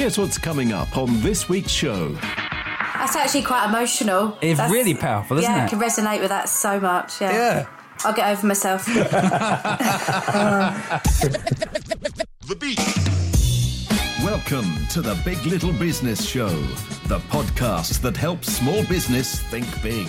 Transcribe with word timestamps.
Here's 0.00 0.16
what's 0.16 0.38
coming 0.38 0.72
up 0.72 0.96
on 0.96 1.20
this 1.20 1.46
week's 1.46 1.70
show. 1.70 2.08
That's 2.14 3.16
actually 3.16 3.42
quite 3.42 3.68
emotional. 3.68 4.38
It's 4.40 4.56
That's- 4.56 4.72
really 4.72 4.94
powerful, 4.94 5.36
isn't 5.36 5.50
yeah, 5.50 5.64
it? 5.64 5.66
I 5.66 5.68
can 5.68 5.78
resonate 5.78 6.20
with 6.20 6.30
that 6.30 6.48
so 6.48 6.80
much. 6.80 7.20
Yeah. 7.20 7.32
Yeah. 7.34 7.66
I'll 8.02 8.14
get 8.14 8.30
over 8.30 8.46
myself. 8.46 8.86
The 12.46 12.56
beat. 12.56 12.78
Welcome 14.24 14.86
to 14.88 15.02
the 15.02 15.20
Big 15.22 15.44
Little 15.44 15.74
Business 15.74 16.26
Show, 16.26 16.48
the 17.08 17.18
podcast 17.28 18.00
that 18.00 18.16
helps 18.16 18.50
small 18.50 18.82
business 18.86 19.40
think 19.50 19.66
big. 19.82 20.08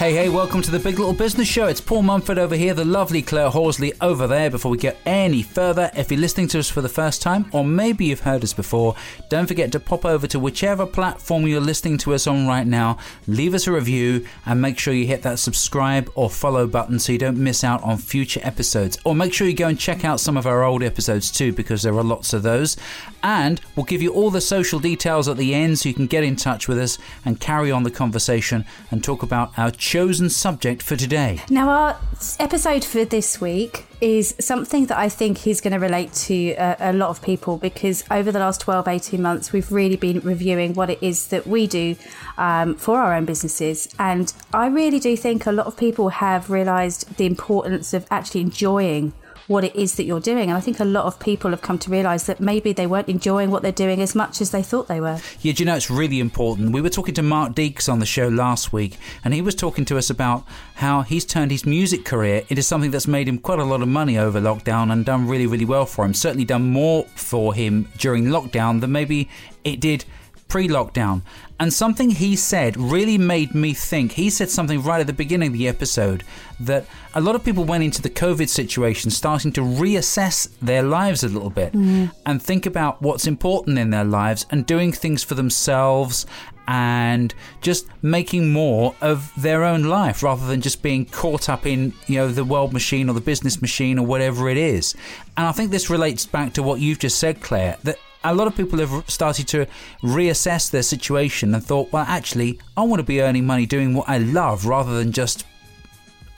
Hey, 0.00 0.14
hey, 0.14 0.30
welcome 0.30 0.62
to 0.62 0.70
the 0.70 0.78
Big 0.78 0.98
Little 0.98 1.12
Business 1.12 1.46
Show. 1.46 1.66
It's 1.66 1.78
Paul 1.78 2.00
Mumford 2.00 2.38
over 2.38 2.56
here, 2.56 2.72
the 2.72 2.86
lovely 2.86 3.20
Claire 3.20 3.50
Horsley 3.50 3.92
over 4.00 4.26
there. 4.26 4.48
Before 4.48 4.70
we 4.70 4.78
get 4.78 4.96
any 5.04 5.42
further, 5.42 5.90
if 5.94 6.10
you're 6.10 6.18
listening 6.18 6.48
to 6.48 6.58
us 6.58 6.70
for 6.70 6.80
the 6.80 6.88
first 6.88 7.20
time, 7.20 7.50
or 7.52 7.66
maybe 7.66 8.06
you've 8.06 8.20
heard 8.20 8.42
us 8.42 8.54
before, 8.54 8.96
don't 9.28 9.46
forget 9.46 9.70
to 9.72 9.78
pop 9.78 10.06
over 10.06 10.26
to 10.28 10.38
whichever 10.38 10.86
platform 10.86 11.46
you're 11.46 11.60
listening 11.60 11.98
to 11.98 12.14
us 12.14 12.26
on 12.26 12.46
right 12.46 12.66
now, 12.66 12.96
leave 13.26 13.52
us 13.52 13.66
a 13.66 13.72
review, 13.72 14.26
and 14.46 14.62
make 14.62 14.78
sure 14.78 14.94
you 14.94 15.06
hit 15.06 15.20
that 15.20 15.38
subscribe 15.38 16.10
or 16.14 16.30
follow 16.30 16.66
button 16.66 16.98
so 16.98 17.12
you 17.12 17.18
don't 17.18 17.36
miss 17.36 17.62
out 17.62 17.82
on 17.82 17.98
future 17.98 18.40
episodes. 18.42 18.96
Or 19.04 19.14
make 19.14 19.34
sure 19.34 19.46
you 19.46 19.54
go 19.54 19.68
and 19.68 19.78
check 19.78 20.02
out 20.02 20.18
some 20.18 20.38
of 20.38 20.46
our 20.46 20.64
old 20.64 20.82
episodes 20.82 21.30
too, 21.30 21.52
because 21.52 21.82
there 21.82 21.92
are 21.92 22.02
lots 22.02 22.32
of 22.32 22.42
those. 22.42 22.78
And 23.22 23.60
we'll 23.76 23.86
give 23.86 24.02
you 24.02 24.12
all 24.12 24.30
the 24.30 24.40
social 24.40 24.80
details 24.80 25.28
at 25.28 25.36
the 25.36 25.54
end 25.54 25.78
so 25.78 25.88
you 25.88 25.94
can 25.94 26.06
get 26.06 26.24
in 26.24 26.36
touch 26.36 26.68
with 26.68 26.78
us 26.78 26.98
and 27.24 27.40
carry 27.40 27.70
on 27.70 27.82
the 27.82 27.90
conversation 27.90 28.64
and 28.90 29.02
talk 29.02 29.22
about 29.22 29.56
our 29.58 29.70
chosen 29.70 30.30
subject 30.30 30.82
for 30.82 30.96
today. 30.96 31.40
Now, 31.50 31.68
our 31.68 32.00
episode 32.38 32.84
for 32.84 33.04
this 33.04 33.40
week 33.40 33.86
is 34.00 34.34
something 34.40 34.86
that 34.86 34.98
I 34.98 35.08
think 35.08 35.46
is 35.46 35.60
going 35.60 35.72
to 35.72 35.78
relate 35.78 36.12
to 36.14 36.52
a, 36.52 36.76
a 36.80 36.92
lot 36.92 37.10
of 37.10 37.20
people 37.22 37.58
because 37.58 38.02
over 38.10 38.32
the 38.32 38.38
last 38.38 38.60
12, 38.62 38.88
18 38.88 39.20
months, 39.20 39.52
we've 39.52 39.70
really 39.70 39.96
been 39.96 40.20
reviewing 40.20 40.74
what 40.74 40.90
it 40.90 41.02
is 41.02 41.28
that 41.28 41.46
we 41.46 41.66
do 41.66 41.96
um, 42.38 42.76
for 42.76 42.98
our 42.98 43.14
own 43.14 43.26
businesses. 43.26 43.88
And 43.98 44.32
I 44.54 44.68
really 44.68 44.98
do 44.98 45.16
think 45.16 45.46
a 45.46 45.52
lot 45.52 45.66
of 45.66 45.76
people 45.76 46.08
have 46.08 46.50
realised 46.50 47.16
the 47.16 47.26
importance 47.26 47.92
of 47.92 48.06
actually 48.10 48.40
enjoying 48.40 49.12
what 49.50 49.64
it 49.64 49.74
is 49.74 49.96
that 49.96 50.04
you're 50.04 50.20
doing. 50.20 50.48
And 50.48 50.56
I 50.56 50.60
think 50.60 50.78
a 50.78 50.84
lot 50.84 51.06
of 51.06 51.18
people 51.18 51.50
have 51.50 51.60
come 51.60 51.76
to 51.80 51.90
realise 51.90 52.22
that 52.26 52.38
maybe 52.38 52.72
they 52.72 52.86
weren't 52.86 53.08
enjoying 53.08 53.50
what 53.50 53.62
they're 53.62 53.72
doing 53.72 54.00
as 54.00 54.14
much 54.14 54.40
as 54.40 54.52
they 54.52 54.62
thought 54.62 54.86
they 54.86 55.00
were. 55.00 55.18
Yeah, 55.40 55.52
do 55.52 55.64
you 55.64 55.66
know 55.66 55.74
it's 55.74 55.90
really 55.90 56.20
important? 56.20 56.70
We 56.70 56.80
were 56.80 56.88
talking 56.88 57.14
to 57.14 57.22
Mark 57.22 57.54
Deeks 57.54 57.88
on 57.92 57.98
the 57.98 58.06
show 58.06 58.28
last 58.28 58.72
week, 58.72 58.96
and 59.24 59.34
he 59.34 59.42
was 59.42 59.56
talking 59.56 59.84
to 59.86 59.98
us 59.98 60.08
about 60.08 60.44
how 60.76 61.02
he's 61.02 61.24
turned 61.24 61.50
his 61.50 61.66
music 61.66 62.04
career 62.04 62.44
into 62.48 62.62
something 62.62 62.92
that's 62.92 63.08
made 63.08 63.26
him 63.26 63.38
quite 63.38 63.58
a 63.58 63.64
lot 63.64 63.82
of 63.82 63.88
money 63.88 64.16
over 64.16 64.40
lockdown 64.40 64.92
and 64.92 65.04
done 65.04 65.26
really, 65.26 65.48
really 65.48 65.64
well 65.64 65.84
for 65.84 66.04
him. 66.04 66.14
Certainly 66.14 66.44
done 66.44 66.70
more 66.70 67.02
for 67.16 67.52
him 67.52 67.88
during 67.98 68.26
lockdown 68.26 68.80
than 68.80 68.92
maybe 68.92 69.28
it 69.64 69.80
did 69.80 70.04
pre 70.50 70.68
lockdown. 70.68 71.22
And 71.58 71.72
something 71.72 72.10
he 72.10 72.36
said 72.36 72.76
really 72.76 73.18
made 73.18 73.54
me 73.54 73.74
think. 73.74 74.12
He 74.12 74.30
said 74.30 74.50
something 74.50 74.82
right 74.82 75.00
at 75.00 75.06
the 75.06 75.12
beginning 75.12 75.48
of 75.48 75.52
the 75.52 75.68
episode 75.68 76.24
that 76.58 76.86
a 77.14 77.20
lot 77.20 77.34
of 77.34 77.44
people 77.44 77.64
went 77.64 77.84
into 77.84 78.00
the 78.00 78.10
COVID 78.10 78.48
situation 78.48 79.10
starting 79.10 79.52
to 79.52 79.60
reassess 79.60 80.48
their 80.60 80.82
lives 80.82 81.22
a 81.22 81.28
little 81.28 81.50
bit 81.50 81.72
mm. 81.72 82.10
and 82.24 82.42
think 82.42 82.66
about 82.66 83.00
what's 83.02 83.26
important 83.26 83.78
in 83.78 83.90
their 83.90 84.04
lives 84.04 84.46
and 84.50 84.66
doing 84.66 84.90
things 84.90 85.22
for 85.22 85.34
themselves 85.34 86.26
and 86.66 87.34
just 87.60 87.86
making 88.00 88.52
more 88.52 88.94
of 89.00 89.32
their 89.36 89.64
own 89.64 89.82
life 89.82 90.22
rather 90.22 90.46
than 90.46 90.60
just 90.60 90.82
being 90.82 91.04
caught 91.04 91.48
up 91.48 91.66
in 91.66 91.92
you 92.06 92.16
know 92.16 92.28
the 92.28 92.44
world 92.44 92.72
machine 92.72 93.08
or 93.08 93.12
the 93.12 93.20
business 93.20 93.60
machine 93.60 93.98
or 93.98 94.06
whatever 94.06 94.48
it 94.48 94.56
is 94.56 94.94
and 95.36 95.48
i 95.48 95.52
think 95.52 95.72
this 95.72 95.90
relates 95.90 96.26
back 96.26 96.52
to 96.52 96.62
what 96.62 96.78
you've 96.78 97.00
just 97.00 97.18
said 97.18 97.40
claire 97.40 97.76
that 97.82 97.98
a 98.24 98.34
lot 98.34 98.46
of 98.46 98.56
people 98.56 98.78
have 98.78 99.08
started 99.08 99.48
to 99.48 99.66
reassess 100.02 100.70
their 100.70 100.82
situation 100.82 101.54
and 101.54 101.64
thought 101.64 101.90
well 101.92 102.04
actually 102.08 102.58
i 102.76 102.82
want 102.82 103.00
to 103.00 103.04
be 103.04 103.20
earning 103.20 103.46
money 103.46 103.66
doing 103.66 103.94
what 103.94 104.08
i 104.08 104.18
love 104.18 104.66
rather 104.66 104.96
than 104.98 105.12
just 105.12 105.44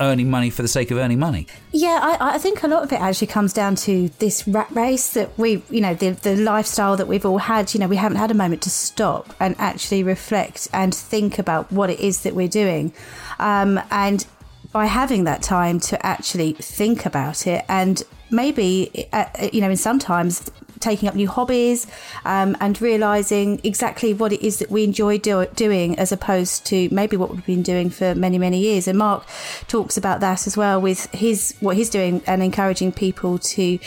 earning 0.00 0.28
money 0.30 0.50
for 0.50 0.62
the 0.62 0.68
sake 0.68 0.90
of 0.90 0.98
earning 0.98 1.18
money 1.18 1.46
Yeah, 1.70 2.00
I, 2.02 2.34
I 2.34 2.38
think 2.38 2.62
a 2.62 2.68
lot 2.68 2.82
of 2.82 2.92
it 2.92 3.00
actually 3.00 3.28
comes 3.28 3.52
down 3.52 3.76
to 3.76 4.08
this 4.18 4.46
rat 4.48 4.68
race 4.72 5.12
that 5.14 5.38
we, 5.38 5.62
you 5.70 5.80
know, 5.80 5.94
the, 5.94 6.10
the 6.10 6.36
lifestyle 6.36 6.96
that 6.96 7.06
we've 7.08 7.24
all 7.24 7.38
had. 7.38 7.72
You 7.72 7.80
know, 7.80 7.88
we 7.88 7.96
haven't 7.96 8.18
had 8.18 8.30
a 8.30 8.34
moment 8.34 8.62
to 8.62 8.70
stop 8.70 9.34
and 9.40 9.54
actually 9.58 10.02
reflect 10.02 10.68
and 10.72 10.94
think 10.94 11.38
about 11.38 11.70
what 11.72 11.88
it 11.88 12.00
is 12.00 12.22
that 12.22 12.34
we're 12.34 12.48
doing. 12.48 12.92
Um, 13.38 13.80
and 13.90 14.26
by 14.72 14.86
having 14.86 15.24
that 15.24 15.42
time 15.42 15.80
to 15.80 16.04
actually 16.04 16.52
think 16.54 17.06
about 17.06 17.46
it 17.46 17.64
and 17.68 18.02
maybe, 18.30 19.08
uh, 19.12 19.26
you 19.52 19.60
know, 19.60 19.70
in 19.70 19.76
sometimes 19.76 20.50
taking 20.82 21.08
up 21.08 21.14
new 21.14 21.28
hobbies 21.28 21.86
um, 22.24 22.56
and 22.60 22.80
realizing 22.82 23.60
exactly 23.64 24.12
what 24.12 24.32
it 24.32 24.44
is 24.44 24.58
that 24.58 24.70
we 24.70 24.84
enjoy 24.84 25.16
do- 25.18 25.46
doing 25.54 25.98
as 25.98 26.12
opposed 26.12 26.66
to 26.66 26.88
maybe 26.90 27.16
what 27.16 27.30
we've 27.30 27.46
been 27.46 27.62
doing 27.62 27.88
for 27.88 28.14
many 28.14 28.38
many 28.38 28.58
years. 28.58 28.86
And 28.88 28.98
mark 28.98 29.24
talks 29.68 29.96
about 29.96 30.20
that 30.20 30.46
as 30.46 30.56
well 30.56 30.80
with 30.80 31.10
his 31.12 31.54
what 31.60 31.76
he's 31.76 31.88
doing 31.88 32.22
and 32.26 32.42
encouraging 32.42 32.92
people 32.92 33.38
to 33.38 33.78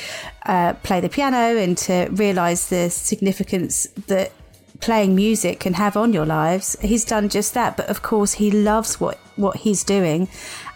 uh, 0.46 0.74
play 0.84 1.00
the 1.00 1.10
piano 1.10 1.58
and 1.58 1.78
to 1.78 2.08
realize 2.12 2.70
the 2.70 2.90
significance 2.90 3.88
that 4.08 4.32
playing 4.80 5.16
music 5.16 5.60
can 5.60 5.74
have 5.74 5.96
on 5.96 6.14
your 6.14 6.26
lives. 6.26 6.76
He's 6.82 7.06
done 7.06 7.30
just 7.30 7.54
that 7.54 7.78
but 7.78 7.88
of 7.90 8.02
course 8.02 8.34
he 8.34 8.50
loves 8.52 9.00
what 9.00 9.20
what 9.36 9.58
he's 9.58 9.84
doing 9.84 10.30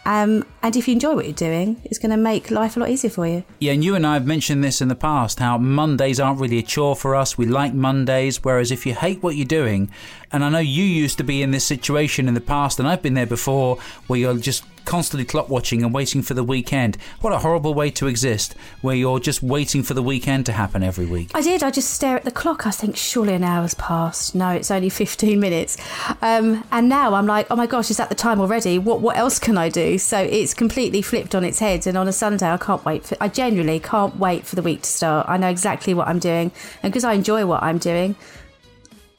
um, 0.09 0.43
and 0.63 0.75
if 0.75 0.87
you 0.87 0.93
enjoy 0.93 1.13
what 1.15 1.25
you're 1.25 1.33
doing 1.49 1.79
it's 1.85 1.99
going 1.99 2.11
to 2.11 2.17
make 2.17 2.49
life 2.51 2.75
a 2.75 2.79
lot 2.79 2.89
easier 2.89 3.09
for 3.09 3.27
you 3.27 3.43
Yeah, 3.59 3.73
and 3.73 3.83
you 3.83 3.95
and 3.95 4.05
I 4.05 4.15
have 4.15 4.25
mentioned 4.25 4.63
this 4.63 4.81
in 4.81 4.87
the 4.87 4.95
past 4.95 5.39
how 5.39 5.57
Mondays 5.57 6.19
aren't 6.19 6.39
really 6.39 6.59
a 6.59 6.63
chore 6.63 6.95
for 6.95 7.15
us. 7.15 7.37
We 7.37 7.45
like 7.45 7.73
Mondays, 7.73 8.43
whereas 8.43 8.71
if 8.71 8.85
you 8.85 8.93
hate 8.93 9.21
what 9.21 9.35
you're 9.35 9.45
doing, 9.45 9.89
and 10.31 10.43
I 10.43 10.49
know 10.49 10.59
you 10.59 10.83
used 10.83 11.17
to 11.17 11.23
be 11.23 11.41
in 11.41 11.51
this 11.51 11.65
situation 11.65 12.27
in 12.27 12.33
the 12.33 12.41
past, 12.41 12.79
and 12.79 12.87
I've 12.87 13.01
been 13.01 13.13
there 13.13 13.25
before, 13.25 13.77
where 14.07 14.19
you're 14.19 14.37
just 14.37 14.63
constantly 14.85 15.23
clock 15.23 15.49
watching 15.49 15.83
and 15.83 15.93
waiting 15.93 16.23
for 16.23 16.33
the 16.33 16.43
weekend. 16.43 16.97
What 17.21 17.31
a 17.31 17.37
horrible 17.37 17.75
way 17.75 17.91
to 17.91 18.07
exist, 18.07 18.55
where 18.81 18.95
you're 18.95 19.19
just 19.19 19.43
waiting 19.43 19.83
for 19.83 19.93
the 19.93 20.01
weekend 20.01 20.47
to 20.47 20.51
happen 20.51 20.81
every 20.81 21.05
week. 21.05 21.29
I 21.35 21.41
did. 21.41 21.61
I 21.61 21.69
just 21.69 21.91
stare 21.91 22.15
at 22.15 22.25
the 22.25 22.31
clock. 22.31 22.65
I 22.65 22.71
think 22.71 22.97
surely 22.97 23.33
an 23.33 23.43
hour's 23.43 23.75
passed. 23.75 24.33
No, 24.33 24.49
it's 24.49 24.71
only 24.71 24.89
fifteen 24.89 25.39
minutes. 25.39 25.77
Um, 26.21 26.63
and 26.71 26.89
now 26.89 27.13
I'm 27.13 27.27
like, 27.27 27.47
oh 27.51 27.55
my 27.55 27.67
gosh, 27.67 27.91
is 27.91 27.97
that 27.97 28.09
the 28.09 28.15
time 28.15 28.41
already? 28.41 28.79
What 28.79 29.01
what 29.01 29.17
else 29.17 29.37
can 29.37 29.57
I 29.57 29.69
do? 29.69 29.99
So 29.99 30.17
it's 30.17 30.53
completely 30.53 31.01
flipped 31.01 31.35
on 31.35 31.43
its 31.43 31.59
head. 31.59 31.85
And 31.85 31.97
on 31.97 32.07
a 32.07 32.13
Sunday, 32.13 32.49
I 32.49 32.57
can't 32.57 32.83
wait 32.83 33.05
for. 33.05 33.17
I 33.21 33.27
genuinely 33.27 33.79
can't 33.79 34.17
wait 34.17 34.45
for 34.45 34.55
the 34.55 34.63
week 34.63 34.81
to 34.81 34.89
start. 34.89 35.29
I 35.29 35.37
know 35.37 35.49
exactly 35.49 35.93
what 35.93 36.07
I'm 36.07 36.19
doing, 36.19 36.51
and 36.81 36.91
because 36.91 37.03
I 37.03 37.13
enjoy 37.13 37.45
what 37.45 37.61
I'm 37.61 37.77
doing, 37.77 38.15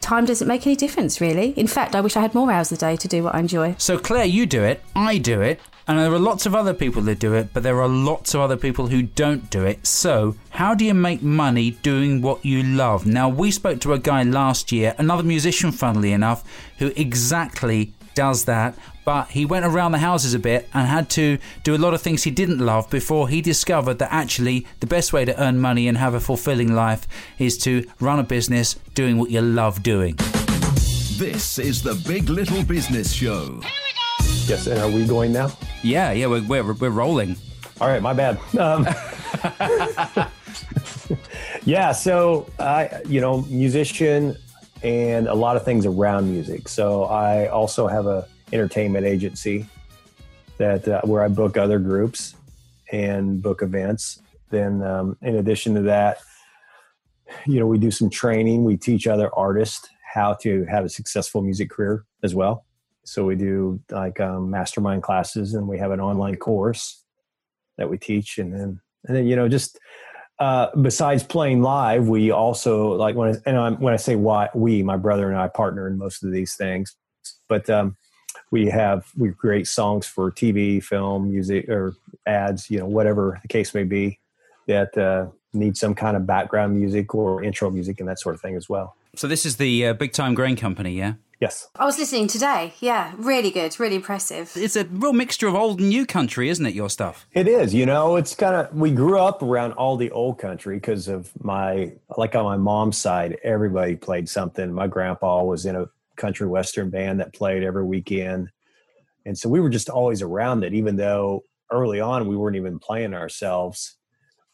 time 0.00 0.24
doesn't 0.24 0.48
make 0.48 0.66
any 0.66 0.76
difference 0.76 1.20
really. 1.20 1.50
In 1.50 1.66
fact, 1.66 1.94
I 1.94 2.00
wish 2.00 2.16
I 2.16 2.20
had 2.20 2.34
more 2.34 2.50
hours 2.50 2.72
a 2.72 2.76
day 2.76 2.96
to 2.96 3.08
do 3.08 3.22
what 3.22 3.34
I 3.34 3.40
enjoy. 3.40 3.74
So, 3.78 3.98
Claire, 3.98 4.24
you 4.24 4.46
do 4.46 4.64
it, 4.64 4.82
I 4.96 5.18
do 5.18 5.40
it, 5.40 5.60
and 5.86 5.98
there 5.98 6.12
are 6.12 6.18
lots 6.18 6.46
of 6.46 6.54
other 6.54 6.72
people 6.74 7.02
that 7.02 7.18
do 7.18 7.34
it, 7.34 7.52
but 7.52 7.62
there 7.62 7.80
are 7.80 7.88
lots 7.88 8.34
of 8.34 8.40
other 8.40 8.56
people 8.56 8.86
who 8.88 9.02
don't 9.02 9.50
do 9.50 9.64
it. 9.64 9.86
So, 9.86 10.36
how 10.50 10.74
do 10.74 10.84
you 10.84 10.94
make 10.94 11.22
money 11.22 11.72
doing 11.82 12.22
what 12.22 12.44
you 12.44 12.62
love? 12.62 13.06
Now, 13.06 13.28
we 13.28 13.50
spoke 13.50 13.80
to 13.80 13.92
a 13.92 13.98
guy 13.98 14.22
last 14.22 14.72
year, 14.72 14.94
another 14.98 15.22
musician, 15.22 15.70
funnily 15.70 16.12
enough, 16.12 16.44
who 16.78 16.92
exactly 16.96 17.92
does 18.14 18.44
that, 18.46 18.76
but 19.04 19.28
he 19.28 19.44
went 19.44 19.64
around 19.64 19.92
the 19.92 19.98
houses 19.98 20.34
a 20.34 20.38
bit 20.38 20.68
and 20.74 20.86
had 20.86 21.08
to 21.10 21.38
do 21.62 21.74
a 21.74 21.78
lot 21.78 21.94
of 21.94 22.02
things 22.02 22.22
he 22.24 22.30
didn't 22.30 22.58
love 22.58 22.88
before 22.90 23.28
he 23.28 23.40
discovered 23.40 23.98
that 23.98 24.12
actually 24.12 24.66
the 24.80 24.86
best 24.86 25.12
way 25.12 25.24
to 25.24 25.42
earn 25.42 25.58
money 25.58 25.88
and 25.88 25.98
have 25.98 26.14
a 26.14 26.20
fulfilling 26.20 26.74
life 26.74 27.06
is 27.38 27.58
to 27.58 27.84
run 28.00 28.18
a 28.18 28.24
business 28.24 28.74
doing 28.94 29.18
what 29.18 29.30
you 29.30 29.40
love 29.40 29.82
doing. 29.82 30.16
This 31.16 31.58
is 31.58 31.82
the 31.82 31.94
Big 32.06 32.28
Little 32.28 32.62
Business 32.64 33.12
Show. 33.12 33.60
Yes, 34.46 34.66
and 34.66 34.80
are 34.80 34.90
we 34.90 35.06
going 35.06 35.32
now? 35.32 35.50
Yeah, 35.82 36.12
yeah, 36.12 36.26
we're, 36.26 36.42
we're, 36.46 36.72
we're 36.72 36.90
rolling. 36.90 37.36
All 37.80 37.88
right, 37.88 38.02
my 38.02 38.12
bad. 38.12 38.38
Um, 38.58 38.86
yeah, 41.64 41.92
so 41.92 42.50
I, 42.58 43.00
you 43.06 43.20
know, 43.20 43.42
musician 43.42 44.36
and 44.82 45.28
a 45.28 45.34
lot 45.34 45.56
of 45.56 45.64
things 45.64 45.86
around 45.86 46.30
music. 46.30 46.68
So 46.68 47.04
I 47.04 47.48
also 47.48 47.86
have 47.86 48.06
a 48.06 48.26
entertainment 48.52 49.06
agency 49.06 49.66
that 50.58 50.86
uh, 50.86 51.00
where 51.02 51.22
I 51.22 51.28
book 51.28 51.56
other 51.56 51.78
groups 51.78 52.34
and 52.92 53.42
book 53.42 53.62
events. 53.62 54.20
Then, 54.50 54.82
um, 54.82 55.16
in 55.22 55.36
addition 55.36 55.74
to 55.74 55.82
that, 55.82 56.18
you 57.46 57.60
know, 57.60 57.66
we 57.66 57.78
do 57.78 57.90
some 57.90 58.10
training. 58.10 58.64
We 58.64 58.76
teach 58.76 59.06
other 59.06 59.34
artists 59.34 59.88
how 60.12 60.34
to 60.42 60.64
have 60.64 60.84
a 60.84 60.88
successful 60.88 61.40
music 61.40 61.70
career 61.70 62.04
as 62.22 62.34
well. 62.34 62.64
So 63.04 63.24
we 63.24 63.36
do 63.36 63.80
like 63.90 64.20
um, 64.20 64.50
mastermind 64.50 65.02
classes, 65.02 65.54
and 65.54 65.66
we 65.66 65.78
have 65.78 65.92
an 65.92 66.00
online 66.00 66.36
course 66.36 67.04
that 67.78 67.88
we 67.88 67.96
teach, 67.98 68.38
and 68.38 68.52
then 68.52 68.80
and 69.06 69.16
then 69.16 69.26
you 69.26 69.36
know 69.36 69.48
just 69.48 69.78
uh, 70.38 70.68
besides 70.80 71.22
playing 71.22 71.62
live, 71.62 72.08
we 72.08 72.30
also 72.30 72.92
like 72.92 73.14
when 73.14 73.34
I, 73.34 73.38
and 73.46 73.58
I'm, 73.58 73.80
when 73.80 73.94
I 73.94 73.96
say 73.96 74.16
why 74.16 74.48
we, 74.54 74.82
my 74.82 74.96
brother 74.96 75.28
and 75.28 75.38
I 75.38 75.48
partner 75.48 75.86
in 75.86 75.98
most 75.98 76.22
of 76.22 76.32
these 76.32 76.54
things, 76.54 76.96
but 77.48 77.68
um, 77.70 77.96
we 78.50 78.66
have 78.66 79.10
we 79.16 79.32
create 79.32 79.66
songs 79.66 80.06
for 80.06 80.30
TV, 80.30 80.82
film, 80.82 81.30
music, 81.30 81.68
or 81.68 81.94
ads, 82.26 82.70
you 82.70 82.78
know, 82.78 82.86
whatever 82.86 83.38
the 83.42 83.48
case 83.48 83.74
may 83.74 83.84
be. 83.84 84.18
That 84.66 84.96
uh, 84.96 85.26
need 85.52 85.76
some 85.76 85.94
kind 85.94 86.16
of 86.16 86.26
background 86.26 86.76
music 86.76 87.14
or 87.14 87.42
intro 87.42 87.70
music 87.70 88.00
and 88.00 88.08
that 88.08 88.18
sort 88.18 88.34
of 88.34 88.40
thing 88.40 88.56
as 88.56 88.68
well. 88.68 88.96
So 89.16 89.26
this 89.26 89.44
is 89.44 89.56
the 89.56 89.88
uh, 89.88 89.92
Big 89.94 90.12
Time 90.12 90.34
Grain 90.34 90.56
Company, 90.56 90.92
yeah? 90.92 91.14
Yes. 91.40 91.68
I 91.74 91.86
was 91.86 91.98
listening 91.98 92.28
today. 92.28 92.74
Yeah, 92.80 93.12
really 93.16 93.50
good, 93.50 93.80
really 93.80 93.96
impressive. 93.96 94.52
It's 94.54 94.76
a 94.76 94.84
real 94.84 95.14
mixture 95.14 95.48
of 95.48 95.54
old 95.54 95.80
and 95.80 95.88
new 95.88 96.04
country, 96.04 96.50
isn't 96.50 96.64
it, 96.64 96.74
your 96.74 96.90
stuff? 96.90 97.26
It 97.32 97.48
is. 97.48 97.72
You 97.72 97.86
know, 97.86 98.16
it's 98.16 98.34
kind 98.34 98.54
of, 98.54 98.74
we 98.74 98.90
grew 98.90 99.18
up 99.18 99.42
around 99.42 99.72
all 99.72 99.96
the 99.96 100.10
old 100.10 100.38
country 100.38 100.76
because 100.76 101.08
of 101.08 101.32
my, 101.42 101.92
like 102.16 102.34
on 102.34 102.44
my 102.44 102.58
mom's 102.58 102.98
side, 102.98 103.38
everybody 103.42 103.96
played 103.96 104.28
something. 104.28 104.70
My 104.72 104.86
grandpa 104.86 105.42
was 105.42 105.64
in 105.64 105.76
a 105.76 105.88
country 106.20 106.46
western 106.46 106.90
band 106.90 107.20
that 107.20 107.34
played 107.34 107.62
every 107.62 107.84
weekend. 107.84 108.50
And 109.26 109.36
so 109.36 109.48
we 109.48 109.60
were 109.60 109.70
just 109.70 109.88
always 109.88 110.22
around 110.22 110.64
it, 110.64 110.74
even 110.74 110.96
though 110.96 111.44
early 111.70 112.00
on 112.00 112.28
we 112.28 112.36
weren't 112.36 112.56
even 112.56 112.78
playing 112.78 113.14
ourselves. 113.14 113.96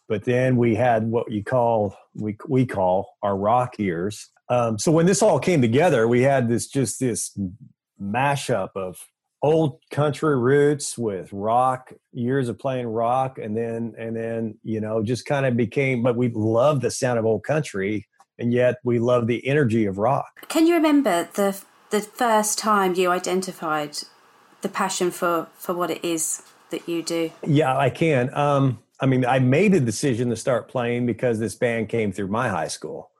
But 0.09 0.25
then 0.25 0.57
we 0.57 0.77
had 0.77 1.09
what 1.09 1.31
you 1.31 1.43
call, 1.43 1.97
we, 2.15 2.37
we 2.49 2.65
call 2.65 3.17
our 3.23 3.37
rock 3.37 3.75
ears 3.79 4.31
um, 4.49 4.79
so 4.79 4.93
when 4.93 5.07
this 5.07 5.23
all 5.23 5.39
came 5.39 5.61
together, 5.61 6.07
we 6.07 6.23
had 6.23 6.49
this 6.49 6.67
just 6.67 7.01
this 7.01 7.37
mashup 8.01 8.71
of 8.77 9.05
old 9.43 9.79
country 9.91 10.39
roots 10.39 10.97
with 10.97 11.33
rock 11.33 11.93
years 12.13 12.49
of 12.49 12.59
playing 12.59 12.87
rock 12.87 13.39
and 13.39 13.57
then 13.57 13.95
and 13.99 14.17
then 14.17 14.59
you 14.63 14.81
know 14.81 15.03
just 15.03 15.27
kind 15.27 15.45
of 15.47 15.57
became 15.57 16.03
but 16.03 16.17
we 16.17 16.31
love 16.31 16.81
the 16.81 16.91
sound 16.91 17.19
of 17.19 17.27
old 17.27 17.45
country 17.45 18.07
and 18.39 18.53
yet 18.53 18.77
we 18.85 18.99
love 18.99 19.27
the 19.27 19.47
energy 19.47 19.87
of 19.87 19.99
rock 19.99 20.47
can 20.49 20.67
you 20.67 20.75
remember 20.75 21.29
the 21.35 21.61
the 21.91 22.01
first 22.01 22.59
time 22.59 22.95
you 22.95 23.11
identified 23.11 23.99
the 24.63 24.69
passion 24.69 25.11
for 25.11 25.49
for 25.57 25.75
what 25.75 25.91
it 25.91 26.05
is 26.05 26.43
that 26.71 26.89
you 26.89 27.03
do 27.03 27.31
yeah 27.47 27.77
i 27.77 27.91
can 27.91 28.33
um 28.35 28.79
i 29.01 29.07
mean 29.07 29.25
i 29.25 29.39
made 29.39 29.75
a 29.75 29.81
decision 29.81 30.29
to 30.31 30.37
start 30.37 30.69
playing 30.69 31.07
because 31.07 31.39
this 31.39 31.55
band 31.55 31.89
came 31.89 32.13
through 32.13 32.29
my 32.29 32.49
high 32.49 32.69
school 32.69 33.11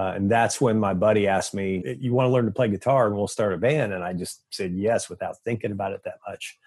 uh, 0.00 0.14
and 0.16 0.30
that's 0.30 0.62
when 0.62 0.80
my 0.80 0.94
buddy 0.94 1.26
asked 1.26 1.52
me, 1.52 1.82
"You 2.00 2.14
want 2.14 2.26
to 2.26 2.32
learn 2.32 2.46
to 2.46 2.50
play 2.50 2.68
guitar, 2.68 3.06
and 3.06 3.14
we'll 3.14 3.28
start 3.28 3.52
a 3.52 3.58
band?" 3.58 3.92
And 3.92 4.02
I 4.02 4.14
just 4.14 4.42
said 4.50 4.72
yes 4.72 5.10
without 5.10 5.36
thinking 5.44 5.72
about 5.72 5.92
it 5.92 6.02
that 6.04 6.18
much. 6.26 6.58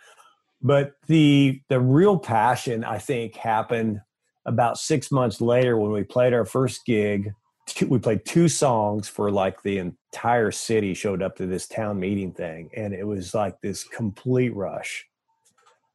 But 0.61 0.93
the 1.07 1.59
the 1.67 1.79
real 1.79 2.19
passion, 2.19 2.83
I 2.83 2.99
think, 2.99 3.35
happened 3.35 4.01
about 4.45 4.77
six 4.77 5.11
months 5.11 5.41
later 5.41 5.77
when 5.77 5.91
we 5.91 6.03
played 6.03 6.33
our 6.33 6.45
first 6.45 6.85
gig. 6.85 7.33
We 7.87 7.99
played 7.99 8.25
two 8.25 8.49
songs 8.49 9.07
for 9.07 9.31
like 9.31 9.61
the 9.63 9.77
entire 9.77 10.51
city 10.51 10.93
showed 10.93 11.21
up 11.21 11.37
to 11.37 11.45
this 11.45 11.67
town 11.67 11.99
meeting 11.99 12.33
thing, 12.33 12.69
and 12.75 12.93
it 12.93 13.05
was 13.05 13.33
like 13.33 13.59
this 13.61 13.83
complete 13.83 14.55
rush. 14.55 15.05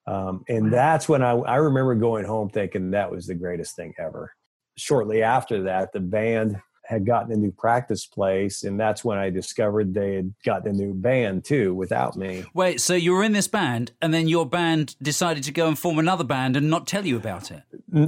Um, 0.07 0.45
and 0.49 0.73
that's 0.73 1.09
when 1.09 1.23
I, 1.23 1.33
I 1.33 1.57
remember 1.57 1.95
going 1.95 2.25
home 2.25 2.49
thinking 2.49 2.93
that 2.93 3.11
was 3.11 3.27
the 3.27 3.35
greatest 3.35 3.77
thing 3.77 3.93
ever. 3.99 4.33
Shortly 4.77 5.23
after 5.23 5.65
that, 5.65 5.93
the 5.93 6.01
band 6.01 6.61
had 6.89 7.05
gotten 7.05 7.31
a 7.33 7.37
new 7.37 7.53
practice 7.53 8.07
place, 8.07 8.65
and 8.65 8.81
that's 8.81 9.05
when 9.05 9.19
I 9.19 9.29
discovered 9.29 9.93
they 9.93 10.15
had 10.15 10.33
gotten 10.43 10.71
a 10.71 10.73
new 10.73 10.95
band 10.95 11.45
too 11.45 11.75
without 11.75 12.17
me. 12.17 12.47
Wait, 12.55 12.81
so 12.81 12.95
you 12.95 13.13
were 13.13 13.23
in 13.23 13.33
this 13.33 13.47
band, 13.47 13.93
and 14.01 14.15
then 14.15 14.27
your 14.27 14.47
band 14.47 14.97
decided 15.03 15.45
to 15.45 15.53
go 15.53 15.69
and 15.69 15.79
form 15.79 15.99
another 15.99 16.25
band 16.25 16.57
and 16.57 16.71
not 16.71 16.87
tell 16.87 17.05
you 17.05 17.19
about 17.19 17.51
it? 17.51 17.63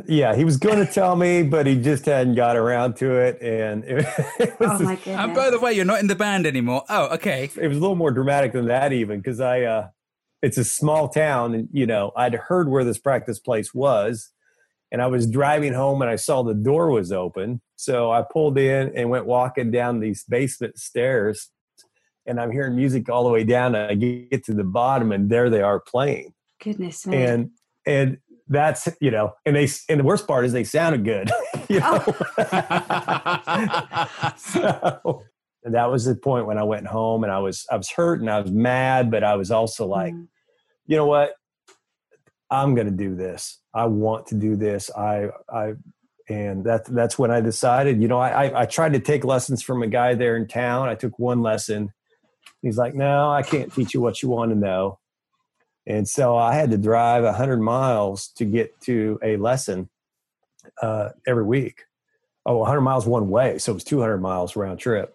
Yeah, 0.09 0.35
he 0.35 0.45
was 0.45 0.57
going 0.57 0.85
to 0.85 0.91
tell 0.91 1.15
me, 1.15 1.43
but 1.43 1.67
he 1.67 1.77
just 1.77 2.07
hadn't 2.07 2.37
got 2.37 2.57
around 2.57 2.97
to 2.97 3.17
it, 3.17 3.43
and 3.43 3.85
it, 3.85 4.07
it 4.39 4.59
was. 4.59 4.81
Oh 4.81 4.85
my 4.85 4.97
goodness! 4.97 5.21
And 5.21 5.35
by 5.35 5.51
the 5.51 5.61
way, 5.61 5.75
you're 5.75 5.85
not 5.85 6.01
in 6.01 6.07
the 6.07 6.17
band 6.17 6.47
anymore. 6.47 6.85
Oh, 6.89 7.15
okay. 7.17 7.51
It 7.61 7.69
was 7.69 7.77
a 7.77 7.81
little 7.81 7.97
more 7.97 8.11
dramatic 8.11 8.53
than 8.53 8.67
that, 8.67 8.93
even 8.95 9.21
because 9.21 9.41
I. 9.41 9.63
Uh, 9.63 9.89
it's 10.43 10.57
a 10.57 10.65
small 10.65 11.11
town, 11.11 11.55
and 11.55 11.69
you 11.71 11.85
know, 11.85 12.13
I'd 12.17 12.35
heard 12.35 12.71
where 12.71 12.83
this 12.83 12.99
practice 12.99 13.39
place 13.39 13.75
was 13.75 14.33
and 14.93 15.01
I 15.01 15.07
was 15.07 15.27
driving 15.27 15.73
home 15.73 16.03
and 16.03 16.11
I 16.11 16.17
saw 16.17 16.43
the 16.43 16.55
door 16.55 16.91
was 16.91 17.13
open. 17.13 17.61
So 17.77 18.11
I 18.11 18.23
pulled 18.23 18.59
in 18.59 18.93
and 18.97 19.09
went 19.09 19.27
walking 19.27 19.71
down 19.71 20.01
these 20.01 20.25
basement 20.25 20.79
stairs 20.79 21.51
and 22.27 22.41
I'm 22.41 22.51
hearing 22.51 22.77
music 22.77 23.09
all 23.09 23.25
the 23.25 23.31
way 23.31 23.45
down. 23.45 23.75
I 23.75 23.95
get 23.95 24.45
to 24.45 24.55
the 24.55 24.65
bottom 24.65 25.13
and 25.13 25.31
there 25.31 25.49
they 25.49 25.63
are 25.63 25.81
playing. 25.81 26.35
Goodness 26.63 27.07
me. 27.07 27.23
And, 27.23 27.51
and 27.87 28.19
that's, 28.49 28.89
you 29.01 29.11
know, 29.11 29.33
and 29.47 29.57
they, 29.57 29.69
and 29.89 30.01
the 30.01 30.05
worst 30.05 30.27
part 30.27 30.45
is 30.45 30.53
they 30.53 30.65
sounded 30.65 31.05
good, 31.05 31.31
you 31.69 31.81
know? 31.81 32.05
Oh. 32.07 32.15
so 34.37 35.23
that 35.65 35.91
was 35.91 36.05
the 36.05 36.17
point 36.17 36.47
when 36.47 36.59
I 36.59 36.65
went 36.65 36.87
home 36.87 37.25
and 37.25 37.33
I 37.33 37.39
was, 37.39 37.65
I 37.71 37.77
was 37.77 37.91
hurt 37.91 38.21
and 38.21 38.29
I 38.29 38.41
was 38.41 38.51
mad, 38.51 39.11
but 39.11 39.25
I 39.25 39.37
was 39.37 39.51
also 39.51 39.87
like, 39.87 40.13
mm. 40.13 40.27
you 40.87 40.97
know 40.97 41.07
what? 41.07 41.35
I'm 42.51 42.75
going 42.75 42.87
to 42.87 42.93
do 42.93 43.15
this. 43.15 43.59
I 43.75 43.87
want 43.87 44.27
to 44.29 44.35
do 44.35 44.57
this. 44.57 44.91
I, 44.97 45.29
I, 45.53 45.75
and 46.29 46.65
that's 46.65 46.89
that's 46.89 47.19
when 47.19 47.31
I 47.31 47.41
decided. 47.41 48.01
You 48.01 48.09
know, 48.09 48.19
I, 48.19 48.63
I 48.63 48.67
tried 48.67 48.93
to 48.93 49.01
take 49.01 49.25
lessons 49.25 49.63
from 49.63 49.83
a 49.83 49.87
guy 49.87 50.15
there 50.15 50.37
in 50.37 50.47
town. 50.47 50.89
I 50.89 50.95
took 50.95 51.19
one 51.19 51.43
lesson. 51.43 51.93
He's 52.63 52.79
like, 52.79 52.95
"No, 52.95 53.31
I 53.31 53.43
can't 53.43 53.73
teach 53.73 53.95
you 53.95 54.01
what 54.01 54.23
you 54.23 54.29
want 54.29 54.53
to 54.53 54.57
know." 54.57 54.99
And 55.87 56.09
so 56.09 56.37
I 56.37 56.55
had 56.55 56.71
to 56.71 56.79
drive 56.79 57.25
hundred 57.35 57.61
miles 57.61 58.29
to 58.37 58.45
get 58.45 58.81
to 58.83 59.19
a 59.23 59.37
lesson 59.39 59.89
uh, 60.81 61.11
every 61.27 61.45
week. 61.45 61.85
Oh, 62.47 62.59
100 62.59 62.81
miles 62.81 63.07
one 63.07 63.29
way, 63.29 63.59
so 63.59 63.73
it 63.73 63.75
was 63.75 63.85
200 63.85 64.19
miles 64.19 64.57
round 64.57 64.79
trip. 64.79 65.15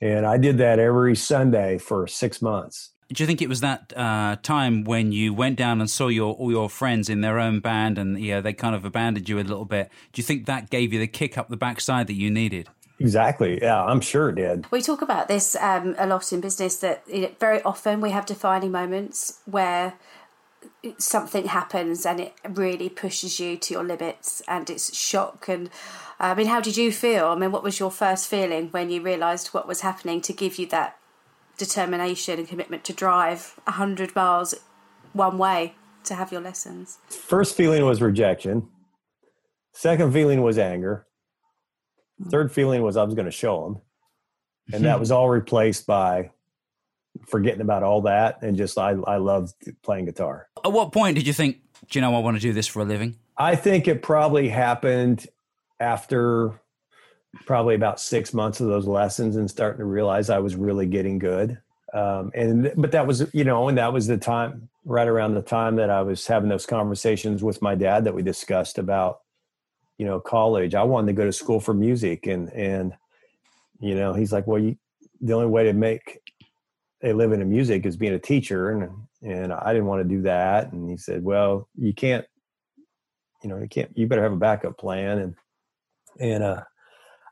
And 0.00 0.24
I 0.24 0.38
did 0.38 0.58
that 0.58 0.78
every 0.78 1.14
Sunday 1.14 1.78
for 1.78 2.06
six 2.06 2.40
months 2.40 2.90
do 3.12 3.22
you 3.22 3.26
think 3.26 3.40
it 3.40 3.48
was 3.48 3.60
that 3.60 3.92
uh, 3.96 4.36
time 4.42 4.84
when 4.84 5.12
you 5.12 5.32
went 5.32 5.56
down 5.56 5.80
and 5.80 5.90
saw 5.90 6.08
your 6.08 6.34
all 6.34 6.50
your 6.50 6.68
friends 6.68 7.08
in 7.08 7.22
their 7.22 7.38
own 7.38 7.60
band 7.60 7.96
and 7.98 8.20
yeah 8.20 8.40
they 8.40 8.52
kind 8.52 8.74
of 8.74 8.84
abandoned 8.84 9.28
you 9.28 9.38
a 9.38 9.40
little 9.40 9.64
bit? 9.64 9.90
Do 10.12 10.20
you 10.20 10.24
think 10.24 10.46
that 10.46 10.70
gave 10.70 10.92
you 10.92 10.98
the 10.98 11.06
kick 11.06 11.38
up 11.38 11.48
the 11.48 11.56
backside 11.56 12.06
that 12.08 12.14
you 12.14 12.30
needed? 12.30 12.68
Exactly. 13.00 13.60
Yeah, 13.62 13.82
I'm 13.84 14.00
sure 14.00 14.30
it 14.30 14.34
did. 14.34 14.70
We 14.70 14.82
talk 14.82 15.02
about 15.02 15.28
this 15.28 15.54
um, 15.56 15.94
a 15.98 16.06
lot 16.06 16.32
in 16.32 16.40
business 16.40 16.78
that 16.78 17.04
very 17.38 17.62
often 17.62 18.00
we 18.00 18.10
have 18.10 18.26
defining 18.26 18.72
moments 18.72 19.40
where 19.46 19.94
something 20.98 21.46
happens 21.46 22.04
and 22.04 22.20
it 22.20 22.34
really 22.48 22.88
pushes 22.88 23.40
you 23.40 23.56
to 23.56 23.74
your 23.74 23.84
limits 23.84 24.42
and 24.48 24.68
it's 24.68 24.96
shock 24.96 25.48
and 25.48 25.70
I 26.20 26.34
mean 26.34 26.46
how 26.46 26.60
did 26.60 26.76
you 26.76 26.92
feel 26.92 27.26
I 27.26 27.36
mean 27.36 27.52
what 27.52 27.62
was 27.62 27.78
your 27.78 27.90
first 27.90 28.28
feeling 28.28 28.68
when 28.68 28.90
you 28.90 29.00
realized 29.00 29.48
what 29.48 29.68
was 29.68 29.80
happening 29.80 30.20
to 30.22 30.32
give 30.32 30.58
you 30.58 30.66
that 30.66 30.97
determination 31.58 32.38
and 32.38 32.48
commitment 32.48 32.84
to 32.84 32.92
drive 32.92 33.60
100 33.64 34.14
miles 34.16 34.54
one 35.12 35.36
way 35.36 35.74
to 36.04 36.14
have 36.14 36.32
your 36.32 36.40
lessons? 36.40 36.98
First 37.08 37.56
feeling 37.56 37.84
was 37.84 38.00
rejection. 38.00 38.68
Second 39.72 40.12
feeling 40.12 40.42
was 40.42 40.58
anger. 40.58 41.06
Hmm. 42.22 42.30
Third 42.30 42.52
feeling 42.52 42.82
was 42.82 42.96
I 42.96 43.04
was 43.04 43.14
going 43.14 43.26
to 43.26 43.32
show 43.32 43.64
them. 43.64 43.82
And 44.72 44.84
that 44.84 44.98
was 45.00 45.10
all 45.10 45.28
replaced 45.28 45.86
by 45.86 46.30
forgetting 47.26 47.60
about 47.60 47.82
all 47.82 48.02
that 48.02 48.42
and 48.42 48.56
just 48.56 48.78
I, 48.78 48.90
I 48.90 49.16
loved 49.16 49.54
playing 49.82 50.06
guitar. 50.06 50.48
At 50.64 50.72
what 50.72 50.92
point 50.92 51.16
did 51.16 51.26
you 51.26 51.32
think, 51.32 51.58
do 51.90 51.98
you 51.98 52.00
know 52.00 52.14
I 52.14 52.20
want 52.20 52.36
to 52.36 52.40
do 52.40 52.52
this 52.52 52.66
for 52.66 52.80
a 52.80 52.84
living? 52.84 53.16
I 53.36 53.56
think 53.56 53.88
it 53.88 54.02
probably 54.02 54.48
happened 54.48 55.26
after 55.80 56.60
probably 57.46 57.74
about 57.74 58.00
six 58.00 58.34
months 58.34 58.60
of 58.60 58.68
those 58.68 58.86
lessons 58.86 59.36
and 59.36 59.50
starting 59.50 59.78
to 59.78 59.84
realize 59.84 60.30
I 60.30 60.38
was 60.38 60.56
really 60.56 60.86
getting 60.86 61.18
good. 61.18 61.58
Um, 61.94 62.30
and 62.34 62.72
but 62.76 62.92
that 62.92 63.06
was 63.06 63.32
you 63.32 63.44
know, 63.44 63.68
and 63.68 63.78
that 63.78 63.92
was 63.92 64.06
the 64.06 64.18
time 64.18 64.68
right 64.84 65.08
around 65.08 65.34
the 65.34 65.42
time 65.42 65.76
that 65.76 65.90
I 65.90 66.02
was 66.02 66.26
having 66.26 66.48
those 66.48 66.66
conversations 66.66 67.42
with 67.42 67.62
my 67.62 67.74
dad 67.74 68.04
that 68.04 68.14
we 68.14 68.22
discussed 68.22 68.78
about 68.78 69.20
you 69.96 70.04
know 70.04 70.20
college. 70.20 70.74
I 70.74 70.82
wanted 70.82 71.08
to 71.08 71.12
go 71.14 71.24
to 71.24 71.32
school 71.32 71.60
for 71.60 71.72
music, 71.72 72.26
and 72.26 72.52
and 72.52 72.94
you 73.80 73.94
know 73.94 74.12
he's 74.12 74.32
like, 74.32 74.46
well, 74.46 74.58
you, 74.58 74.76
the 75.20 75.32
only 75.32 75.46
way 75.46 75.64
to 75.64 75.72
make 75.72 76.20
a 77.02 77.12
living 77.12 77.40
in 77.40 77.48
music 77.48 77.86
is 77.86 77.96
being 77.96 78.14
a 78.14 78.18
teacher, 78.18 78.70
and 78.70 78.90
and 79.22 79.52
I 79.52 79.72
didn't 79.72 79.88
want 79.88 80.02
to 80.02 80.16
do 80.16 80.22
that. 80.22 80.72
And 80.72 80.90
he 80.90 80.96
said, 80.98 81.24
well, 81.24 81.68
you 81.74 81.94
can't, 81.94 82.26
you 83.42 83.48
know, 83.48 83.58
you 83.58 83.68
can't. 83.68 83.90
You 83.96 84.06
better 84.06 84.22
have 84.22 84.32
a 84.32 84.36
backup 84.36 84.76
plan, 84.76 85.18
and 85.18 85.34
and 86.20 86.42
uh 86.42 86.64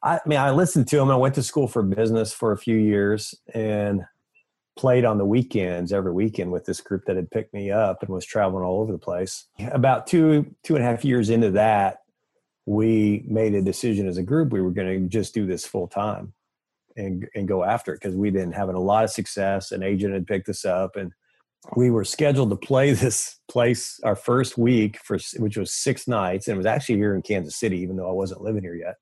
I 0.03 0.21
mean, 0.27 0.39
I 0.39 0.51
listened 0.51 0.89
to 0.89 1.01
him. 1.01 1.11
I 1.11 1.17
went 1.17 1.35
to 1.37 1.43
school 1.43 1.69
for 1.69 1.83
business 1.83 2.33
for 2.33 2.53
a 2.53 2.59
few 2.59 2.77
years 2.77 3.35
and 3.55 4.05
played 4.77 5.05
on 5.05 5.19
the 5.19 5.25
weekends 5.25 5.93
every 5.93 6.13
weekend 6.13 6.53
with 6.53 6.67
this 6.67 6.81
group 6.81 7.05
that 7.07 7.17
had 7.17 7.31
picked 7.31 7.55
me 7.55 7.71
up 7.71 8.03
and 8.03 8.11
was 8.11 8.27
traveling 8.27 8.63
all 8.63 8.81
over 8.81 8.93
the 8.93 8.99
place. 8.99 9.47
About 9.73 10.07
two 10.07 10.55
two 10.63 10.77
and 10.77 10.85
a 10.85 10.87
half 10.87 11.05
years 11.05 11.31
into 11.31 11.51
that, 11.53 12.03
we 12.67 13.25
made 13.27 13.55
a 13.55 13.63
decision 13.63 14.07
as 14.07 14.19
a 14.19 14.23
group 14.23 14.53
we 14.53 14.61
were 14.61 14.71
going 14.71 15.03
to 15.03 15.09
just 15.09 15.35
do 15.35 15.47
this 15.47 15.65
full 15.65 15.89
time 15.89 16.35
and 16.97 17.27
and 17.35 17.49
go 17.49 17.65
after 17.65 17.93
it 17.93 18.01
because 18.01 18.15
we'd 18.15 18.35
been 18.35 18.53
having 18.53 18.77
a 18.77 18.81
lot 18.81 19.05
of 19.05 19.11
success. 19.11 19.73
An 19.73 19.83
agent 19.83 20.13
had 20.13 20.27
picked 20.27 20.49
us 20.49 20.65
up 20.65 20.97
and 20.97 21.13
we 21.75 21.91
were 21.91 22.05
scheduled 22.05 22.51
to 22.51 22.57
play 22.57 22.93
this 22.93 23.39
place 23.49 23.99
our 24.05 24.15
first 24.15 24.59
week 24.59 24.99
for 25.03 25.19
which 25.39 25.57
was 25.57 25.73
six 25.73 26.07
nights 26.07 26.49
and 26.49 26.55
it 26.55 26.59
was 26.59 26.67
actually 26.67 26.97
here 26.97 27.15
in 27.15 27.23
Kansas 27.23 27.57
City 27.57 27.79
even 27.79 27.97
though 27.97 28.09
I 28.09 28.13
wasn't 28.13 28.43
living 28.43 28.63
here 28.63 28.75
yet 28.75 28.97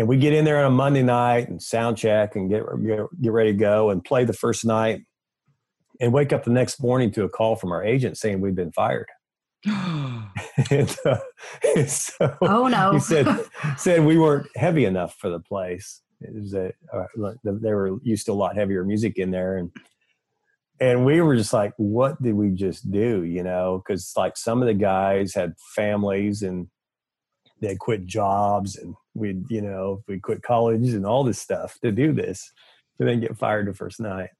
and 0.00 0.08
we 0.08 0.16
get 0.16 0.32
in 0.32 0.46
there 0.46 0.58
on 0.58 0.64
a 0.64 0.70
Monday 0.70 1.02
night 1.02 1.50
and 1.50 1.60
sound 1.60 1.98
check 1.98 2.34
and 2.34 2.48
get, 2.48 2.62
get 2.86 3.00
get 3.20 3.32
ready 3.32 3.52
to 3.52 3.58
go 3.58 3.90
and 3.90 4.02
play 4.02 4.24
the 4.24 4.32
first 4.32 4.64
night, 4.64 5.02
and 6.00 6.10
wake 6.10 6.32
up 6.32 6.44
the 6.44 6.50
next 6.50 6.82
morning 6.82 7.10
to 7.12 7.24
a 7.24 7.28
call 7.28 7.54
from 7.54 7.70
our 7.70 7.84
agent 7.84 8.16
saying 8.16 8.40
we've 8.40 8.54
been 8.54 8.72
fired. 8.72 9.08
and, 9.66 10.96
uh, 11.04 11.18
and 11.76 11.90
so 11.90 12.34
Oh, 12.40 12.66
no. 12.66 12.92
he 12.92 12.98
said 12.98 13.26
said 13.76 14.02
we 14.06 14.16
weren't 14.16 14.46
heavy 14.56 14.86
enough 14.86 15.16
for 15.18 15.28
the 15.28 15.38
place. 15.38 16.00
It 16.22 16.34
was 16.34 16.54
a, 16.54 16.72
uh, 16.94 17.34
they 17.44 17.74
were 17.74 17.98
used 18.02 18.24
to 18.26 18.32
a 18.32 18.34
lot 18.34 18.56
heavier 18.56 18.84
music 18.84 19.18
in 19.18 19.30
there, 19.30 19.58
and 19.58 19.70
and 20.80 21.04
we 21.04 21.20
were 21.20 21.36
just 21.36 21.52
like, 21.52 21.74
what 21.76 22.22
did 22.22 22.36
we 22.36 22.52
just 22.52 22.90
do? 22.90 23.22
You 23.22 23.42
know, 23.42 23.82
because 23.84 24.14
like 24.16 24.38
some 24.38 24.62
of 24.62 24.66
the 24.66 24.72
guys 24.72 25.34
had 25.34 25.52
families 25.76 26.40
and 26.40 26.68
they 27.60 27.76
quit 27.76 28.06
jobs, 28.06 28.76
and 28.76 28.94
we'd 29.14 29.50
you 29.50 29.62
know 29.62 30.02
we 30.08 30.18
quit 30.18 30.42
college 30.42 30.90
and 30.90 31.06
all 31.06 31.24
this 31.24 31.38
stuff 31.38 31.78
to 31.82 31.92
do 31.92 32.12
this, 32.12 32.52
and 32.98 33.08
then 33.08 33.20
get 33.20 33.38
fired 33.38 33.68
the 33.68 33.74
first 33.74 34.00
night. 34.00 34.30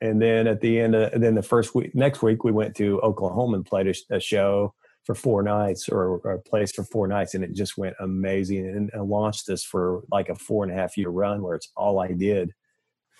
And 0.00 0.20
then 0.20 0.48
at 0.48 0.60
the 0.60 0.80
end, 0.80 0.96
of, 0.96 1.20
then 1.20 1.36
the 1.36 1.42
first 1.42 1.76
week, 1.76 1.94
next 1.94 2.22
week, 2.22 2.42
we 2.42 2.50
went 2.50 2.74
to 2.76 3.00
Oklahoma 3.02 3.58
and 3.58 3.64
played 3.64 3.86
a, 3.86 4.16
a 4.16 4.18
show 4.18 4.74
for 5.04 5.14
four 5.14 5.42
nights 5.42 5.88
or, 5.88 6.20
or 6.24 6.32
a 6.32 6.38
place 6.40 6.72
for 6.72 6.84
four 6.84 7.06
nights, 7.06 7.34
and 7.34 7.44
it 7.44 7.54
just 7.54 7.78
went 7.78 7.94
amazing 8.00 8.66
and, 8.66 8.90
and 8.92 9.08
launched 9.08 9.48
us 9.48 9.62
for 9.64 10.02
like 10.10 10.28
a 10.28 10.34
four 10.34 10.64
and 10.64 10.72
a 10.72 10.76
half 10.76 10.96
year 10.96 11.08
run 11.08 11.42
where 11.42 11.54
it's 11.54 11.70
all 11.76 12.00
I 12.00 12.12
did. 12.12 12.52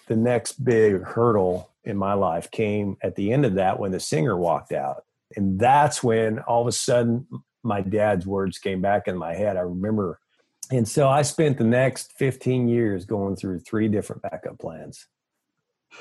The 0.09 0.16
next 0.16 0.64
big 0.64 1.02
hurdle 1.02 1.71
in 1.85 1.97
my 1.97 2.14
life 2.14 2.50
came 2.50 2.97
at 3.02 3.14
the 3.14 3.32
end 3.32 3.44
of 3.44 3.54
that 3.54 3.78
when 3.78 3.92
the 3.92 4.00
singer 4.00 4.37
walked 4.37 4.73
out, 4.73 5.04
and 5.37 5.59
that's 5.59 6.02
when 6.02 6.40
all 6.40 6.62
of 6.62 6.66
a 6.66 6.73
sudden 6.73 7.26
my 7.62 7.81
dad's 7.81 8.26
words 8.26 8.59
came 8.59 8.81
back 8.81 9.09
in 9.09 9.16
my 9.16 9.35
head. 9.35 9.57
I 9.57 9.61
remember, 9.61 10.19
and 10.71 10.87
so 10.87 11.09
I 11.09 11.23
spent 11.23 11.59
the 11.59 11.64
next 11.64 12.12
15 12.19 12.69
years 12.69 13.04
going 13.04 13.37
through 13.37 13.61
three 13.61 13.88
different 13.88 14.23
backup 14.23 14.59
plans. 14.59 15.07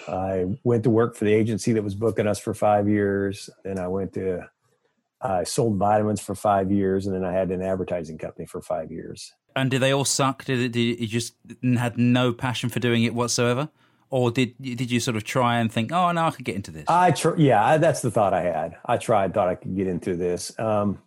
I 0.07 0.57
went 0.63 0.83
to 0.83 0.89
work 0.89 1.15
for 1.15 1.25
the 1.25 1.33
agency 1.33 1.73
that 1.73 1.83
was 1.83 1.95
booking 1.95 2.27
us 2.27 2.39
for 2.39 2.53
five 2.53 2.87
years. 2.87 3.49
Then 3.63 3.77
I 3.77 3.87
went 3.87 4.13
to, 4.13 4.49
I 5.21 5.43
sold 5.43 5.77
vitamins 5.77 6.21
for 6.21 6.35
five 6.35 6.71
years, 6.71 7.05
and 7.05 7.15
then 7.15 7.25
I 7.25 7.33
had 7.33 7.51
an 7.51 7.61
advertising 7.61 8.17
company 8.17 8.45
for 8.45 8.61
five 8.61 8.91
years. 8.91 9.33
And 9.55 9.69
did 9.69 9.81
they 9.81 9.91
all 9.91 10.05
suck? 10.05 10.45
Did, 10.45 10.59
it, 10.59 10.71
did 10.71 10.99
you 10.99 11.07
just 11.07 11.35
had 11.77 11.97
no 11.97 12.31
passion 12.31 12.69
for 12.69 12.79
doing 12.79 13.03
it 13.03 13.13
whatsoever? 13.13 13.69
Or 14.09 14.29
did 14.29 14.55
did 14.61 14.91
you 14.91 14.99
sort 14.99 15.15
of 15.15 15.23
try 15.23 15.59
and 15.59 15.71
think, 15.71 15.91
oh 15.93 16.11
no, 16.11 16.25
I 16.25 16.31
could 16.31 16.43
get 16.43 16.55
into 16.55 16.69
this? 16.69 16.83
I 16.89 17.11
tr- 17.11 17.37
yeah, 17.37 17.77
that's 17.77 18.01
the 18.01 18.11
thought 18.11 18.33
I 18.33 18.41
had. 18.41 18.75
I 18.85 18.97
tried, 18.97 19.33
thought 19.33 19.47
I 19.47 19.55
could 19.55 19.75
get 19.75 19.87
into 19.87 20.17
this. 20.17 20.57
Um, 20.59 20.99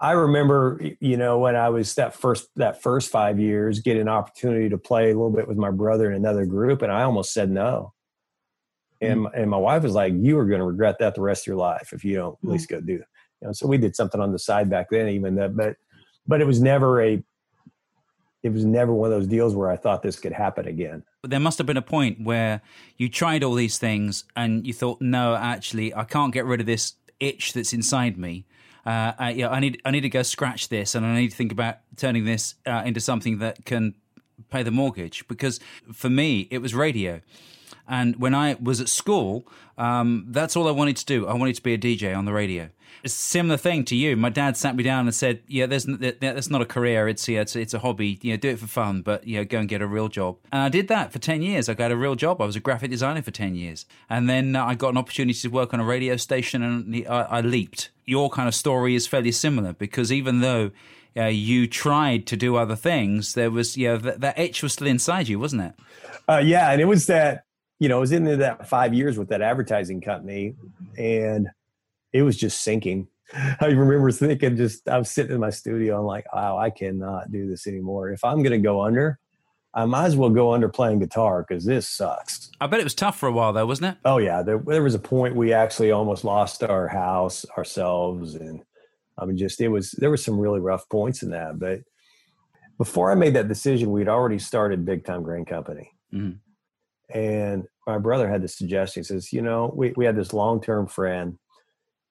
I 0.00 0.12
remember, 0.12 0.80
you 1.00 1.18
know, 1.18 1.38
when 1.38 1.56
I 1.56 1.68
was 1.68 1.94
that 1.96 2.14
first 2.14 2.48
that 2.56 2.82
first 2.82 3.10
five 3.10 3.38
years, 3.38 3.80
get 3.80 3.98
an 3.98 4.08
opportunity 4.08 4.70
to 4.70 4.78
play 4.78 5.04
a 5.04 5.14
little 5.14 5.30
bit 5.30 5.46
with 5.46 5.58
my 5.58 5.70
brother 5.70 6.10
in 6.10 6.16
another 6.16 6.46
group, 6.46 6.80
and 6.80 6.90
I 6.90 7.02
almost 7.02 7.34
said 7.34 7.50
no. 7.50 7.92
And 9.02 9.26
mm. 9.26 9.30
and 9.34 9.50
my 9.50 9.58
wife 9.58 9.82
was 9.82 9.94
like, 9.94 10.14
"You 10.16 10.38
are 10.38 10.46
going 10.46 10.60
to 10.60 10.64
regret 10.64 10.98
that 11.00 11.14
the 11.14 11.20
rest 11.20 11.42
of 11.42 11.48
your 11.48 11.56
life 11.56 11.92
if 11.92 12.02
you 12.02 12.16
don't 12.16 12.38
at 12.42 12.48
mm. 12.48 12.52
least 12.52 12.68
go 12.68 12.80
do." 12.80 12.94
It. 12.94 13.06
You 13.42 13.48
know, 13.48 13.52
so 13.52 13.66
we 13.66 13.76
did 13.76 13.94
something 13.94 14.20
on 14.20 14.32
the 14.32 14.38
side 14.38 14.70
back 14.70 14.88
then, 14.90 15.08
even 15.08 15.34
that, 15.36 15.54
but 15.54 15.76
but 16.26 16.40
it 16.40 16.46
was 16.46 16.62
never 16.62 17.02
a. 17.02 17.22
It 18.42 18.54
was 18.54 18.64
never 18.64 18.94
one 18.94 19.12
of 19.12 19.18
those 19.18 19.28
deals 19.28 19.54
where 19.54 19.70
I 19.70 19.76
thought 19.76 20.02
this 20.02 20.18
could 20.18 20.32
happen 20.32 20.66
again. 20.66 21.02
But 21.20 21.30
there 21.30 21.40
must 21.40 21.58
have 21.58 21.66
been 21.66 21.76
a 21.76 21.82
point 21.82 22.24
where 22.24 22.62
you 22.96 23.10
tried 23.10 23.44
all 23.44 23.52
these 23.52 23.76
things 23.76 24.24
and 24.34 24.66
you 24.66 24.72
thought, 24.72 25.02
no, 25.02 25.34
actually, 25.34 25.94
I 25.94 26.04
can't 26.04 26.32
get 26.32 26.46
rid 26.46 26.58
of 26.58 26.64
this 26.64 26.94
itch 27.18 27.52
that's 27.52 27.74
inside 27.74 28.16
me. 28.16 28.46
Uh, 28.86 29.12
I, 29.18 29.30
yeah, 29.30 29.48
I 29.48 29.60
need 29.60 29.80
I 29.84 29.90
need 29.90 30.00
to 30.02 30.08
go 30.08 30.22
scratch 30.22 30.68
this, 30.68 30.94
and 30.94 31.04
I 31.04 31.14
need 31.14 31.30
to 31.30 31.36
think 31.36 31.52
about 31.52 31.78
turning 31.96 32.24
this 32.24 32.54
uh, 32.66 32.82
into 32.84 33.00
something 33.00 33.38
that 33.38 33.64
can 33.64 33.94
pay 34.50 34.62
the 34.62 34.70
mortgage. 34.70 35.26
Because 35.28 35.60
for 35.92 36.10
me, 36.10 36.48
it 36.50 36.58
was 36.58 36.74
radio. 36.74 37.20
And 37.90 38.14
when 38.16 38.36
I 38.36 38.56
was 38.62 38.80
at 38.80 38.88
school, 38.88 39.46
um, 39.76 40.26
that's 40.28 40.56
all 40.56 40.68
I 40.68 40.70
wanted 40.70 40.96
to 40.98 41.04
do. 41.04 41.26
I 41.26 41.34
wanted 41.34 41.56
to 41.56 41.62
be 41.62 41.74
a 41.74 41.78
DJ 41.78 42.16
on 42.16 42.24
the 42.24 42.32
radio. 42.32 42.70
It's 43.02 43.14
a 43.14 43.18
similar 43.18 43.56
thing 43.56 43.84
to 43.86 43.96
you. 43.96 44.16
My 44.16 44.28
dad 44.28 44.56
sat 44.56 44.76
me 44.76 44.84
down 44.84 45.06
and 45.06 45.14
said, 45.14 45.42
"Yeah, 45.48 45.66
there's 45.66 45.86
that's 45.86 46.50
not 46.50 46.62
a 46.62 46.66
career. 46.66 47.08
It's 47.08 47.26
yeah, 47.28 47.40
it's, 47.40 47.56
it's 47.56 47.74
a 47.74 47.80
hobby. 47.80 48.18
You 48.22 48.32
know, 48.32 48.36
do 48.36 48.50
it 48.50 48.58
for 48.60 48.68
fun, 48.68 49.02
but 49.02 49.26
you 49.26 49.38
know, 49.38 49.44
go 49.44 49.58
and 49.58 49.68
get 49.68 49.82
a 49.82 49.86
real 49.86 50.08
job." 50.08 50.36
And 50.52 50.62
I 50.62 50.68
did 50.68 50.86
that 50.88 51.12
for 51.12 51.18
ten 51.18 51.42
years. 51.42 51.68
I 51.68 51.74
got 51.74 51.90
a 51.90 51.96
real 51.96 52.14
job. 52.14 52.40
I 52.40 52.46
was 52.46 52.56
a 52.56 52.60
graphic 52.60 52.90
designer 52.90 53.22
for 53.22 53.32
ten 53.32 53.56
years, 53.56 53.86
and 54.08 54.28
then 54.28 54.54
uh, 54.54 54.64
I 54.64 54.74
got 54.76 54.90
an 54.90 54.98
opportunity 54.98 55.38
to 55.40 55.48
work 55.48 55.74
on 55.74 55.80
a 55.80 55.84
radio 55.84 56.16
station, 56.16 56.62
and 56.62 57.06
I, 57.08 57.22
I 57.22 57.40
leaped. 57.40 57.90
Your 58.04 58.30
kind 58.30 58.46
of 58.46 58.54
story 58.54 58.94
is 58.94 59.06
fairly 59.06 59.32
similar 59.32 59.72
because 59.72 60.12
even 60.12 60.40
though 60.40 60.70
uh, 61.16 61.24
you 61.24 61.66
tried 61.66 62.26
to 62.28 62.36
do 62.36 62.56
other 62.56 62.76
things, 62.76 63.34
there 63.34 63.50
was 63.50 63.76
yeah, 63.76 63.96
that, 63.96 64.20
that 64.20 64.38
itch 64.38 64.62
was 64.62 64.74
still 64.74 64.86
inside 64.86 65.26
you, 65.28 65.40
wasn't 65.40 65.62
it? 65.62 65.72
Uh, 66.28 66.42
yeah, 66.44 66.70
and 66.70 66.80
it 66.80 66.86
was 66.86 67.06
that 67.06 67.44
you 67.80 67.88
know, 67.88 67.96
I 67.96 68.00
was 68.00 68.12
in 68.12 68.22
there 68.24 68.36
that 68.36 68.68
five 68.68 68.94
years 68.94 69.18
with 69.18 69.28
that 69.30 69.42
advertising 69.42 70.00
company 70.00 70.54
and 70.96 71.48
it 72.12 72.22
was 72.22 72.36
just 72.36 72.60
sinking. 72.62 73.08
I 73.34 73.66
remember 73.66 74.10
thinking 74.12 74.56
just 74.56 74.88
I 74.88 74.98
was 74.98 75.10
sitting 75.10 75.32
in 75.32 75.40
my 75.40 75.50
studio, 75.50 75.98
I'm 75.98 76.04
like, 76.06 76.32
wow, 76.32 76.58
I 76.58 76.70
cannot 76.70 77.32
do 77.32 77.48
this 77.48 77.66
anymore. 77.66 78.10
If 78.10 78.22
I'm 78.24 78.42
gonna 78.42 78.58
go 78.58 78.82
under, 78.82 79.18
I 79.72 79.84
might 79.86 80.06
as 80.06 80.16
well 80.16 80.30
go 80.30 80.52
under 80.52 80.68
playing 80.68 80.98
guitar 80.98 81.44
because 81.48 81.64
this 81.64 81.88
sucks. 81.88 82.50
I 82.60 82.66
bet 82.66 82.80
it 82.80 82.84
was 82.84 82.94
tough 82.94 83.18
for 83.18 83.28
a 83.28 83.32
while 83.32 83.52
though, 83.52 83.66
wasn't 83.66 83.94
it? 83.94 83.98
Oh 84.04 84.18
yeah. 84.18 84.42
There, 84.42 84.58
there 84.58 84.82
was 84.82 84.94
a 84.94 84.98
point 84.98 85.34
we 85.36 85.52
actually 85.52 85.90
almost 85.90 86.24
lost 86.24 86.62
our 86.62 86.88
house 86.88 87.46
ourselves 87.56 88.34
and 88.34 88.62
I 89.16 89.24
mean 89.24 89.36
just 89.36 89.60
it 89.60 89.68
was 89.68 89.92
there 89.92 90.10
were 90.10 90.16
some 90.16 90.38
really 90.38 90.60
rough 90.60 90.88
points 90.88 91.22
in 91.22 91.30
that. 91.30 91.58
But 91.58 91.80
before 92.78 93.10
I 93.10 93.14
made 93.14 93.34
that 93.34 93.48
decision, 93.48 93.90
we'd 93.92 94.08
already 94.08 94.38
started 94.38 94.84
Big 94.84 95.04
Time 95.04 95.22
Grain 95.22 95.44
Company. 95.44 95.92
Mhm. 96.12 96.38
And 97.12 97.64
my 97.86 97.98
brother 97.98 98.28
had 98.28 98.42
this 98.42 98.56
suggestion. 98.56 99.00
He 99.00 99.04
says, 99.04 99.32
you 99.32 99.42
know, 99.42 99.72
we, 99.74 99.92
we 99.96 100.04
had 100.04 100.16
this 100.16 100.32
long 100.32 100.60
term 100.60 100.86
friend. 100.86 101.38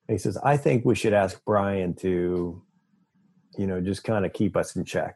And 0.07 0.15
he 0.15 0.17
says, 0.17 0.37
I 0.37 0.57
think 0.57 0.85
we 0.85 0.95
should 0.95 1.13
ask 1.13 1.39
Brian 1.45 1.93
to, 1.95 2.61
you 3.57 3.67
know, 3.67 3.79
just 3.79 4.03
kind 4.03 4.25
of 4.25 4.33
keep 4.33 4.57
us 4.57 4.75
in 4.75 4.83
check. 4.83 5.15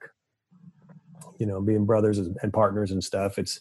You 1.39 1.47
know, 1.47 1.61
being 1.61 1.85
brothers 1.85 2.19
and 2.19 2.53
partners 2.53 2.91
and 2.91 3.03
stuff. 3.03 3.37
It's 3.37 3.59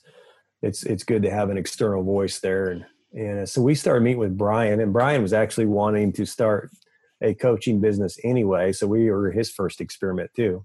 it's 0.61 0.85
it's 0.85 1.05
good 1.05 1.23
to 1.23 1.31
have 1.31 1.51
an 1.51 1.59
external 1.59 2.03
voice 2.03 2.39
there. 2.39 2.71
And 2.71 2.85
and 3.13 3.41
uh, 3.41 3.47
so 3.47 3.63
we 3.63 3.75
started 3.75 4.03
meeting 4.03 4.21
with 4.21 4.39
Brian, 4.39 4.81
and 4.81 4.93
Brian 4.93 5.23
was 5.23 5.33
actually 5.33 5.67
wanting 5.67 6.13
to 6.15 6.25
start 6.25 6.71
a 7.21 7.35
coaching 7.35 7.81
business 7.81 8.19
anyway. 8.25 8.73
So 8.73 8.87
we 8.87 9.11
were 9.11 9.31
his 9.31 9.51
first 9.51 9.81
experiment 9.81 10.31
too 10.37 10.65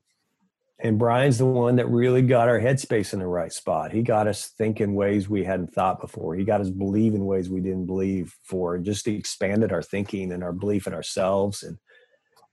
and 0.79 0.99
Brian's 0.99 1.39
the 1.39 1.45
one 1.45 1.77
that 1.77 1.89
really 1.89 2.21
got 2.21 2.47
our 2.47 2.59
headspace 2.59 3.11
in 3.11 3.19
the 3.19 3.27
right 3.27 3.51
spot. 3.51 3.91
He 3.91 4.03
got 4.03 4.27
us 4.27 4.47
thinking 4.57 4.93
ways 4.93 5.27
we 5.27 5.43
hadn't 5.43 5.73
thought 5.73 5.99
before. 5.99 6.35
He 6.35 6.43
got 6.43 6.61
us 6.61 6.69
believing 6.69 7.25
ways 7.25 7.49
we 7.49 7.61
didn't 7.61 7.87
believe 7.87 8.35
for, 8.43 8.75
and 8.75 8.85
just 8.85 9.07
expanded 9.07 9.71
our 9.71 9.81
thinking 9.81 10.31
and 10.31 10.43
our 10.43 10.53
belief 10.53 10.85
in 10.85 10.93
ourselves. 10.93 11.63
And 11.63 11.77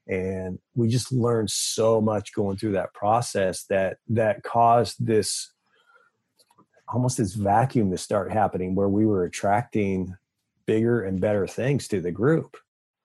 and 0.07 0.59
we 0.75 0.89
just 0.89 1.13
learned 1.13 1.51
so 1.51 2.01
much 2.01 2.35
going 2.35 2.57
through 2.57 2.73
that 2.73 2.95
process 2.95 3.65
that 3.65 3.99
that 4.09 4.43
caused 4.43 5.05
this 5.05 5.53
almost 6.89 7.17
this 7.17 7.35
vacuum 7.35 7.91
to 7.91 7.99
start 7.99 8.31
happening 8.31 8.75
where 8.75 8.89
we 8.89 9.07
were 9.07 9.25
attracting 9.25 10.15
bigger 10.67 11.03
and 11.03 11.21
better 11.21 11.47
things 11.47 11.89
to 11.89 12.03
the 12.03 12.11
group 12.11 12.59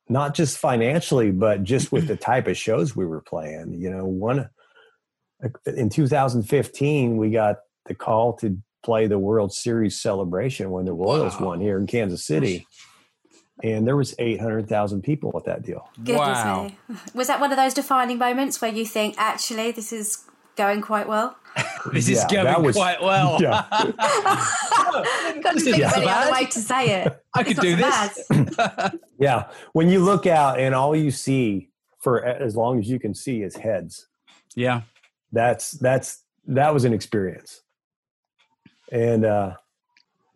not 0.10 0.34
just 0.34 0.58
financially 0.58 1.32
but 1.32 1.64
just 1.64 1.92
with 1.92 2.08
the 2.08 2.18
type 2.18 2.48
of 2.48 2.58
shows 2.58 2.96
we 2.96 3.06
were 3.06 3.22
playing 3.22 3.74
you 3.74 3.90
know 3.90 4.06
one 4.06 4.50
in 5.66 5.90
2015 5.90 7.18
we 7.18 7.30
got 7.32 7.58
the 7.86 7.96
call 7.96 8.34
to 8.34 8.58
play 8.84 9.08
the 9.08 9.20
world 9.20 9.54
series 9.54 10.00
celebration 10.02 10.72
when 10.72 10.86
the 10.86 10.94
royals 10.94 11.40
Wow. 11.40 11.48
won 11.48 11.62
here 11.62 11.78
in 11.78 11.88
kansas 11.88 12.26
city 12.26 12.68
and 13.64 13.86
there 13.88 13.96
was 13.98 14.16
800000 14.20 15.02
people 15.02 15.34
at 15.36 15.44
that 15.46 15.64
deal 15.64 15.90
Goodness 15.98 16.18
Wow. 16.18 16.64
me. 16.66 16.78
Was 17.14 17.28
that 17.28 17.40
one 17.40 17.52
of 17.52 17.58
those 17.58 17.74
defining 17.74 18.18
moments 18.18 18.62
where 18.62 18.72
you 18.72 18.86
think, 18.86 19.16
actually, 19.18 19.72
this 19.72 19.92
is 19.92 20.24
going 20.56 20.82
quite 20.82 21.08
well? 21.10 21.36
This 21.94 22.08
is 22.10 22.24
going 22.26 22.46
that 22.46 22.62
was- 22.62 22.76
quite 22.76 23.02
well. 23.02 23.38
yeah 23.42 23.64
Couldn't 25.42 25.56
This 25.56 25.64
think 25.64 25.78
isn't 25.80 25.84
of 25.86 25.94
any 25.98 26.08
other 26.08 26.32
way 26.32 26.46
to 26.46 26.60
say 26.60 27.02
it. 27.04 27.24
I 27.36 27.42
It's 27.42 27.50
could 27.50 27.60
do 27.62 27.76
this. 27.76 28.96
yeah 29.20 29.50
when 29.74 29.90
you 29.90 30.00
look 30.04 30.26
out 30.28 30.60
and 30.60 30.74
all 30.76 30.96
you 30.96 31.12
see 31.12 31.70
for 32.00 32.24
as 32.24 32.56
long 32.56 32.80
as 32.80 32.90
you 32.90 32.98
can 33.00 33.14
see 33.14 33.42
is 33.42 33.56
heads 33.56 34.08
Yeah. 34.56 34.82
That's 35.32 35.72
that's 35.72 36.24
that 36.48 36.74
was 36.74 36.86
an 36.86 36.94
experience. 36.94 37.62
And 38.92 39.26
uh 39.26 39.56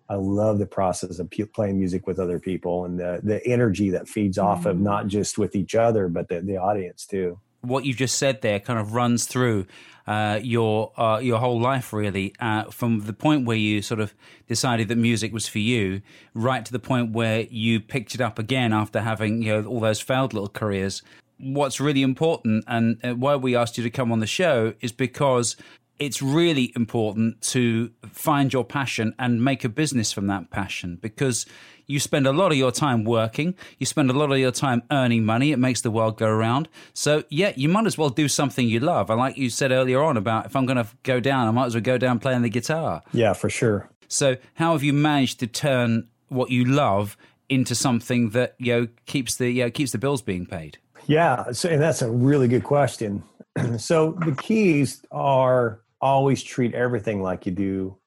i 0.09 0.15
love 0.15 0.59
the 0.59 0.65
process 0.65 1.17
of 1.17 1.29
pe- 1.29 1.45
playing 1.45 1.79
music 1.79 2.05
with 2.05 2.19
other 2.19 2.37
people 2.37 2.83
and 2.85 2.99
the 2.99 3.21
the 3.23 3.45
energy 3.47 3.89
that 3.89 4.07
feeds 4.07 4.37
off 4.37 4.65
of 4.65 4.77
not 4.77 5.07
just 5.07 5.37
with 5.37 5.55
each 5.55 5.75
other 5.75 6.09
but 6.09 6.27
the, 6.27 6.41
the 6.41 6.57
audience 6.57 7.05
too. 7.05 7.39
What 7.61 7.85
you 7.85 7.93
just 7.93 8.17
said 8.17 8.41
there 8.41 8.59
kind 8.59 8.77
of 8.77 8.93
runs 8.93 9.25
through 9.25 9.67
uh, 10.05 10.39
your 10.43 10.91
uh, 10.99 11.19
your 11.19 11.39
whole 11.39 11.59
life, 11.61 11.93
really, 11.93 12.35
uh, 12.39 12.65
from 12.65 13.01
the 13.05 13.13
point 13.13 13.45
where 13.45 13.55
you 13.55 13.81
sort 13.81 14.01
of 14.01 14.13
decided 14.47 14.89
that 14.89 14.97
music 14.97 15.31
was 15.31 15.47
for 15.47 15.59
you, 15.59 16.01
right 16.33 16.65
to 16.65 16.71
the 16.71 16.79
point 16.79 17.13
where 17.13 17.41
you 17.49 17.79
picked 17.79 18.13
it 18.13 18.21
up 18.21 18.37
again 18.37 18.73
after 18.73 18.99
having 18.99 19.41
you 19.41 19.53
know 19.53 19.65
all 19.65 19.79
those 19.79 20.01
failed 20.01 20.33
little 20.33 20.49
careers. 20.49 21.01
What's 21.43 21.79
really 21.79 22.01
important, 22.01 22.63
and 22.67 22.99
uh, 23.03 23.15
why 23.15 23.35
we 23.35 23.55
asked 23.55 23.77
you 23.77 23.83
to 23.83 23.89
come 23.89 24.11
on 24.11 24.19
the 24.19 24.27
show, 24.27 24.73
is 24.81 24.91
because 24.91 25.55
it's 25.99 26.21
really 26.21 26.71
important 26.75 27.41
to 27.41 27.91
find 28.09 28.51
your 28.51 28.65
passion 28.65 29.13
and 29.19 29.43
make 29.43 29.63
a 29.63 29.69
business 29.69 30.11
from 30.11 30.27
that 30.27 30.49
passion 30.49 30.97
because 31.01 31.45
you 31.85 31.99
spend 31.99 32.25
a 32.25 32.31
lot 32.31 32.51
of 32.51 32.57
your 32.57 32.71
time 32.71 33.03
working, 33.03 33.55
you 33.77 33.85
spend 33.85 34.09
a 34.09 34.13
lot 34.13 34.31
of 34.31 34.37
your 34.37 34.51
time 34.51 34.83
earning 34.91 35.25
money. 35.25 35.51
It 35.51 35.59
makes 35.59 35.81
the 35.81 35.91
world 35.91 36.17
go 36.17 36.27
around. 36.27 36.69
So, 36.93 37.23
yeah, 37.29 37.53
you 37.55 37.69
might 37.69 37.85
as 37.85 37.97
well 37.97 38.09
do 38.09 38.27
something 38.27 38.67
you 38.67 38.79
love. 38.79 39.09
And 39.09 39.19
like 39.19 39.37
you 39.37 39.49
said 39.49 39.71
earlier 39.71 40.01
on 40.01 40.17
about 40.17 40.45
if 40.45 40.55
I'm 40.55 40.65
going 40.65 40.77
to 40.77 40.87
go 41.03 41.19
down, 41.19 41.47
I 41.47 41.51
might 41.51 41.65
as 41.65 41.75
well 41.75 41.81
go 41.81 41.97
down 41.97 42.19
playing 42.19 42.41
the 42.41 42.49
guitar. 42.49 43.03
Yeah, 43.11 43.33
for 43.33 43.49
sure. 43.49 43.89
So, 44.07 44.37
how 44.55 44.73
have 44.73 44.83
you 44.83 44.93
managed 44.93 45.39
to 45.41 45.47
turn 45.47 46.07
what 46.29 46.49
you 46.49 46.65
love 46.65 47.17
into 47.49 47.75
something 47.75 48.29
that 48.29 48.55
you 48.57 48.73
know 48.73 48.87
keeps 49.05 49.35
the 49.35 49.49
you 49.49 49.63
know, 49.63 49.71
keeps 49.71 49.91
the 49.91 49.97
bills 49.97 50.21
being 50.21 50.45
paid? 50.45 50.77
Yeah, 51.07 51.51
so, 51.51 51.69
and 51.69 51.81
that's 51.81 52.01
a 52.01 52.09
really 52.09 52.47
good 52.47 52.63
question. 52.63 53.23
so 53.77 54.17
the 54.25 54.35
keys 54.35 55.03
are 55.11 55.81
always 56.01 56.43
treat 56.43 56.73
everything 56.73 57.21
like 57.21 57.45
you 57.45 57.51
do 57.51 57.97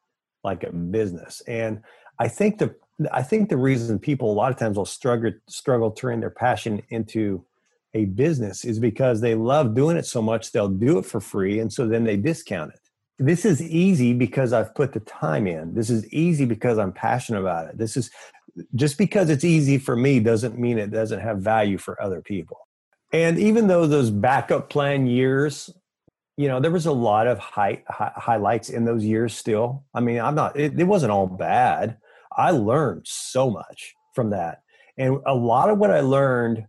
like 0.44 0.62
a 0.64 0.72
business, 0.72 1.42
and 1.46 1.82
I 2.18 2.28
think 2.28 2.58
the 2.58 2.74
I 3.12 3.22
think 3.22 3.48
the 3.48 3.56
reason 3.56 3.98
people 3.98 4.30
a 4.30 4.34
lot 4.34 4.50
of 4.50 4.58
times 4.58 4.76
will 4.76 4.86
struggle 4.86 5.32
struggle 5.48 5.90
turning 5.90 6.20
their 6.20 6.30
passion 6.30 6.82
into 6.90 7.44
a 7.94 8.06
business 8.06 8.64
is 8.64 8.78
because 8.78 9.20
they 9.20 9.34
love 9.34 9.74
doing 9.74 9.96
it 9.96 10.06
so 10.06 10.20
much 10.20 10.52
they'll 10.52 10.68
do 10.68 10.98
it 10.98 11.06
for 11.06 11.20
free, 11.20 11.60
and 11.60 11.72
so 11.72 11.86
then 11.86 12.04
they 12.04 12.16
discount 12.16 12.72
it 12.72 12.80
this 13.18 13.44
is 13.44 13.62
easy 13.62 14.12
because 14.12 14.52
I've 14.52 14.74
put 14.74 14.92
the 14.92 15.00
time 15.00 15.46
in. 15.46 15.74
This 15.74 15.88
is 15.88 16.06
easy 16.12 16.44
because 16.44 16.78
I'm 16.78 16.92
passionate 16.92 17.40
about 17.40 17.68
it. 17.68 17.78
This 17.78 17.96
is 17.96 18.10
just 18.74 18.98
because 18.98 19.30
it's 19.30 19.44
easy 19.44 19.78
for 19.78 19.96
me 19.96 20.20
doesn't 20.20 20.58
mean 20.58 20.78
it 20.78 20.90
doesn't 20.90 21.20
have 21.20 21.38
value 21.38 21.78
for 21.78 22.00
other 22.02 22.20
people. 22.20 22.58
And 23.12 23.38
even 23.38 23.68
though 23.68 23.86
those 23.86 24.10
backup 24.10 24.68
plan 24.68 25.06
years, 25.06 25.70
you 26.36 26.48
know, 26.48 26.60
there 26.60 26.70
was 26.70 26.86
a 26.86 26.92
lot 26.92 27.26
of 27.26 27.38
high, 27.38 27.82
high, 27.88 28.12
highlights 28.16 28.68
in 28.68 28.84
those 28.84 29.04
years 29.04 29.34
still. 29.34 29.84
I 29.94 30.00
mean, 30.00 30.20
I'm 30.20 30.34
not, 30.34 30.58
it, 30.58 30.78
it 30.78 30.84
wasn't 30.84 31.12
all 31.12 31.26
bad. 31.26 31.98
I 32.36 32.50
learned 32.50 33.06
so 33.06 33.50
much 33.50 33.94
from 34.14 34.30
that. 34.30 34.62
And 34.98 35.20
a 35.26 35.34
lot 35.34 35.70
of 35.70 35.78
what 35.78 35.90
I 35.90 36.00
learned 36.00 36.66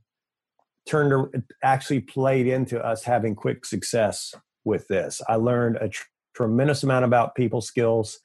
turned 0.87 1.11
to, 1.33 1.43
actually 1.63 2.01
played 2.01 2.47
into 2.47 2.83
us 2.83 3.03
having 3.03 3.35
quick 3.35 3.65
success 3.65 4.33
with 4.63 4.87
this. 4.87 5.21
I 5.27 5.35
learned 5.35 5.77
a 5.77 5.89
tr- 5.89 6.05
tremendous 6.33 6.83
amount 6.83 7.03
about 7.03 7.35
people 7.35 7.61
skills. 7.61 8.19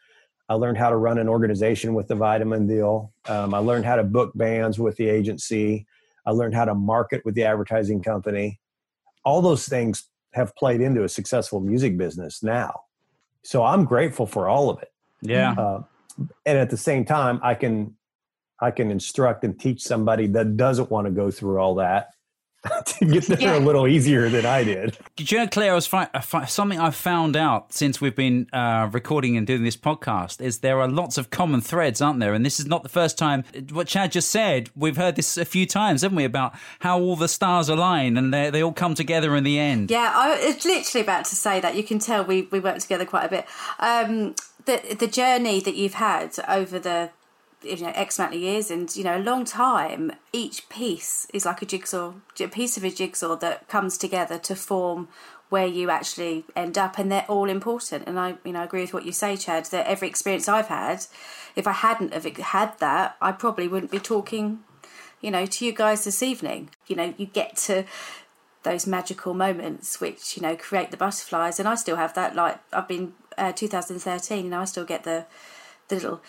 I 0.48 0.54
learned 0.54 0.78
how 0.78 0.90
to 0.90 0.96
run 0.96 1.18
an 1.18 1.28
organization 1.28 1.94
with 1.94 2.08
the 2.08 2.14
vitamin 2.14 2.66
deal. 2.66 3.12
Um, 3.26 3.54
I 3.54 3.58
learned 3.58 3.84
how 3.84 3.96
to 3.96 4.04
book 4.04 4.32
bands 4.34 4.78
with 4.78 4.96
the 4.96 5.08
agency. 5.08 5.86
I 6.24 6.30
learned 6.30 6.54
how 6.54 6.64
to 6.64 6.74
market 6.74 7.24
with 7.24 7.34
the 7.34 7.44
advertising 7.44 8.02
company. 8.02 8.60
All 9.24 9.42
those 9.42 9.68
things 9.68 10.08
have 10.32 10.54
played 10.56 10.80
into 10.80 11.04
a 11.04 11.08
successful 11.08 11.60
music 11.60 11.96
business 11.96 12.42
now. 12.42 12.82
So 13.42 13.64
I'm 13.64 13.84
grateful 13.84 14.26
for 14.26 14.48
all 14.48 14.70
of 14.70 14.80
it. 14.80 14.92
Yeah. 15.20 15.52
Uh, 15.52 15.82
and 16.46 16.58
at 16.58 16.70
the 16.70 16.76
same 16.76 17.04
time, 17.04 17.40
I 17.42 17.54
can 17.54 17.96
I 18.60 18.70
can 18.70 18.90
instruct 18.90 19.42
and 19.42 19.58
teach 19.58 19.82
somebody 19.82 20.28
that 20.28 20.56
doesn't 20.56 20.90
want 20.90 21.06
to 21.06 21.10
go 21.10 21.30
through 21.32 21.58
all 21.58 21.74
that 21.76 22.10
to 22.86 23.04
get 23.04 23.26
there 23.26 23.40
yeah. 23.40 23.58
a 23.58 23.60
little 23.60 23.88
easier 23.88 24.28
than 24.28 24.46
I 24.46 24.62
did. 24.62 24.96
Did 25.16 25.32
you 25.32 25.38
know, 25.38 25.46
Claire, 25.48 25.72
I 25.72 25.74
was 25.74 25.86
fi- 25.86 26.08
fi- 26.22 26.44
something 26.44 26.78
I've 26.78 26.94
found 26.94 27.36
out 27.36 27.72
since 27.72 28.00
we've 28.00 28.14
been 28.14 28.46
uh, 28.52 28.88
recording 28.92 29.36
and 29.36 29.46
doing 29.46 29.64
this 29.64 29.76
podcast 29.76 30.40
is 30.40 30.58
there 30.58 30.80
are 30.80 30.88
lots 30.88 31.18
of 31.18 31.30
common 31.30 31.60
threads, 31.60 32.00
aren't 32.00 32.20
there? 32.20 32.34
And 32.34 32.46
this 32.46 32.60
is 32.60 32.66
not 32.66 32.82
the 32.82 32.88
first 32.88 33.18
time. 33.18 33.44
What 33.72 33.88
Chad 33.88 34.12
just 34.12 34.30
said, 34.30 34.70
we've 34.76 34.96
heard 34.96 35.16
this 35.16 35.36
a 35.36 35.44
few 35.44 35.66
times, 35.66 36.02
haven't 36.02 36.16
we, 36.16 36.24
about 36.24 36.54
how 36.80 37.00
all 37.00 37.16
the 37.16 37.28
stars 37.28 37.68
align 37.68 38.16
and 38.16 38.32
they, 38.32 38.50
they 38.50 38.62
all 38.62 38.72
come 38.72 38.94
together 38.94 39.34
in 39.34 39.44
the 39.44 39.58
end. 39.58 39.90
Yeah, 39.90 40.12
I 40.14 40.46
was 40.46 40.64
literally 40.64 41.02
about 41.02 41.24
to 41.26 41.34
say 41.34 41.60
that. 41.60 41.74
You 41.74 41.82
can 41.82 41.98
tell 41.98 42.24
we, 42.24 42.42
we 42.42 42.60
work 42.60 42.78
together 42.78 43.04
quite 43.04 43.24
a 43.24 43.28
bit. 43.28 43.46
Um, 43.80 44.34
the, 44.66 44.96
the 44.98 45.08
journey 45.08 45.60
that 45.60 45.74
you've 45.74 45.94
had 45.94 46.36
over 46.48 46.78
the 46.78 47.10
you 47.62 47.82
know 47.82 47.92
X 47.94 48.18
amount 48.18 48.34
of 48.34 48.40
years 48.40 48.70
and 48.70 48.94
you 48.94 49.04
know 49.04 49.16
a 49.16 49.22
long 49.22 49.44
time. 49.44 50.12
Each 50.32 50.68
piece 50.68 51.26
is 51.32 51.44
like 51.44 51.62
a 51.62 51.66
jigsaw, 51.66 52.14
a 52.40 52.48
piece 52.48 52.76
of 52.76 52.84
a 52.84 52.90
jigsaw 52.90 53.36
that 53.36 53.68
comes 53.68 53.98
together 53.98 54.38
to 54.38 54.54
form 54.54 55.08
where 55.48 55.66
you 55.66 55.90
actually 55.90 56.44
end 56.56 56.78
up, 56.78 56.98
and 56.98 57.12
they're 57.12 57.26
all 57.28 57.50
important. 57.50 58.04
And 58.06 58.18
I, 58.18 58.36
you 58.44 58.52
know, 58.52 58.62
agree 58.62 58.80
with 58.80 58.94
what 58.94 59.04
you 59.04 59.12
say, 59.12 59.36
Chad. 59.36 59.66
That 59.66 59.86
every 59.86 60.08
experience 60.08 60.48
I've 60.48 60.68
had, 60.68 61.06
if 61.56 61.66
I 61.66 61.72
hadn't 61.72 62.14
have 62.14 62.24
had 62.24 62.78
that, 62.78 63.16
I 63.20 63.32
probably 63.32 63.68
wouldn't 63.68 63.92
be 63.92 63.98
talking, 63.98 64.60
you 65.20 65.30
know, 65.30 65.46
to 65.46 65.66
you 65.66 65.72
guys 65.72 66.04
this 66.04 66.22
evening. 66.22 66.70
You 66.86 66.96
know, 66.96 67.14
you 67.16 67.26
get 67.26 67.56
to 67.68 67.84
those 68.62 68.86
magical 68.86 69.34
moments 69.34 70.00
which 70.00 70.36
you 70.36 70.42
know 70.42 70.54
create 70.54 70.92
the 70.92 70.96
butterflies 70.96 71.58
and 71.58 71.68
i 71.68 71.74
still 71.74 71.96
have 71.96 72.14
that 72.14 72.36
like 72.36 72.60
i've 72.72 72.86
been 72.86 73.12
uh, 73.36 73.50
2013 73.50 74.44
and 74.44 74.54
i 74.54 74.64
still 74.64 74.84
get 74.84 75.02
the 75.04 75.26
the 75.88 75.96
little 75.96 76.22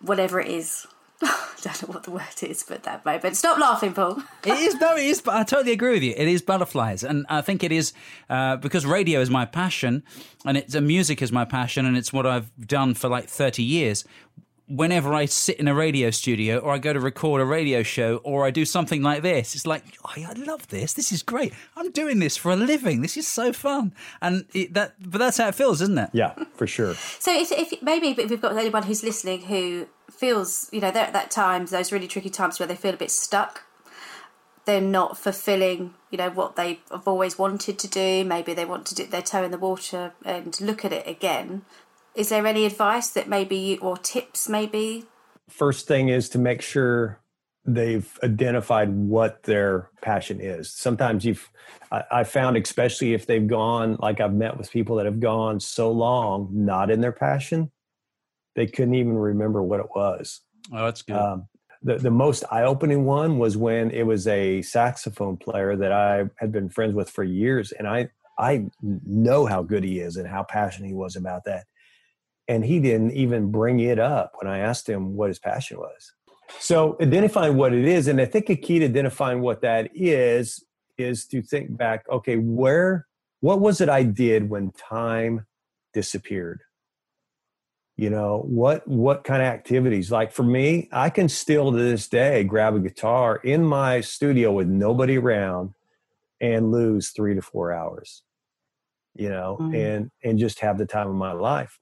whatever 0.00 0.40
it 0.40 0.48
is. 0.48 0.86
I 1.22 1.48
don't 1.62 1.82
know 1.82 1.94
what 1.94 2.04
the 2.04 2.12
word 2.12 2.42
is, 2.42 2.62
but 2.62 2.84
that 2.84 3.04
moment. 3.04 3.36
Stop 3.36 3.58
laughing, 3.58 3.92
Paul. 3.92 4.22
it 4.44 4.54
is, 4.54 4.76
no, 4.76 4.94
it 4.94 5.04
is. 5.04 5.20
But 5.20 5.34
I 5.34 5.42
totally 5.42 5.72
agree 5.72 5.92
with 5.94 6.02
you. 6.04 6.14
It 6.16 6.28
is 6.28 6.42
butterflies, 6.42 7.02
and 7.02 7.26
I 7.28 7.40
think 7.40 7.64
it 7.64 7.72
is 7.72 7.92
uh, 8.30 8.56
because 8.56 8.86
radio 8.86 9.20
is 9.20 9.28
my 9.28 9.44
passion, 9.44 10.04
and 10.44 10.56
it's 10.56 10.76
uh, 10.76 10.80
music 10.80 11.20
is 11.20 11.32
my 11.32 11.44
passion, 11.44 11.86
and 11.86 11.96
it's 11.96 12.12
what 12.12 12.26
I've 12.26 12.50
done 12.64 12.94
for 12.94 13.08
like 13.08 13.28
thirty 13.28 13.64
years 13.64 14.04
whenever 14.68 15.14
I 15.14 15.24
sit 15.24 15.58
in 15.58 15.66
a 15.66 15.74
radio 15.74 16.10
studio 16.10 16.58
or 16.58 16.72
I 16.72 16.78
go 16.78 16.92
to 16.92 17.00
record 17.00 17.40
a 17.40 17.44
radio 17.44 17.82
show 17.82 18.16
or 18.18 18.44
I 18.44 18.50
do 18.50 18.64
something 18.64 19.02
like 19.02 19.22
this, 19.22 19.54
it's 19.54 19.66
like, 19.66 19.82
oh, 20.04 20.12
I 20.16 20.32
love 20.34 20.68
this. 20.68 20.92
This 20.92 21.10
is 21.10 21.22
great. 21.22 21.54
I'm 21.76 21.90
doing 21.90 22.18
this 22.18 22.36
for 22.36 22.52
a 22.52 22.56
living. 22.56 23.00
This 23.00 23.16
is 23.16 23.26
so 23.26 23.52
fun. 23.52 23.94
And 24.20 24.44
it, 24.52 24.74
that, 24.74 24.94
but 25.00 25.18
that's 25.18 25.38
how 25.38 25.48
it 25.48 25.54
feels, 25.54 25.80
isn't 25.80 25.98
it? 25.98 26.10
Yeah, 26.12 26.34
for 26.54 26.66
sure. 26.66 26.94
So 27.20 27.36
if, 27.36 27.50
if 27.52 27.82
maybe 27.82 28.08
if 28.10 28.30
we've 28.30 28.40
got 28.40 28.56
anyone 28.56 28.84
who's 28.84 29.02
listening 29.02 29.42
who 29.42 29.88
feels, 30.10 30.68
you 30.72 30.80
know, 30.80 30.90
they're 30.90 31.04
at 31.04 31.12
that 31.12 31.30
times, 31.30 31.70
those 31.70 31.92
really 31.92 32.06
tricky 32.06 32.30
times 32.30 32.58
where 32.58 32.66
they 32.66 32.76
feel 32.76 32.94
a 32.94 32.96
bit 32.96 33.10
stuck, 33.10 33.64
they're 34.64 34.80
not 34.80 35.18
fulfilling, 35.18 35.94
you 36.10 36.18
know, 36.18 36.30
what 36.30 36.56
they've 36.56 36.80
always 37.06 37.38
wanted 37.38 37.78
to 37.78 37.88
do. 37.88 38.24
Maybe 38.24 38.54
they 38.54 38.64
want 38.64 38.86
to 38.86 38.94
dip 38.94 39.10
their 39.10 39.22
toe 39.22 39.42
in 39.42 39.50
the 39.50 39.58
water 39.58 40.12
and 40.24 40.58
look 40.60 40.84
at 40.84 40.92
it 40.92 41.06
again. 41.06 41.62
Is 42.18 42.30
there 42.30 42.44
any 42.48 42.66
advice 42.66 43.10
that 43.10 43.28
maybe 43.28 43.56
you, 43.56 43.78
or 43.78 43.96
tips 43.96 44.48
maybe? 44.48 45.04
First 45.48 45.86
thing 45.86 46.08
is 46.08 46.28
to 46.30 46.38
make 46.38 46.62
sure 46.62 47.20
they've 47.64 48.18
identified 48.24 48.90
what 48.90 49.44
their 49.44 49.90
passion 50.02 50.40
is. 50.40 50.68
Sometimes 50.72 51.24
you've, 51.24 51.48
I, 51.92 52.02
I 52.10 52.24
found, 52.24 52.56
especially 52.56 53.14
if 53.14 53.26
they've 53.26 53.46
gone, 53.46 53.98
like 54.00 54.20
I've 54.20 54.34
met 54.34 54.58
with 54.58 54.68
people 54.72 54.96
that 54.96 55.06
have 55.06 55.20
gone 55.20 55.60
so 55.60 55.92
long 55.92 56.48
not 56.50 56.90
in 56.90 57.00
their 57.00 57.12
passion, 57.12 57.70
they 58.56 58.66
couldn't 58.66 58.94
even 58.94 59.16
remember 59.16 59.62
what 59.62 59.78
it 59.78 59.86
was. 59.94 60.40
Oh, 60.72 60.84
that's 60.86 61.02
good. 61.02 61.14
Um, 61.14 61.46
the, 61.82 61.98
the 61.98 62.10
most 62.10 62.42
eye-opening 62.50 63.04
one 63.04 63.38
was 63.38 63.56
when 63.56 63.92
it 63.92 64.02
was 64.02 64.26
a 64.26 64.60
saxophone 64.62 65.36
player 65.36 65.76
that 65.76 65.92
I 65.92 66.24
had 66.34 66.50
been 66.50 66.68
friends 66.68 66.94
with 66.94 67.10
for 67.10 67.22
years, 67.22 67.70
and 67.70 67.86
I 67.86 68.08
I 68.40 68.66
know 68.82 69.46
how 69.46 69.62
good 69.62 69.84
he 69.84 70.00
is 70.00 70.16
and 70.16 70.26
how 70.26 70.42
passionate 70.42 70.88
he 70.88 70.94
was 70.94 71.14
about 71.14 71.44
that 71.44 71.66
and 72.48 72.64
he 72.64 72.80
didn't 72.80 73.12
even 73.12 73.50
bring 73.50 73.78
it 73.78 73.98
up 73.98 74.32
when 74.40 74.50
I 74.50 74.58
asked 74.58 74.88
him 74.88 75.14
what 75.14 75.28
his 75.28 75.38
passion 75.38 75.78
was. 75.78 76.12
So 76.58 76.96
identifying 77.00 77.56
what 77.56 77.74
it 77.74 77.84
is, 77.84 78.08
and 78.08 78.20
I 78.20 78.24
think 78.24 78.48
a 78.48 78.56
key 78.56 78.78
to 78.78 78.86
identifying 78.86 79.42
what 79.42 79.60
that 79.60 79.90
is 79.94 80.64
is 80.96 81.26
to 81.26 81.42
think 81.42 81.76
back. 81.76 82.06
Okay, 82.10 82.36
where, 82.36 83.06
what 83.40 83.60
was 83.60 83.82
it 83.82 83.90
I 83.90 84.02
did 84.02 84.48
when 84.48 84.72
time 84.72 85.46
disappeared? 85.92 86.62
You 87.96 88.10
know 88.10 88.44
what? 88.46 88.86
What 88.88 89.24
kind 89.24 89.42
of 89.42 89.48
activities? 89.48 90.10
Like 90.10 90.32
for 90.32 90.44
me, 90.44 90.88
I 90.90 91.10
can 91.10 91.28
still 91.28 91.70
to 91.72 91.76
this 91.76 92.08
day 92.08 92.44
grab 92.44 92.74
a 92.74 92.80
guitar 92.80 93.36
in 93.36 93.64
my 93.64 94.00
studio 94.00 94.52
with 94.52 94.68
nobody 94.68 95.18
around 95.18 95.74
and 96.40 96.70
lose 96.70 97.10
three 97.10 97.34
to 97.34 97.42
four 97.42 97.72
hours. 97.72 98.22
You 99.14 99.28
know, 99.30 99.58
mm. 99.60 99.76
and 99.76 100.10
and 100.22 100.38
just 100.38 100.60
have 100.60 100.78
the 100.78 100.86
time 100.86 101.08
of 101.08 101.16
my 101.16 101.32
life 101.32 101.78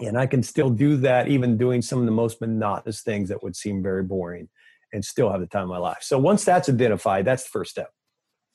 and 0.00 0.18
I 0.18 0.26
can 0.26 0.42
still 0.42 0.70
do 0.70 0.96
that, 0.98 1.28
even 1.28 1.56
doing 1.56 1.82
some 1.82 2.00
of 2.00 2.04
the 2.04 2.12
most 2.12 2.40
monotonous 2.40 3.02
things 3.02 3.28
that 3.28 3.42
would 3.42 3.56
seem 3.56 3.82
very 3.82 4.02
boring 4.02 4.48
and 4.92 5.04
still 5.04 5.30
have 5.30 5.40
the 5.40 5.46
time 5.46 5.64
of 5.64 5.68
my 5.68 5.78
life. 5.78 5.98
So 6.02 6.18
once 6.18 6.44
that's 6.44 6.68
identified, 6.68 7.24
that's 7.24 7.44
the 7.44 7.50
first 7.50 7.70
step. 7.70 7.90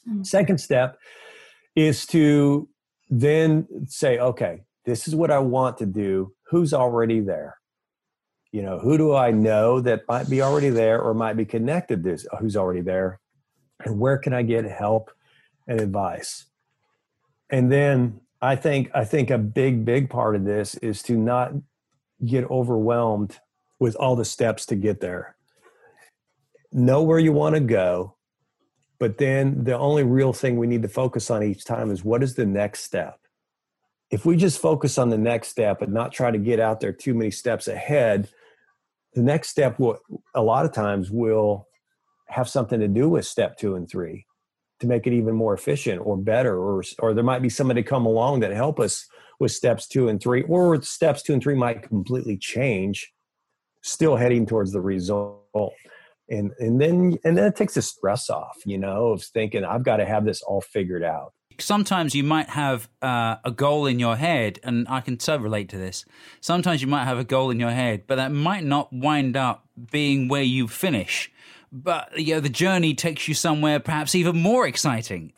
Mm-hmm. 0.07 0.23
Second 0.23 0.59
step 0.59 0.97
is 1.75 2.05
to 2.07 2.69
then 3.09 3.67
say, 3.87 4.19
okay, 4.19 4.61
this 4.85 5.07
is 5.07 5.15
what 5.15 5.31
I 5.31 5.39
want 5.39 5.77
to 5.79 5.85
do. 5.85 6.33
Who's 6.49 6.73
already 6.73 7.19
there? 7.19 7.57
You 8.51 8.61
know, 8.63 8.79
who 8.79 8.97
do 8.97 9.15
I 9.15 9.31
know 9.31 9.79
that 9.81 10.01
might 10.07 10.29
be 10.29 10.41
already 10.41 10.69
there 10.69 11.01
or 11.01 11.13
might 11.13 11.37
be 11.37 11.45
connected 11.45 12.03
to 12.03 12.17
who's 12.39 12.57
already 12.57 12.81
there? 12.81 13.19
And 13.85 13.99
where 13.99 14.17
can 14.17 14.33
I 14.33 14.43
get 14.43 14.65
help 14.65 15.11
and 15.67 15.79
advice? 15.79 16.45
And 17.49 17.71
then 17.71 18.21
I 18.41 18.55
think 18.55 18.89
I 18.93 19.05
think 19.05 19.29
a 19.29 19.37
big 19.37 19.85
big 19.85 20.09
part 20.09 20.35
of 20.35 20.45
this 20.45 20.75
is 20.75 21.03
to 21.03 21.13
not 21.15 21.53
get 22.25 22.49
overwhelmed 22.49 23.39
with 23.79 23.95
all 23.95 24.15
the 24.15 24.25
steps 24.25 24.65
to 24.67 24.75
get 24.75 24.99
there. 25.01 25.35
Know 26.71 27.03
where 27.03 27.19
you 27.19 27.33
want 27.33 27.55
to 27.55 27.61
go, 27.61 28.15
but 28.99 29.17
then 29.17 29.63
the 29.63 29.77
only 29.77 30.03
real 30.03 30.33
thing 30.33 30.57
we 30.57 30.67
need 30.67 30.83
to 30.83 30.87
focus 30.87 31.29
on 31.31 31.43
each 31.43 31.65
time 31.65 31.91
is 31.91 32.03
what 32.03 32.23
is 32.23 32.35
the 32.35 32.45
next 32.45 32.83
step. 32.83 33.19
if 34.11 34.25
we 34.25 34.35
just 34.35 34.61
focus 34.61 34.97
on 34.97 35.09
the 35.09 35.17
next 35.17 35.47
step 35.47 35.81
and 35.81 35.93
not 35.93 36.11
try 36.11 36.29
to 36.29 36.37
get 36.37 36.59
out 36.59 36.81
there 36.81 36.91
too 36.91 37.13
many 37.13 37.31
steps 37.31 37.67
ahead, 37.67 38.29
the 39.13 39.21
next 39.21 39.49
step 39.49 39.79
will 39.79 39.99
a 40.35 40.41
lot 40.41 40.65
of 40.65 40.73
times 40.73 41.09
will 41.09 41.67
have 42.27 42.49
something 42.49 42.79
to 42.79 42.87
do 42.87 43.09
with 43.09 43.25
step 43.25 43.57
two 43.57 43.75
and 43.75 43.89
three 43.89 44.25
to 44.81 44.87
make 44.87 45.07
it 45.07 45.13
even 45.13 45.35
more 45.35 45.53
efficient 45.53 46.01
or 46.03 46.17
better 46.17 46.57
or 46.57 46.83
or 46.99 47.13
there 47.13 47.23
might 47.23 47.41
be 47.41 47.49
somebody 47.49 47.83
come 47.83 48.05
along 48.05 48.41
that 48.41 48.51
help 48.51 48.79
us 48.79 49.07
with 49.39 49.51
steps 49.51 49.87
two 49.87 50.09
and 50.09 50.21
three 50.21 50.43
or 50.43 50.81
steps 50.81 51.23
two 51.23 51.33
and 51.33 51.41
three 51.41 51.55
might 51.55 51.83
completely 51.83 52.37
change 52.37 53.11
still 53.81 54.15
heading 54.15 54.45
towards 54.45 54.71
the 54.71 54.81
result. 54.81 55.73
And 56.29 56.51
and 56.59 56.79
then 56.81 57.17
and 57.23 57.37
then 57.37 57.45
it 57.45 57.55
takes 57.55 57.75
the 57.75 57.81
stress 57.81 58.29
off 58.29 58.57
you 58.65 58.77
know 58.77 59.07
of 59.07 59.23
thinking 59.23 59.65
i've 59.65 59.83
got 59.83 59.97
to 59.97 60.05
have 60.05 60.25
this 60.25 60.41
all 60.41 60.61
figured 60.61 61.03
out. 61.03 61.33
Sometimes 61.59 62.15
you 62.15 62.23
might 62.23 62.49
have 62.49 62.89
uh, 63.03 63.35
a 63.43 63.51
goal 63.51 63.85
in 63.85 63.99
your 63.99 64.15
head, 64.15 64.59
and 64.63 64.87
I 64.89 65.01
can 65.01 65.19
so 65.19 65.37
relate 65.37 65.69
to 65.69 65.77
this. 65.77 66.05
Sometimes 66.39 66.81
you 66.81 66.87
might 66.87 67.03
have 67.03 67.19
a 67.19 67.23
goal 67.23 67.51
in 67.51 67.59
your 67.59 67.69
head, 67.69 68.05
but 68.07 68.15
that 68.15 68.31
might 68.31 68.63
not 68.63 68.91
wind 68.91 69.37
up 69.37 69.67
being 69.91 70.27
where 70.27 70.41
you 70.41 70.67
finish 70.67 71.29
but 71.71 72.19
you 72.19 72.35
know, 72.35 72.39
the 72.39 72.49
journey 72.49 72.93
takes 72.93 73.27
you 73.27 73.33
somewhere 73.33 73.79
perhaps 73.79 74.15
even 74.15 74.41
more 74.41 74.67
exciting. 74.67 75.33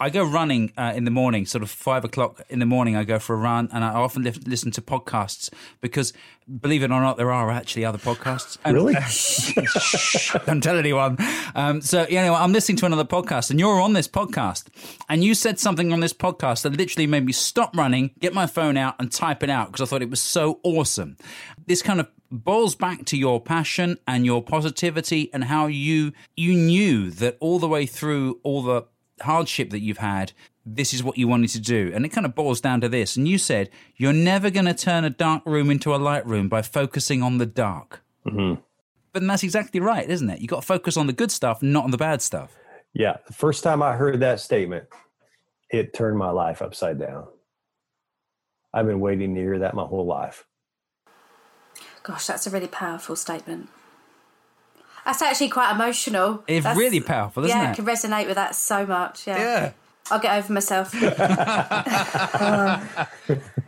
I 0.00 0.10
go 0.10 0.24
running 0.24 0.72
uh, 0.76 0.92
in 0.94 1.04
the 1.04 1.10
morning, 1.10 1.46
sort 1.46 1.62
of 1.62 1.70
five 1.70 2.04
o'clock 2.04 2.42
in 2.48 2.58
the 2.58 2.66
morning. 2.66 2.96
I 2.96 3.04
go 3.04 3.18
for 3.18 3.34
a 3.34 3.38
run, 3.38 3.68
and 3.72 3.84
I 3.84 3.90
often 3.90 4.24
li- 4.24 4.32
listen 4.44 4.70
to 4.72 4.82
podcasts 4.82 5.50
because, 5.80 6.12
believe 6.60 6.82
it 6.82 6.90
or 6.90 7.00
not, 7.00 7.16
there 7.16 7.30
are 7.30 7.50
actually 7.50 7.84
other 7.84 7.98
podcasts. 7.98 8.58
And, 8.64 8.74
really? 8.74 8.94
don't 10.46 10.62
tell 10.62 10.76
anyone. 10.76 11.16
Um, 11.54 11.80
so, 11.80 12.06
you 12.08 12.16
know, 12.16 12.34
I'm 12.34 12.52
listening 12.52 12.76
to 12.78 12.86
another 12.86 13.04
podcast, 13.04 13.50
and 13.50 13.60
you're 13.60 13.80
on 13.80 13.92
this 13.92 14.08
podcast, 14.08 14.66
and 15.08 15.22
you 15.22 15.34
said 15.34 15.60
something 15.60 15.92
on 15.92 16.00
this 16.00 16.12
podcast 16.12 16.62
that 16.62 16.76
literally 16.76 17.06
made 17.06 17.24
me 17.24 17.32
stop 17.32 17.76
running, 17.76 18.10
get 18.18 18.34
my 18.34 18.46
phone 18.46 18.76
out, 18.76 18.96
and 18.98 19.12
type 19.12 19.42
it 19.44 19.50
out 19.50 19.70
because 19.70 19.88
I 19.88 19.88
thought 19.88 20.02
it 20.02 20.10
was 20.10 20.20
so 20.20 20.58
awesome. 20.64 21.16
This 21.66 21.82
kind 21.82 22.00
of 22.00 22.08
boils 22.30 22.74
back 22.74 23.04
to 23.06 23.16
your 23.16 23.40
passion 23.40 23.98
and 24.06 24.26
your 24.26 24.42
positivity 24.42 25.30
and 25.32 25.44
how 25.44 25.66
you 25.66 26.12
you 26.36 26.54
knew 26.54 27.10
that 27.10 27.36
all 27.40 27.58
the 27.58 27.68
way 27.68 27.86
through 27.86 28.40
all 28.42 28.62
the 28.62 28.84
hardship 29.20 29.70
that 29.70 29.80
you've 29.80 29.98
had 29.98 30.32
this 30.66 30.94
is 30.94 31.02
what 31.02 31.18
you 31.18 31.28
wanted 31.28 31.50
to 31.50 31.60
do. 31.60 31.92
And 31.94 32.06
it 32.06 32.08
kind 32.08 32.24
of 32.24 32.34
boils 32.34 32.58
down 32.60 32.80
to 32.80 32.88
this. 32.88 33.16
And 33.16 33.28
you 33.28 33.36
said 33.36 33.68
you're 33.96 34.14
never 34.14 34.48
going 34.48 34.66
to 34.66 34.74
turn 34.74 35.04
a 35.04 35.10
dark 35.10 35.42
room 35.44 35.70
into 35.70 35.94
a 35.94 35.96
light 35.96 36.26
room 36.26 36.48
by 36.48 36.62
focusing 36.62 37.22
on 37.22 37.38
the 37.38 37.46
dark. 37.46 38.02
Mm-hmm. 38.26 38.58
but 39.12 39.26
that's 39.26 39.42
exactly 39.42 39.80
right 39.80 40.08
isn't 40.08 40.30
it? 40.30 40.40
You 40.40 40.48
got 40.48 40.62
to 40.62 40.66
focus 40.66 40.96
on 40.96 41.06
the 41.06 41.12
good 41.12 41.30
stuff 41.30 41.62
not 41.62 41.84
on 41.84 41.90
the 41.90 41.98
bad 41.98 42.22
stuff. 42.22 42.56
Yeah 42.94 43.18
the 43.26 43.34
first 43.34 43.62
time 43.62 43.82
i 43.82 43.94
heard 43.94 44.20
that 44.20 44.40
statement 44.40 44.86
it 45.68 45.92
turned 45.92 46.16
my 46.16 46.30
life 46.30 46.62
upside 46.62 46.98
down. 46.98 47.26
I've 48.72 48.86
been 48.86 49.00
waiting 49.00 49.34
to 49.34 49.40
hear 49.40 49.58
that 49.58 49.74
my 49.74 49.84
whole 49.84 50.06
life 50.06 50.46
Gosh, 52.04 52.26
that's 52.26 52.46
a 52.46 52.50
really 52.50 52.68
powerful 52.68 53.16
statement. 53.16 53.70
That's 55.04 55.20
actually 55.20 55.48
quite 55.48 55.72
emotional. 55.72 56.44
It's 56.46 56.64
that's, 56.64 56.78
really 56.78 57.00
powerful, 57.00 57.44
isn't 57.44 57.56
yeah, 57.56 57.62
it? 57.62 57.64
Yeah, 57.64 57.72
I 57.72 57.74
can 57.74 57.86
resonate 57.86 58.26
with 58.26 58.36
that 58.36 58.54
so 58.54 58.86
much. 58.86 59.26
Yeah. 59.26 59.38
Yeah. 59.38 59.72
I'll 60.10 60.20
get 60.20 60.36
over 60.36 60.52
myself. 60.52 60.90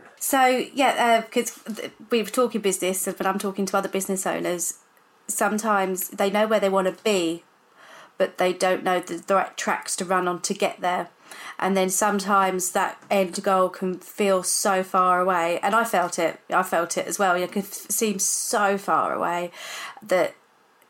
so 0.19 0.45
yeah, 0.73 1.21
because 1.21 1.59
uh, 1.67 1.89
we 2.11 2.21
were 2.21 2.29
talking 2.29 2.61
business, 2.61 3.05
but 3.05 3.25
I'm 3.25 3.39
talking 3.39 3.65
to 3.65 3.77
other 3.77 3.89
business 3.89 4.27
owners. 4.27 4.77
Sometimes 5.27 6.09
they 6.09 6.29
know 6.29 6.47
where 6.47 6.59
they 6.59 6.69
want 6.69 6.95
to 6.95 7.03
be, 7.03 7.43
but 8.19 8.37
they 8.37 8.53
don't 8.53 8.83
know 8.83 8.99
the, 8.99 9.15
the 9.15 9.33
right 9.33 9.57
tracks 9.57 9.95
to 9.97 10.05
run 10.05 10.27
on 10.27 10.41
to 10.41 10.53
get 10.53 10.79
there 10.79 11.09
and 11.59 11.75
then 11.75 11.89
sometimes 11.89 12.71
that 12.71 13.01
end 13.09 13.41
goal 13.43 13.69
can 13.69 13.99
feel 13.99 14.43
so 14.43 14.83
far 14.83 15.19
away. 15.19 15.59
And 15.61 15.75
i 15.75 15.83
felt 15.83 16.19
it. 16.19 16.39
I 16.49 16.63
felt 16.63 16.97
it 16.97 17.07
as 17.07 17.17
well. 17.19 17.35
It 17.35 17.51
can 17.51 17.63
seem 17.63 18.19
so 18.19 18.77
far 18.77 19.13
away 19.13 19.51
that 20.01 20.35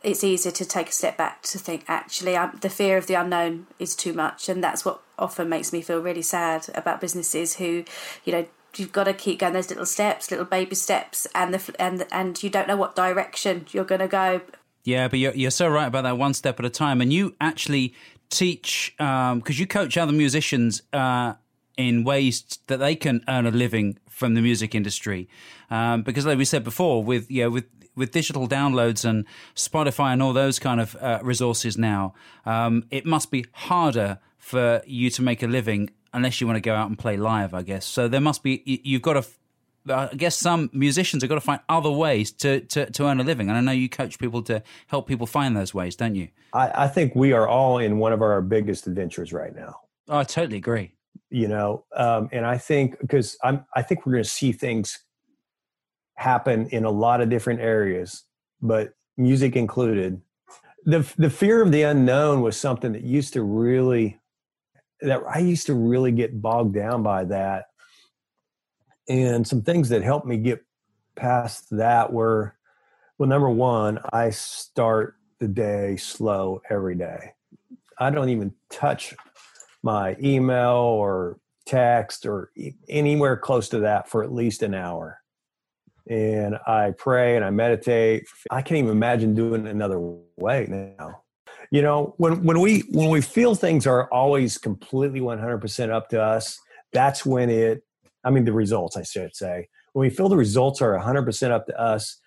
it's 0.03 0.23
easier 0.23 0.51
to 0.51 0.65
take 0.65 0.89
a 0.89 0.91
step 0.91 1.17
back 1.17 1.41
to 1.43 1.57
think 1.57 1.83
actually 1.87 2.37
I'm, 2.37 2.57
the 2.61 2.69
fear 2.69 2.97
of 2.97 3.07
the 3.07 3.15
unknown 3.15 3.67
is 3.79 3.95
too 3.95 4.13
much. 4.13 4.49
And 4.49 4.63
that's 4.63 4.85
what 4.85 5.01
often 5.17 5.49
makes 5.49 5.73
me 5.73 5.81
feel 5.81 5.99
really 5.99 6.21
sad 6.21 6.67
about 6.75 7.01
businesses 7.01 7.55
who 7.55 7.83
you 8.23 8.31
know 8.33 8.45
you've 8.75 8.91
got 8.91 9.05
to 9.05 9.13
keep 9.13 9.39
going 9.39 9.53
those 9.53 9.69
little 9.69 9.85
steps 9.85 10.29
little 10.29 10.45
baby 10.45 10.75
steps 10.75 11.25
and 11.33 11.51
the 11.53 11.75
and 11.79 12.05
and 12.11 12.43
you 12.43 12.49
don't 12.49 12.67
know 12.67 12.77
what 12.77 12.95
direction 12.95 13.65
you're 13.71 13.83
going 13.83 14.01
to 14.01 14.07
go. 14.07 14.41
Yeah, 14.87 15.09
but 15.09 15.19
you're, 15.19 15.33
you're 15.33 15.51
so 15.51 15.67
right 15.67 15.87
about 15.87 16.03
that 16.03 16.17
one 16.17 16.33
step 16.33 16.61
at 16.61 16.65
a 16.65 16.69
time. 16.69 17.01
And 17.01 17.11
you 17.11 17.35
actually 17.41 17.93
teach 18.29 18.93
because 18.97 19.31
um, 19.31 19.43
you 19.45 19.67
coach 19.67 19.97
other 19.97 20.11
musicians 20.11 20.81
uh, 20.93 21.33
in 21.77 22.03
ways 22.03 22.59
that 22.67 22.77
they 22.77 22.95
can 22.95 23.23
earn 23.27 23.45
a 23.45 23.51
living 23.51 23.97
from 24.09 24.33
the 24.33 24.41
music 24.41 24.73
industry. 24.73 25.29
Um, 25.69 26.01
because, 26.01 26.25
like 26.25 26.37
we 26.37 26.45
said 26.45 26.63
before, 26.63 27.03
with 27.03 27.29
you 27.29 27.43
know, 27.43 27.49
with 27.51 27.65
with 27.95 28.11
digital 28.11 28.47
downloads 28.47 29.03
and 29.05 29.25
Spotify 29.55 30.13
and 30.13 30.21
all 30.21 30.33
those 30.33 30.59
kind 30.59 30.79
of 30.79 30.95
uh, 30.97 31.19
resources 31.23 31.77
now, 31.77 32.13
um, 32.45 32.85
it 32.91 33.05
must 33.05 33.31
be 33.31 33.45
harder 33.53 34.19
for 34.37 34.81
you 34.85 35.09
to 35.09 35.21
make 35.21 35.41
a 35.41 35.47
living 35.47 35.89
unless 36.13 36.39
you 36.39 36.47
want 36.47 36.57
to 36.57 36.61
go 36.61 36.75
out 36.75 36.87
and 36.87 36.97
play 36.97 37.17
live. 37.17 37.53
I 37.53 37.61
guess 37.63 37.85
so. 37.85 38.07
There 38.07 38.21
must 38.21 38.43
be 38.43 38.63
you've 38.83 39.01
got 39.01 39.13
to 39.13 39.25
I 39.89 40.09
guess 40.15 40.35
some 40.35 40.69
musicians 40.73 41.23
have 41.23 41.29
got 41.29 41.35
to 41.35 41.41
find 41.41 41.61
other 41.69 41.91
ways 41.91 42.31
to, 42.33 42.61
to, 42.61 42.89
to 42.91 43.05
earn 43.05 43.19
a 43.19 43.23
living. 43.23 43.49
And 43.49 43.57
I 43.57 43.61
know 43.61 43.71
you 43.71 43.89
coach 43.89 44.19
people 44.19 44.41
to 44.43 44.63
help 44.87 45.07
people 45.07 45.27
find 45.27 45.55
those 45.55 45.73
ways, 45.73 45.95
don't 45.95 46.15
you? 46.15 46.29
I, 46.53 46.83
I 46.83 46.87
think 46.87 47.15
we 47.15 47.33
are 47.33 47.47
all 47.47 47.79
in 47.79 47.97
one 47.97 48.13
of 48.13 48.21
our 48.21 48.41
biggest 48.41 48.87
adventures 48.87 49.33
right 49.33 49.55
now. 49.55 49.75
Oh, 50.09 50.19
I 50.19 50.23
totally 50.23 50.57
agree. 50.57 50.93
You 51.29 51.47
know, 51.47 51.83
um, 51.95 52.29
and 52.31 52.45
I 52.45 52.57
think 52.57 52.99
because 53.01 53.37
I'm, 53.43 53.65
I 53.75 53.81
think 53.81 54.05
we're 54.05 54.13
going 54.13 54.23
to 54.23 54.29
see 54.29 54.51
things 54.51 54.97
happen 56.15 56.67
in 56.69 56.85
a 56.85 56.89
lot 56.89 57.21
of 57.21 57.29
different 57.29 57.59
areas, 57.59 58.23
but 58.61 58.93
music 59.17 59.55
included. 59.55 60.21
The 60.85 61.05
the 61.17 61.29
fear 61.29 61.61
of 61.61 61.73
the 61.73 61.81
unknown 61.81 62.41
was 62.41 62.55
something 62.55 62.93
that 62.93 63.03
used 63.03 63.33
to 63.33 63.41
really 63.41 64.19
that 65.01 65.21
I 65.27 65.39
used 65.39 65.67
to 65.67 65.73
really 65.73 66.13
get 66.13 66.41
bogged 66.41 66.73
down 66.73 67.03
by 67.03 67.25
that 67.25 67.65
and 69.09 69.47
some 69.47 69.61
things 69.61 69.89
that 69.89 70.03
helped 70.03 70.27
me 70.27 70.37
get 70.37 70.63
past 71.15 71.65
that 71.71 72.11
were 72.13 72.55
well 73.17 73.29
number 73.29 73.49
one 73.49 73.99
i 74.13 74.29
start 74.29 75.17
the 75.39 75.47
day 75.47 75.97
slow 75.97 76.61
every 76.69 76.95
day. 76.95 77.33
I 77.99 78.09
don't 78.09 78.29
even 78.29 78.53
touch 78.69 79.15
my 79.83 80.15
email 80.21 80.75
or 80.75 81.39
text 81.65 82.25
or 82.25 82.51
anywhere 82.87 83.37
close 83.37 83.69
to 83.69 83.79
that 83.79 84.09
for 84.09 84.23
at 84.23 84.33
least 84.33 84.63
an 84.63 84.73
hour. 84.73 85.19
And 86.09 86.57
i 86.65 86.93
pray 86.97 87.35
and 87.35 87.43
i 87.43 87.49
meditate. 87.49 88.25
I 88.49 88.61
can't 88.61 88.79
even 88.79 88.91
imagine 88.91 89.35
doing 89.35 89.65
it 89.65 89.71
another 89.71 89.99
way 90.37 90.65
now. 90.69 91.23
You 91.69 91.81
know 91.81 92.13
when 92.17 92.43
when 92.43 92.61
we 92.61 92.81
when 92.91 93.09
we 93.09 93.21
feel 93.21 93.55
things 93.55 93.85
are 93.85 94.11
always 94.11 94.57
completely 94.57 95.19
100% 95.19 95.89
up 95.89 96.09
to 96.09 96.21
us 96.21 96.57
that's 96.93 97.25
when 97.25 97.49
it 97.49 97.83
I 98.27 98.29
mean, 98.29 98.43
the 98.43 98.51
results, 98.51 98.97
I 98.97 99.03
should 99.03 99.33
say. 99.33 99.69
When 99.93 100.05
we 100.05 100.13
feel 100.13 100.27
the 100.27 100.35
results 100.35 100.81
are 100.81 100.99
100% 100.99 101.49
up 101.49 101.65
to 101.67 101.79
us, 101.79 102.19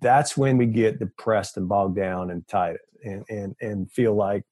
that's 0.00 0.38
when 0.38 0.56
we 0.56 0.64
get 0.64 0.98
depressed 0.98 1.58
and 1.58 1.68
bogged 1.68 1.96
down 1.96 2.30
and 2.30 2.48
tight 2.48 2.78
and, 3.04 3.26
and, 3.28 3.54
and 3.60 3.92
feel 3.92 4.14
like, 4.14 4.44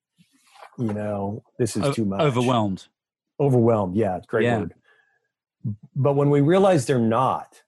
you 0.79 0.93
know, 0.93 1.43
this 1.59 1.79
is 1.79 1.83
o- 1.83 1.93
too 1.95 2.05
much. 2.05 2.21
Overwhelmed. 2.21 2.87
Overwhelmed. 3.41 3.97
Yeah. 3.97 4.21
Great 4.27 4.45
yeah. 4.45 4.59
word. 4.59 4.75
But 5.97 6.13
when 6.13 6.29
we 6.29 6.43
realize 6.43 6.85
they're 6.85 6.99
not, 6.99 7.63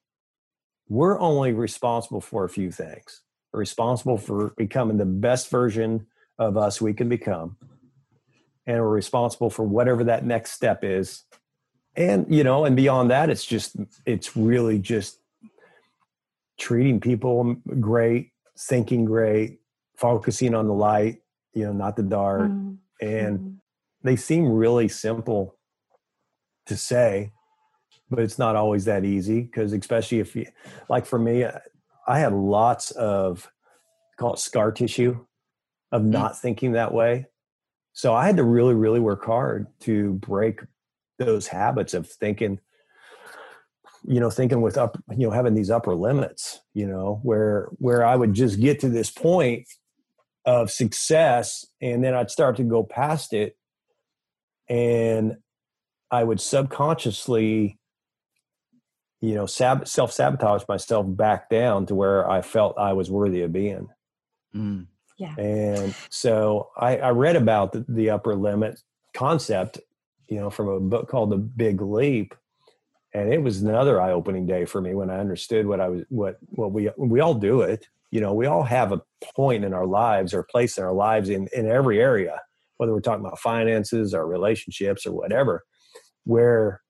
we're 0.90 1.18
only 1.18 1.52
responsible 1.52 2.20
for 2.20 2.44
a 2.44 2.50
few 2.50 2.70
things. 2.70 3.22
We're 3.54 3.60
responsible 3.60 4.18
for 4.18 4.50
becoming 4.58 4.98
the 4.98 5.06
best 5.06 5.48
version 5.48 6.08
of 6.38 6.58
us 6.58 6.78
we 6.78 6.92
can 6.92 7.08
become. 7.08 7.56
And 8.66 8.80
we're 8.80 8.88
responsible 8.90 9.48
for 9.48 9.62
whatever 9.62 10.04
that 10.04 10.26
next 10.26 10.50
step 10.50 10.84
is 10.84 11.24
and 11.96 12.26
you 12.32 12.44
know 12.44 12.64
and 12.64 12.76
beyond 12.76 13.10
that 13.10 13.30
it's 13.30 13.44
just 13.44 13.76
it's 14.04 14.36
really 14.36 14.78
just 14.78 15.18
treating 16.58 17.00
people 17.00 17.56
great 17.80 18.32
thinking 18.58 19.04
great 19.04 19.60
focusing 19.96 20.54
on 20.54 20.66
the 20.66 20.74
light 20.74 21.18
you 21.52 21.64
know 21.64 21.72
not 21.72 21.96
the 21.96 22.02
dark 22.02 22.50
mm-hmm. 22.50 22.74
and 23.00 23.38
mm-hmm. 23.38 23.54
they 24.02 24.16
seem 24.16 24.46
really 24.46 24.88
simple 24.88 25.56
to 26.66 26.76
say 26.76 27.32
but 28.10 28.20
it's 28.20 28.38
not 28.38 28.56
always 28.56 28.84
that 28.84 29.04
easy 29.04 29.42
because 29.42 29.72
especially 29.72 30.20
if 30.20 30.34
you 30.36 30.46
like 30.88 31.06
for 31.06 31.18
me 31.18 31.46
i 32.06 32.18
had 32.18 32.32
lots 32.32 32.90
of 32.92 33.50
call 34.16 34.34
it 34.34 34.38
scar 34.38 34.72
tissue 34.72 35.24
of 35.92 36.02
mm-hmm. 36.02 36.10
not 36.10 36.38
thinking 36.38 36.72
that 36.72 36.92
way 36.92 37.26
so 37.92 38.14
i 38.14 38.26
had 38.26 38.36
to 38.36 38.44
really 38.44 38.74
really 38.74 39.00
work 39.00 39.24
hard 39.24 39.66
to 39.80 40.14
break 40.14 40.60
those 41.18 41.48
habits 41.48 41.94
of 41.94 42.08
thinking 42.08 42.60
you 44.06 44.20
know 44.20 44.30
thinking 44.30 44.60
with 44.60 44.76
up 44.76 45.02
you 45.10 45.26
know 45.26 45.30
having 45.30 45.54
these 45.54 45.70
upper 45.70 45.94
limits 45.94 46.60
you 46.74 46.86
know 46.86 47.20
where 47.22 47.68
where 47.78 48.04
i 48.04 48.14
would 48.14 48.34
just 48.34 48.60
get 48.60 48.80
to 48.80 48.88
this 48.88 49.10
point 49.10 49.66
of 50.44 50.70
success 50.70 51.64
and 51.80 52.04
then 52.04 52.14
i'd 52.14 52.30
start 52.30 52.56
to 52.56 52.64
go 52.64 52.82
past 52.82 53.32
it 53.32 53.56
and 54.68 55.36
i 56.10 56.22
would 56.22 56.40
subconsciously 56.40 57.78
you 59.24 59.34
know, 59.34 59.46
sab- 59.46 59.88
self 59.88 60.12
sabotage 60.12 60.64
myself 60.68 61.06
back 61.08 61.48
down 61.48 61.86
to 61.86 61.94
where 61.94 62.28
I 62.28 62.42
felt 62.42 62.76
I 62.76 62.92
was 62.92 63.10
worthy 63.10 63.40
of 63.40 63.52
being. 63.52 63.88
Mm. 64.54 64.86
Yeah. 65.16 65.34
And 65.38 65.94
so 66.10 66.68
I, 66.76 66.98
I 66.98 67.10
read 67.10 67.36
about 67.36 67.72
the, 67.72 67.86
the 67.88 68.10
upper 68.10 68.34
limit 68.34 68.80
concept, 69.14 69.80
you 70.28 70.38
know, 70.38 70.50
from 70.50 70.68
a 70.68 70.80
book 70.80 71.08
called 71.08 71.30
The 71.30 71.36
Big 71.36 71.80
Leap. 71.80 72.34
And 73.12 73.32
it 73.32 73.42
was 73.42 73.62
another 73.62 74.00
eye 74.00 74.10
opening 74.10 74.46
day 74.46 74.64
for 74.64 74.80
me 74.80 74.94
when 74.94 75.10
I 75.10 75.18
understood 75.18 75.66
what 75.66 75.80
I 75.80 75.88
was, 75.88 76.02
what, 76.08 76.38
what 76.48 76.72
we, 76.72 76.90
we 76.96 77.20
all 77.20 77.34
do 77.34 77.60
it. 77.60 77.86
You 78.10 78.20
know, 78.20 78.32
we 78.34 78.46
all 78.46 78.64
have 78.64 78.92
a 78.92 79.02
point 79.34 79.64
in 79.64 79.72
our 79.72 79.86
lives 79.86 80.34
or 80.34 80.42
place 80.42 80.78
in 80.78 80.84
our 80.84 80.92
lives 80.92 81.28
in, 81.28 81.48
in 81.52 81.68
every 81.68 82.00
area, 82.00 82.40
whether 82.76 82.92
we're 82.92 83.00
talking 83.00 83.24
about 83.24 83.38
finances 83.38 84.14
or 84.14 84.26
relationships 84.26 85.06
or 85.06 85.12
whatever, 85.12 85.64
where 86.24 86.80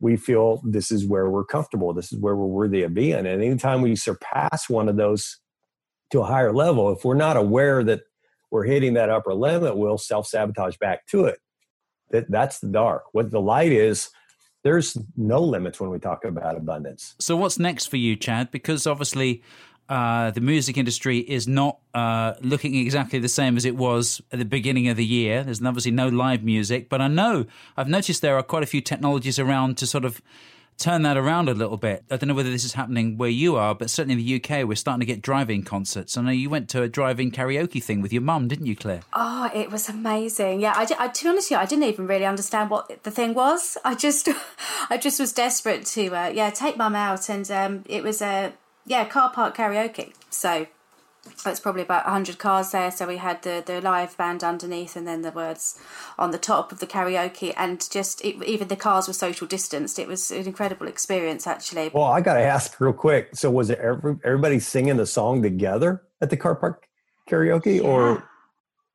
we 0.00 0.16
feel 0.16 0.60
this 0.64 0.90
is 0.90 1.06
where 1.06 1.30
we're 1.30 1.44
comfortable. 1.44 1.92
This 1.92 2.12
is 2.12 2.18
where 2.18 2.36
we're 2.36 2.46
worthy 2.46 2.82
of 2.82 2.94
being. 2.94 3.14
And 3.14 3.42
anytime 3.42 3.80
we 3.80 3.96
surpass 3.96 4.68
one 4.68 4.88
of 4.88 4.96
those 4.96 5.38
to 6.12 6.20
a 6.20 6.26
higher 6.26 6.52
level, 6.52 6.92
if 6.92 7.04
we're 7.04 7.14
not 7.14 7.36
aware 7.36 7.82
that 7.84 8.02
we're 8.50 8.64
hitting 8.64 8.94
that 8.94 9.10
upper 9.10 9.34
limit, 9.34 9.76
we'll 9.76 9.98
self 9.98 10.26
sabotage 10.26 10.76
back 10.76 11.06
to 11.08 11.24
it. 11.24 11.38
That 12.10 12.30
that's 12.30 12.60
the 12.60 12.68
dark. 12.68 13.04
What 13.12 13.30
the 13.30 13.40
light 13.40 13.72
is, 13.72 14.10
there's 14.62 14.96
no 15.16 15.40
limits 15.40 15.80
when 15.80 15.90
we 15.90 15.98
talk 15.98 16.24
about 16.24 16.56
abundance. 16.56 17.14
So, 17.18 17.36
what's 17.36 17.58
next 17.58 17.86
for 17.86 17.96
you, 17.96 18.16
Chad? 18.16 18.50
Because 18.50 18.86
obviously, 18.86 19.42
uh, 19.88 20.30
the 20.32 20.40
music 20.40 20.76
industry 20.76 21.18
is 21.18 21.46
not 21.46 21.78
uh, 21.94 22.34
looking 22.40 22.74
exactly 22.74 23.18
the 23.18 23.28
same 23.28 23.56
as 23.56 23.64
it 23.64 23.76
was 23.76 24.20
at 24.32 24.38
the 24.38 24.44
beginning 24.44 24.88
of 24.88 24.96
the 24.96 25.04
year. 25.04 25.44
There's 25.44 25.62
obviously 25.62 25.92
no 25.92 26.08
live 26.08 26.42
music, 26.42 26.88
but 26.88 27.00
I 27.00 27.08
know 27.08 27.46
I've 27.76 27.88
noticed 27.88 28.22
there 28.22 28.36
are 28.36 28.42
quite 28.42 28.62
a 28.62 28.66
few 28.66 28.80
technologies 28.80 29.38
around 29.38 29.78
to 29.78 29.86
sort 29.86 30.04
of 30.04 30.20
turn 30.78 31.02
that 31.02 31.16
around 31.16 31.48
a 31.48 31.54
little 31.54 31.76
bit. 31.76 32.04
I 32.10 32.16
don't 32.16 32.28
know 32.28 32.34
whether 32.34 32.50
this 32.50 32.64
is 32.64 32.74
happening 32.74 33.16
where 33.16 33.30
you 33.30 33.56
are, 33.56 33.74
but 33.74 33.90
certainly 33.90 34.20
in 34.20 34.26
the 34.26 34.36
UK, 34.36 34.66
we're 34.66 34.74
starting 34.74 35.00
to 35.00 35.06
get 35.06 35.22
drive-in 35.22 35.62
concerts. 35.62 36.16
I 36.16 36.22
know 36.22 36.30
you 36.30 36.50
went 36.50 36.68
to 36.70 36.82
a 36.82 36.88
drive-in 36.88 37.30
karaoke 37.30 37.82
thing 37.82 38.02
with 38.02 38.12
your 38.12 38.22
mum, 38.22 38.48
didn't 38.48 38.66
you, 38.66 38.76
Claire? 38.76 39.00
Oh, 39.12 39.50
it 39.54 39.70
was 39.70 39.88
amazing. 39.88 40.60
Yeah, 40.60 40.74
I, 40.76 40.86
I, 40.98 41.08
to 41.08 41.24
be 41.24 41.28
honest, 41.28 41.50
with 41.50 41.56
you, 41.56 41.62
I 41.62 41.66
didn't 41.66 41.84
even 41.84 42.06
really 42.06 42.26
understand 42.26 42.70
what 42.70 43.02
the 43.04 43.10
thing 43.10 43.34
was. 43.34 43.78
I 43.84 43.94
just, 43.94 44.28
I 44.90 44.98
just 44.98 45.18
was 45.18 45.32
desperate 45.32 45.86
to, 45.86 46.08
uh, 46.08 46.28
yeah, 46.28 46.50
take 46.50 46.76
mum 46.76 46.94
out, 46.94 47.28
and 47.28 47.50
um, 47.50 47.84
it 47.88 48.02
was 48.02 48.20
a, 48.20 48.52
yeah, 48.84 49.04
car 49.06 49.30
park 49.30 49.56
karaoke. 49.56 50.12
So 50.30 50.66
it's 51.46 51.60
probably 51.60 51.82
about 51.82 52.04
100 52.04 52.38
cars 52.38 52.70
there. 52.70 52.90
So 52.90 53.06
we 53.06 53.16
had 53.16 53.42
the, 53.42 53.62
the 53.64 53.80
live 53.80 54.16
band 54.16 54.42
underneath 54.42 54.96
and 54.96 55.06
then 55.06 55.22
the 55.22 55.30
words 55.30 55.78
on 56.18 56.30
the 56.30 56.38
top 56.38 56.72
of 56.72 56.78
the 56.78 56.86
karaoke. 56.86 57.52
And 57.56 57.88
just 57.90 58.24
it, 58.24 58.42
even 58.44 58.68
the 58.68 58.76
cars 58.76 59.08
were 59.08 59.14
social 59.14 59.46
distanced. 59.46 59.98
It 59.98 60.08
was 60.08 60.30
an 60.30 60.46
incredible 60.46 60.86
experience 60.86 61.46
actually. 61.46 61.90
Well 61.92 62.04
i 62.04 62.20
gotta 62.20 62.40
ask 62.40 62.80
real 62.80 62.92
quick. 62.92 63.30
So 63.34 63.50
was 63.50 63.70
it 63.70 63.78
every, 63.78 64.16
everybody 64.24 64.58
singing 64.58 64.96
the 64.96 65.06
song 65.06 65.42
together 65.42 66.02
at 66.20 66.30
the 66.30 66.36
car 66.36 66.54
park 66.54 66.86
karaoke 67.28 67.76
yeah. 67.76 67.82
or 67.82 68.28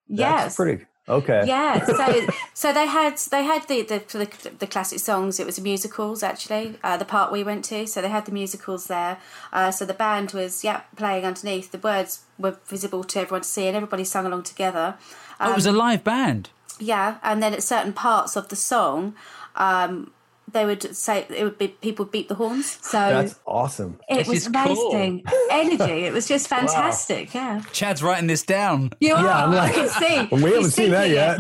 yes. 0.08 0.56
pretty 0.56 0.86
Okay. 1.12 1.44
Yeah. 1.46 1.84
So 1.86 2.28
so 2.54 2.74
they 2.74 2.88
had 2.88 3.18
they 3.18 3.44
had 3.44 3.68
the, 3.68 3.82
the 3.84 4.00
the, 4.12 4.50
the 4.60 4.68
classic 4.68 5.00
songs. 5.00 5.40
It 5.40 5.46
was 5.46 5.60
musicals 5.60 6.24
actually. 6.24 6.80
Uh, 6.84 6.98
the 6.98 7.06
part 7.06 7.32
we 7.32 7.44
went 7.44 7.66
to. 7.66 7.86
So 7.86 8.02
they 8.02 8.10
had 8.10 8.26
the 8.26 8.32
musicals 8.32 8.88
there. 8.88 9.18
Uh, 9.52 9.72
so 9.72 9.86
the 9.86 9.94
band 9.94 10.32
was 10.32 10.64
yeah 10.64 10.82
playing 10.96 11.26
underneath. 11.26 11.72
The 11.72 11.80
words 11.80 12.22
were 12.40 12.58
visible 12.66 13.04
to 13.04 13.20
everyone 13.20 13.42
to 13.42 13.48
see, 13.48 13.68
and 13.68 13.76
everybody 13.76 14.06
sung 14.06 14.26
along 14.26 14.44
together. 14.44 14.96
Um, 15.40 15.50
oh, 15.50 15.52
it 15.52 15.56
was 15.56 15.66
a 15.66 15.72
um, 15.72 15.78
live 15.78 16.04
band. 16.04 16.50
Yeah, 16.80 17.18
and 17.22 17.44
then 17.44 17.54
at 17.54 17.62
certain 17.62 17.94
parts 17.94 18.36
of 18.36 18.48
the 18.48 18.56
song, 18.56 19.14
um, 19.56 20.12
they 20.52 20.66
would 20.66 20.96
say 20.96 21.26
it 21.30 21.44
would 21.44 21.58
be 21.58 21.70
people 21.70 22.06
beat 22.06 22.28
the 22.28 22.36
horns. 22.36 22.78
So 22.82 22.98
that's 22.98 23.40
awesome. 23.46 24.00
It 24.10 24.18
this 24.18 24.28
was 24.28 24.48
amazing 24.48 25.24
cool. 25.24 25.48
energy. 25.52 26.06
It 26.06 26.14
was 26.14 26.28
just 26.28 26.48
fantastic. 26.48 27.34
Wow. 27.34 27.42
Yeah. 27.42 27.64
Chad's 27.72 28.04
writing 28.04 28.28
this 28.28 28.44
down. 28.44 28.92
You 29.00 29.16
are. 29.16 29.24
Yeah, 29.24 29.46
I'm 29.46 29.54
like, 29.54 29.72
I 29.72 29.74
can 29.74 29.90
see. 29.90 30.28
Well, 30.32 30.44
we 30.44 30.52
haven't 30.52 30.72
seen 30.72 30.92
that 30.92 31.10
yet. 31.10 31.40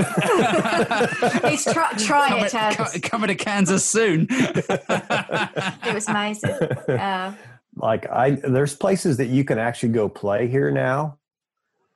He's 1.52 1.64
try, 1.66 1.92
try 1.98 2.30
coming, 2.30 2.46
it, 2.46 2.52
Chad. 2.52 3.04
coming 3.04 3.28
to 3.28 3.36
Kansas 3.36 3.86
soon. 3.86 4.28
it 4.30 5.94
was 5.94 6.08
amazing. 6.08 6.52
Uh, 6.52 7.36
like 7.76 8.10
I, 8.10 8.32
there's 8.32 8.76
places 8.76 9.18
that 9.18 9.28
you 9.28 9.44
can 9.44 9.58
actually 9.58 9.90
go 9.90 10.10
play 10.10 10.48
here 10.48 10.72
now, 10.72 11.18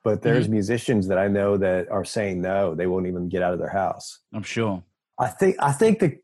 but 0.02 0.22
there's 0.22 0.44
mm-hmm. 0.44 0.54
musicians 0.54 1.08
that 1.08 1.18
I 1.18 1.28
know 1.28 1.56
that 1.56 1.90
are 1.90 2.04
saying 2.04 2.42
no. 2.42 2.74
They 2.74 2.86
won't 2.86 3.06
even 3.06 3.28
get 3.28 3.42
out 3.42 3.52
of 3.52 3.58
their 3.58 3.68
house. 3.68 4.20
I'm 4.34 4.42
sure. 4.42 4.82
I 5.18 5.28
think 5.28 5.56
I 5.60 5.72
think 5.72 5.98
the 5.98 6.18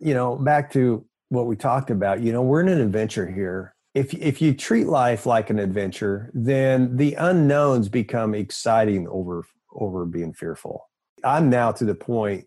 you 0.00 0.14
know, 0.14 0.36
back 0.36 0.72
to 0.72 1.04
what 1.28 1.46
we 1.46 1.56
talked 1.56 1.90
about, 1.90 2.20
you 2.20 2.32
know, 2.32 2.42
we're 2.42 2.60
in 2.60 2.68
an 2.68 2.80
adventure 2.80 3.30
here. 3.30 3.74
If 3.94 4.14
if 4.14 4.40
you 4.40 4.54
treat 4.54 4.86
life 4.86 5.26
like 5.26 5.50
an 5.50 5.58
adventure, 5.58 6.30
then 6.34 6.96
the 6.96 7.14
unknowns 7.14 7.88
become 7.88 8.34
exciting 8.34 9.08
over 9.08 9.44
over 9.72 10.04
being 10.04 10.32
fearful. 10.32 10.88
I'm 11.24 11.50
now 11.50 11.72
to 11.72 11.84
the 11.84 11.94
point 11.94 12.46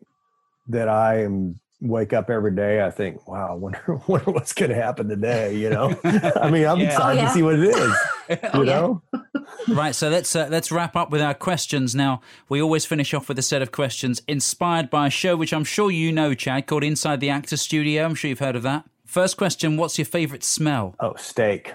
that 0.68 0.88
I 0.88 1.24
am 1.24 1.60
wake 1.82 2.14
up 2.14 2.30
every 2.30 2.56
day. 2.56 2.86
I 2.86 2.92
think, 2.92 3.28
wow, 3.28 3.52
I 3.52 3.54
wonder, 3.54 4.00
wonder 4.08 4.32
what's 4.32 4.54
going 4.54 4.70
to 4.70 4.76
happen 4.76 5.10
today. 5.10 5.56
You 5.56 5.72
know, 5.72 6.00
I 6.04 6.50
mean, 6.50 6.66
I'm 6.66 6.80
yeah. 6.80 6.88
excited 6.88 7.20
oh, 7.20 7.24
yeah. 7.24 7.28
to 7.28 7.34
see 7.34 7.44
what 7.44 7.56
it 7.56 7.64
is. 7.64 7.94
you 8.54 8.66
know. 8.66 9.02
right. 9.68 9.96
So 9.96 10.10
let's 10.10 10.36
uh, 10.36 10.48
let's 10.50 10.72
wrap 10.72 10.96
up 10.96 11.12
with 11.12 11.22
our 11.22 11.34
questions 11.34 11.96
now. 11.96 12.22
We 12.50 12.62
always 12.62 12.86
finish 12.86 13.14
off 13.14 13.28
with 13.28 13.40
a 13.40 13.42
set 13.42 13.62
of 13.62 13.72
questions 13.72 14.22
inspired 14.28 14.90
by 14.90 15.08
a 15.08 15.10
show 15.10 15.36
which 15.36 15.54
I'm 15.54 15.64
sure 15.64 15.92
you 15.92 16.12
know, 16.12 16.34
Chad, 16.34 16.68
called 16.68 16.84
Inside 16.84 17.20
the 17.20 17.30
Actor 17.30 17.58
Studio. 17.58 18.06
I'm 18.06 18.16
sure 18.16 18.30
you've 18.30 18.40
heard 18.40 18.56
of 18.56 18.64
that. 18.64 18.86
First 19.06 19.38
question: 19.38 19.78
What's 19.78 19.98
your 19.98 20.06
favorite 20.06 20.44
smell? 20.44 20.96
Oh, 21.00 21.16
steak. 21.16 21.74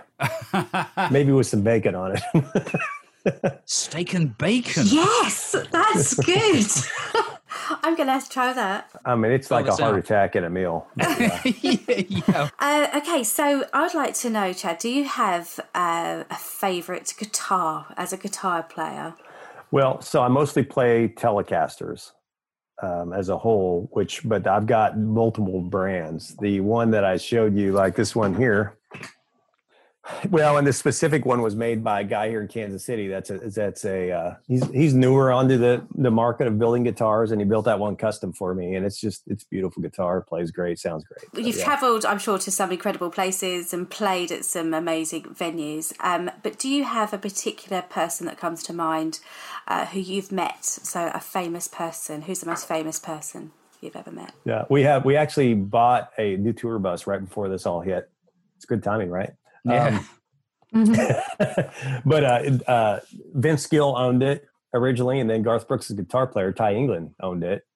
Maybe 1.10 1.32
with 1.32 1.46
some 1.46 1.62
bacon 1.62 1.94
on 1.94 2.16
it. 2.16 3.60
steak 3.66 4.14
and 4.14 4.36
bacon. 4.38 4.84
Yes, 4.86 5.54
that's 5.70 6.14
good. 6.14 6.66
I'm 7.82 7.96
going 7.96 8.06
to 8.06 8.12
have 8.12 8.24
to 8.24 8.30
try 8.30 8.52
that. 8.52 8.90
I 9.04 9.14
mean, 9.14 9.32
it's 9.32 9.50
like 9.50 9.66
a 9.66 9.74
heart 9.74 9.94
out. 9.94 9.98
attack 9.98 10.36
in 10.36 10.44
a 10.44 10.50
meal. 10.50 10.86
yeah. 10.96 11.40
yeah. 11.44 12.48
Uh, 12.58 12.88
okay, 12.96 13.22
so 13.24 13.64
I'd 13.72 13.94
like 13.94 14.14
to 14.14 14.30
know, 14.30 14.52
Chad, 14.52 14.78
do 14.78 14.88
you 14.88 15.04
have 15.04 15.60
uh, 15.74 16.24
a 16.30 16.36
favourite 16.36 17.12
guitar 17.18 17.86
as 17.96 18.12
a 18.12 18.16
guitar 18.16 18.62
player? 18.62 19.14
Well, 19.70 20.00
so 20.00 20.22
I 20.22 20.28
mostly 20.28 20.62
play 20.62 21.08
Telecasters 21.08 22.12
um, 22.82 23.12
as 23.12 23.28
a 23.28 23.38
whole, 23.38 23.88
which, 23.92 24.26
but 24.26 24.46
I've 24.46 24.66
got 24.66 24.98
multiple 24.98 25.60
brands. 25.60 26.36
The 26.36 26.60
one 26.60 26.90
that 26.92 27.04
I 27.04 27.16
showed 27.16 27.56
you, 27.56 27.72
like 27.72 27.96
this 27.96 28.14
one 28.14 28.34
here, 28.34 28.78
well, 30.30 30.58
and 30.58 30.66
the 30.66 30.72
specific 30.72 31.24
one 31.24 31.42
was 31.42 31.56
made 31.56 31.82
by 31.82 32.00
a 32.00 32.04
guy 32.04 32.28
here 32.28 32.40
in 32.40 32.48
Kansas 32.48 32.84
City. 32.84 33.08
That's 33.08 33.30
a 33.30 33.38
that's 33.38 33.84
a 33.84 34.10
uh, 34.10 34.34
he's 34.46 34.68
he's 34.70 34.94
newer 34.94 35.32
onto 35.32 35.56
the 35.56 35.84
the 35.94 36.10
market 36.10 36.46
of 36.46 36.58
building 36.58 36.84
guitars, 36.84 37.32
and 37.32 37.40
he 37.40 37.46
built 37.46 37.64
that 37.64 37.78
one 37.78 37.96
custom 37.96 38.32
for 38.32 38.54
me. 38.54 38.74
And 38.74 38.86
it's 38.86 39.00
just 39.00 39.22
it's 39.26 39.44
beautiful 39.44 39.82
guitar, 39.82 40.20
plays 40.20 40.50
great, 40.50 40.78
sounds 40.78 41.04
great. 41.04 41.44
You've 41.44 41.56
yeah. 41.56 41.64
travelled, 41.64 42.04
I'm 42.04 42.18
sure, 42.18 42.38
to 42.38 42.50
some 42.50 42.72
incredible 42.72 43.10
places 43.10 43.72
and 43.72 43.88
played 43.88 44.30
at 44.30 44.44
some 44.44 44.74
amazing 44.74 45.24
venues. 45.24 45.92
Um, 46.00 46.30
but 46.42 46.58
do 46.58 46.68
you 46.68 46.84
have 46.84 47.12
a 47.12 47.18
particular 47.18 47.82
person 47.82 48.26
that 48.26 48.38
comes 48.38 48.62
to 48.64 48.72
mind 48.72 49.20
uh, 49.66 49.86
who 49.86 50.00
you've 50.00 50.32
met? 50.32 50.64
So 50.64 51.10
a 51.14 51.20
famous 51.20 51.68
person. 51.68 52.22
Who's 52.22 52.40
the 52.40 52.46
most 52.46 52.68
famous 52.68 52.98
person 52.98 53.52
you've 53.80 53.96
ever 53.96 54.10
met? 54.10 54.32
Yeah, 54.44 54.64
we 54.70 54.82
have. 54.82 55.04
We 55.04 55.16
actually 55.16 55.54
bought 55.54 56.10
a 56.18 56.36
new 56.36 56.52
tour 56.52 56.78
bus 56.78 57.06
right 57.06 57.20
before 57.20 57.48
this 57.48 57.66
all 57.66 57.80
hit. 57.80 58.08
It's 58.56 58.64
good 58.64 58.82
timing, 58.82 59.10
right? 59.10 59.34
Yeah. 59.66 60.00
Um, 60.72 60.86
mm-hmm. 60.86 62.00
but 62.08 62.24
uh, 62.24 62.70
uh, 62.70 63.00
Vince 63.34 63.66
Gill 63.66 63.96
owned 63.96 64.22
it 64.22 64.46
originally, 64.72 65.20
and 65.20 65.28
then 65.28 65.42
Garth 65.42 65.66
Brooks' 65.68 65.90
guitar 65.90 66.26
player 66.26 66.52
Ty 66.52 66.74
England 66.74 67.14
owned 67.20 67.44
it. 67.44 67.66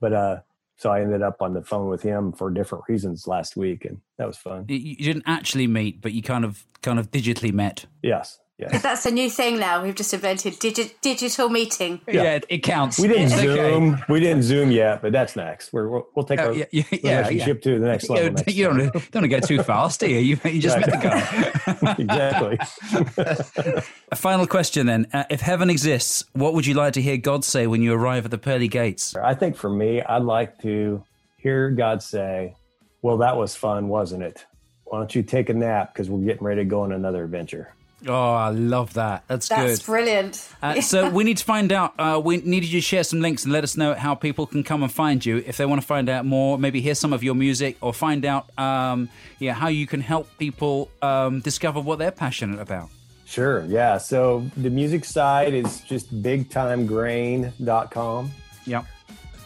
But 0.00 0.12
uh, 0.12 0.36
so 0.76 0.90
I 0.90 1.00
ended 1.00 1.22
up 1.22 1.42
on 1.42 1.54
the 1.54 1.62
phone 1.62 1.88
with 1.88 2.02
him 2.02 2.32
for 2.32 2.50
different 2.50 2.84
reasons 2.88 3.26
last 3.26 3.56
week, 3.56 3.84
and 3.84 4.00
that 4.16 4.26
was 4.26 4.36
fun. 4.36 4.64
You 4.68 4.96
didn't 4.96 5.24
actually 5.26 5.66
meet, 5.66 6.00
but 6.00 6.12
you 6.12 6.22
kind 6.22 6.44
of 6.44 6.66
kind 6.82 6.98
of 6.98 7.10
digitally 7.10 7.52
met. 7.52 7.86
Yes. 8.02 8.38
Yeah. 8.58 8.76
That's 8.78 9.06
a 9.06 9.12
new 9.12 9.30
thing 9.30 9.60
now. 9.60 9.84
We've 9.84 9.94
just 9.94 10.12
invented 10.12 10.54
digi- 10.54 10.92
digital 11.00 11.48
meeting. 11.48 12.00
Yeah. 12.08 12.22
yeah. 12.22 12.38
it 12.48 12.58
counts. 12.64 12.98
We 12.98 13.06
didn't 13.06 13.28
Zoom. 13.28 13.94
Okay. 13.94 14.02
We 14.08 14.18
didn't 14.18 14.42
Zoom 14.42 14.72
yet, 14.72 15.00
but 15.00 15.12
that's 15.12 15.36
next. 15.36 15.72
we 15.72 15.86
will 15.86 16.08
we'll 16.16 16.24
take 16.24 16.40
uh, 16.40 16.46
our 16.46 16.52
yeah, 16.52 16.64
yeah, 16.72 17.18
relationship 17.20 17.62
to 17.62 17.78
the 17.78 17.86
next 17.86 18.10
level. 18.10 18.32
Next 18.32 18.52
you 18.52 18.64
don't, 18.64 18.78
don't 18.78 19.14
want 19.14 19.24
to 19.24 19.28
go 19.28 19.38
too 19.38 19.62
fast, 19.62 20.00
do 20.00 20.10
you? 20.10 20.18
You, 20.18 20.50
you 20.50 20.60
just 20.60 20.76
met 20.76 20.90
the 20.90 20.96
guy. 20.96 21.94
exactly. 21.98 23.84
a 24.10 24.16
final 24.16 24.46
question 24.48 24.86
then. 24.86 25.06
Uh, 25.12 25.22
if 25.30 25.40
heaven 25.40 25.70
exists, 25.70 26.24
what 26.32 26.52
would 26.54 26.66
you 26.66 26.74
like 26.74 26.94
to 26.94 27.02
hear 27.02 27.16
God 27.16 27.44
say 27.44 27.68
when 27.68 27.80
you 27.80 27.94
arrive 27.94 28.24
at 28.24 28.32
the 28.32 28.38
pearly 28.38 28.68
gates? 28.68 29.14
I 29.14 29.34
think 29.34 29.54
for 29.54 29.70
me, 29.70 30.02
I'd 30.02 30.24
like 30.24 30.60
to 30.62 31.04
hear 31.36 31.70
God 31.70 32.02
say, 32.02 32.56
Well, 33.02 33.18
that 33.18 33.36
was 33.36 33.54
fun, 33.54 33.86
wasn't 33.86 34.24
it? 34.24 34.44
Why 34.84 34.98
don't 34.98 35.14
you 35.14 35.22
take 35.22 35.48
a 35.48 35.54
nap 35.54 35.94
because 35.94 36.10
we're 36.10 36.24
getting 36.24 36.44
ready 36.44 36.62
to 36.62 36.64
go 36.64 36.80
on 36.80 36.90
another 36.90 37.22
adventure? 37.22 37.72
Oh, 38.06 38.32
I 38.32 38.50
love 38.50 38.94
that. 38.94 39.24
That's, 39.26 39.48
That's 39.48 39.80
good. 39.80 39.86
brilliant. 39.86 40.48
Uh, 40.62 40.80
so 40.80 41.10
we 41.10 41.24
need 41.24 41.38
to 41.38 41.44
find 41.44 41.72
out. 41.72 41.94
Uh, 41.98 42.20
we 42.22 42.36
needed 42.36 42.70
you 42.70 42.80
to 42.80 42.86
share 42.86 43.02
some 43.02 43.20
links 43.20 43.42
and 43.44 43.52
let 43.52 43.64
us 43.64 43.76
know 43.76 43.94
how 43.94 44.14
people 44.14 44.46
can 44.46 44.62
come 44.62 44.84
and 44.84 44.92
find 44.92 45.26
you 45.26 45.38
if 45.46 45.56
they 45.56 45.66
want 45.66 45.80
to 45.80 45.86
find 45.86 46.08
out 46.08 46.24
more. 46.24 46.58
Maybe 46.58 46.80
hear 46.80 46.94
some 46.94 47.12
of 47.12 47.24
your 47.24 47.34
music 47.34 47.76
or 47.80 47.92
find 47.92 48.24
out, 48.24 48.56
um, 48.56 49.08
yeah, 49.40 49.52
how 49.52 49.66
you 49.66 49.88
can 49.88 50.00
help 50.00 50.28
people 50.38 50.90
um, 51.02 51.40
discover 51.40 51.80
what 51.80 51.98
they're 51.98 52.12
passionate 52.12 52.60
about. 52.60 52.88
Sure. 53.24 53.64
Yeah. 53.64 53.98
So 53.98 54.48
the 54.56 54.70
music 54.70 55.04
side 55.04 55.52
is 55.52 55.80
just 55.80 56.22
bigtimegrain.com. 56.22 58.30
Yep. 58.64 58.84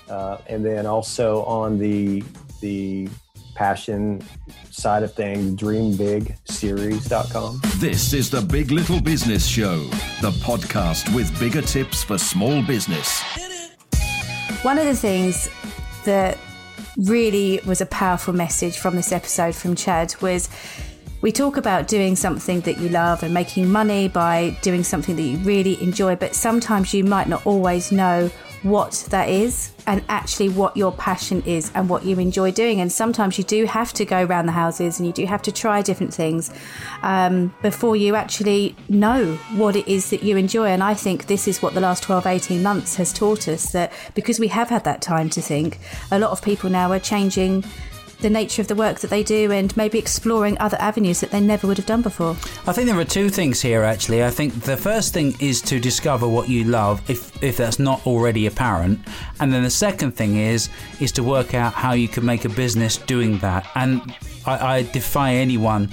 Uh, 0.08 0.38
and 0.46 0.64
then 0.64 0.86
also 0.86 1.42
on 1.44 1.78
the 1.78 2.22
the 2.60 3.08
passion 3.54 4.22
side 4.70 5.02
of 5.02 5.14
things, 5.14 5.60
dreambigseries.com. 5.60 7.60
This 7.76 8.12
is 8.12 8.30
the 8.30 8.40
Big 8.40 8.70
Little 8.70 9.00
Business 9.00 9.46
Show, 9.46 9.78
the 10.20 10.30
podcast 10.42 11.14
with 11.14 11.38
bigger 11.38 11.62
tips 11.62 12.02
for 12.02 12.18
small 12.18 12.62
business. 12.62 13.22
One 14.62 14.78
of 14.78 14.86
the 14.86 14.96
things 14.96 15.48
that 16.04 16.38
really 16.96 17.60
was 17.66 17.80
a 17.80 17.86
powerful 17.86 18.34
message 18.34 18.78
from 18.78 18.96
this 18.96 19.12
episode 19.12 19.54
from 19.54 19.74
Chad 19.74 20.14
was 20.20 20.48
we 21.22 21.30
talk 21.30 21.56
about 21.56 21.86
doing 21.86 22.16
something 22.16 22.60
that 22.62 22.78
you 22.78 22.88
love 22.88 23.22
and 23.22 23.32
making 23.32 23.70
money 23.70 24.08
by 24.08 24.56
doing 24.60 24.82
something 24.82 25.16
that 25.16 25.22
you 25.22 25.38
really 25.38 25.80
enjoy, 25.82 26.16
but 26.16 26.34
sometimes 26.34 26.92
you 26.92 27.04
might 27.04 27.28
not 27.28 27.46
always 27.46 27.92
know 27.92 28.28
what 28.62 29.06
that 29.10 29.28
is 29.28 29.72
and 29.86 30.04
actually 30.08 30.48
what 30.48 30.76
your 30.76 30.92
passion 30.92 31.42
is 31.44 31.72
and 31.74 31.88
what 31.88 32.04
you 32.04 32.18
enjoy 32.18 32.52
doing. 32.52 32.80
And 32.80 32.92
sometimes 32.92 33.36
you 33.38 33.44
do 33.44 33.64
have 33.64 33.92
to 33.94 34.04
go 34.04 34.24
around 34.24 34.46
the 34.46 34.52
houses 34.52 34.98
and 34.98 35.06
you 35.06 35.12
do 35.12 35.26
have 35.26 35.42
to 35.42 35.52
try 35.52 35.82
different 35.82 36.14
things 36.14 36.50
um, 37.02 37.54
before 37.62 37.96
you 37.96 38.14
actually 38.14 38.76
know 38.88 39.34
what 39.54 39.74
it 39.74 39.88
is 39.88 40.10
that 40.10 40.22
you 40.22 40.36
enjoy. 40.36 40.68
And 40.68 40.82
I 40.82 40.94
think 40.94 41.26
this 41.26 41.48
is 41.48 41.60
what 41.60 41.74
the 41.74 41.80
last 41.80 42.04
12, 42.04 42.26
18 42.26 42.62
months 42.62 42.96
has 42.96 43.12
taught 43.12 43.48
us 43.48 43.72
that 43.72 43.92
because 44.14 44.38
we 44.38 44.48
have 44.48 44.68
had 44.68 44.84
that 44.84 45.02
time 45.02 45.28
to 45.30 45.42
think, 45.42 45.78
a 46.10 46.18
lot 46.18 46.30
of 46.30 46.42
people 46.42 46.70
now 46.70 46.92
are 46.92 47.00
changing 47.00 47.64
the 48.22 48.30
nature 48.30 48.62
of 48.62 48.68
the 48.68 48.74
work 48.74 49.00
that 49.00 49.10
they 49.10 49.22
do 49.22 49.52
and 49.52 49.76
maybe 49.76 49.98
exploring 49.98 50.56
other 50.58 50.76
avenues 50.80 51.20
that 51.20 51.30
they 51.30 51.40
never 51.40 51.66
would 51.66 51.76
have 51.76 51.86
done 51.86 52.02
before. 52.02 52.36
I 52.66 52.72
think 52.72 52.88
there 52.88 52.98
are 52.98 53.04
two 53.04 53.28
things 53.28 53.60
here 53.60 53.82
actually. 53.82 54.24
I 54.24 54.30
think 54.30 54.54
the 54.62 54.76
first 54.76 55.12
thing 55.12 55.34
is 55.40 55.60
to 55.62 55.78
discover 55.78 56.26
what 56.28 56.48
you 56.48 56.64
love 56.64 57.08
if 57.10 57.42
if 57.42 57.56
that's 57.56 57.78
not 57.78 58.06
already 58.06 58.46
apparent. 58.46 59.00
And 59.40 59.52
then 59.52 59.62
the 59.62 59.70
second 59.70 60.12
thing 60.12 60.36
is 60.36 60.68
is 61.00 61.12
to 61.12 61.22
work 61.22 61.54
out 61.54 61.72
how 61.74 61.92
you 61.92 62.08
can 62.08 62.24
make 62.24 62.44
a 62.44 62.48
business 62.48 62.96
doing 62.96 63.38
that. 63.38 63.66
And 63.74 64.14
I, 64.46 64.76
I 64.76 64.82
defy 64.82 65.34
anyone 65.34 65.90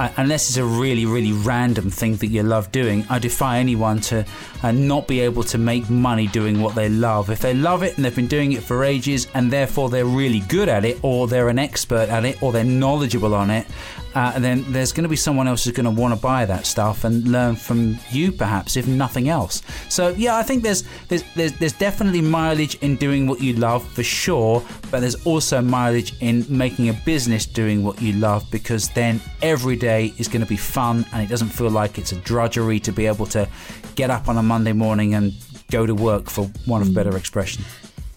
uh, 0.00 0.10
unless 0.16 0.48
it's 0.48 0.56
a 0.56 0.64
really, 0.64 1.04
really 1.04 1.32
random 1.32 1.90
thing 1.90 2.16
that 2.16 2.28
you 2.28 2.42
love 2.42 2.72
doing, 2.72 3.04
I 3.10 3.18
defy 3.18 3.58
anyone 3.58 4.00
to 4.02 4.24
uh, 4.62 4.72
not 4.72 5.06
be 5.06 5.20
able 5.20 5.42
to 5.42 5.58
make 5.58 5.90
money 5.90 6.26
doing 6.26 6.62
what 6.62 6.74
they 6.74 6.88
love. 6.88 7.28
If 7.28 7.40
they 7.40 7.52
love 7.52 7.82
it 7.82 7.96
and 7.96 8.04
they've 8.04 8.16
been 8.16 8.26
doing 8.26 8.52
it 8.52 8.62
for 8.62 8.82
ages 8.82 9.26
and 9.34 9.50
therefore 9.50 9.90
they're 9.90 10.06
really 10.06 10.40
good 10.40 10.70
at 10.70 10.86
it, 10.86 10.98
or 11.02 11.28
they're 11.28 11.50
an 11.50 11.58
expert 11.58 12.08
at 12.08 12.24
it, 12.24 12.42
or 12.42 12.50
they're 12.50 12.64
knowledgeable 12.64 13.34
on 13.34 13.50
it, 13.50 13.66
uh, 14.14 14.38
then 14.38 14.64
there's 14.72 14.92
going 14.92 15.04
to 15.04 15.08
be 15.08 15.16
someone 15.16 15.46
else 15.46 15.64
who's 15.64 15.74
going 15.74 15.84
to 15.84 16.00
want 16.00 16.14
to 16.14 16.20
buy 16.20 16.44
that 16.44 16.66
stuff 16.66 17.04
and 17.04 17.28
learn 17.28 17.54
from 17.54 17.96
you, 18.10 18.32
perhaps, 18.32 18.76
if 18.76 18.86
nothing 18.86 19.28
else. 19.28 19.62
So 19.88 20.08
yeah, 20.10 20.36
I 20.36 20.42
think 20.42 20.62
there's 20.62 20.84
there's 21.08 21.22
there's, 21.34 21.52
there's 21.58 21.72
definitely 21.72 22.20
mileage 22.20 22.74
in 22.76 22.96
doing 22.96 23.26
what 23.26 23.40
you 23.40 23.52
love 23.54 23.86
for 23.86 24.02
sure, 24.02 24.64
but 24.90 25.00
there's 25.00 25.26
also 25.26 25.60
mileage 25.60 26.14
in 26.20 26.44
making 26.48 26.88
a 26.88 26.92
business 26.92 27.46
doing 27.46 27.84
what 27.84 28.00
you 28.02 28.14
love 28.14 28.50
because 28.50 28.88
then 28.90 29.20
every 29.42 29.76
day 29.76 29.89
is 29.98 30.28
going 30.28 30.40
to 30.40 30.48
be 30.48 30.56
fun 30.56 31.04
and 31.12 31.22
it 31.22 31.28
doesn't 31.28 31.48
feel 31.48 31.70
like 31.70 31.98
it's 31.98 32.12
a 32.12 32.16
drudgery 32.16 32.80
to 32.80 32.92
be 32.92 33.06
able 33.06 33.26
to 33.26 33.48
get 33.94 34.10
up 34.10 34.28
on 34.28 34.36
a 34.36 34.42
Monday 34.42 34.72
morning 34.72 35.14
and 35.14 35.32
go 35.70 35.86
to 35.86 35.94
work, 35.94 36.28
for 36.28 36.44
one 36.66 36.82
of 36.82 36.94
better 36.94 37.16
expression. 37.16 37.64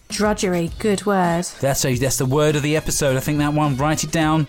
Drudgery, 0.08 0.70
good 0.78 1.04
word. 1.06 1.44
That's 1.60 1.84
a, 1.84 1.94
that's 1.96 2.18
the 2.18 2.26
word 2.26 2.56
of 2.56 2.62
the 2.62 2.76
episode. 2.76 3.16
I 3.16 3.20
think 3.20 3.38
that 3.38 3.52
one. 3.52 3.76
Write 3.76 4.04
it 4.04 4.12
down. 4.12 4.46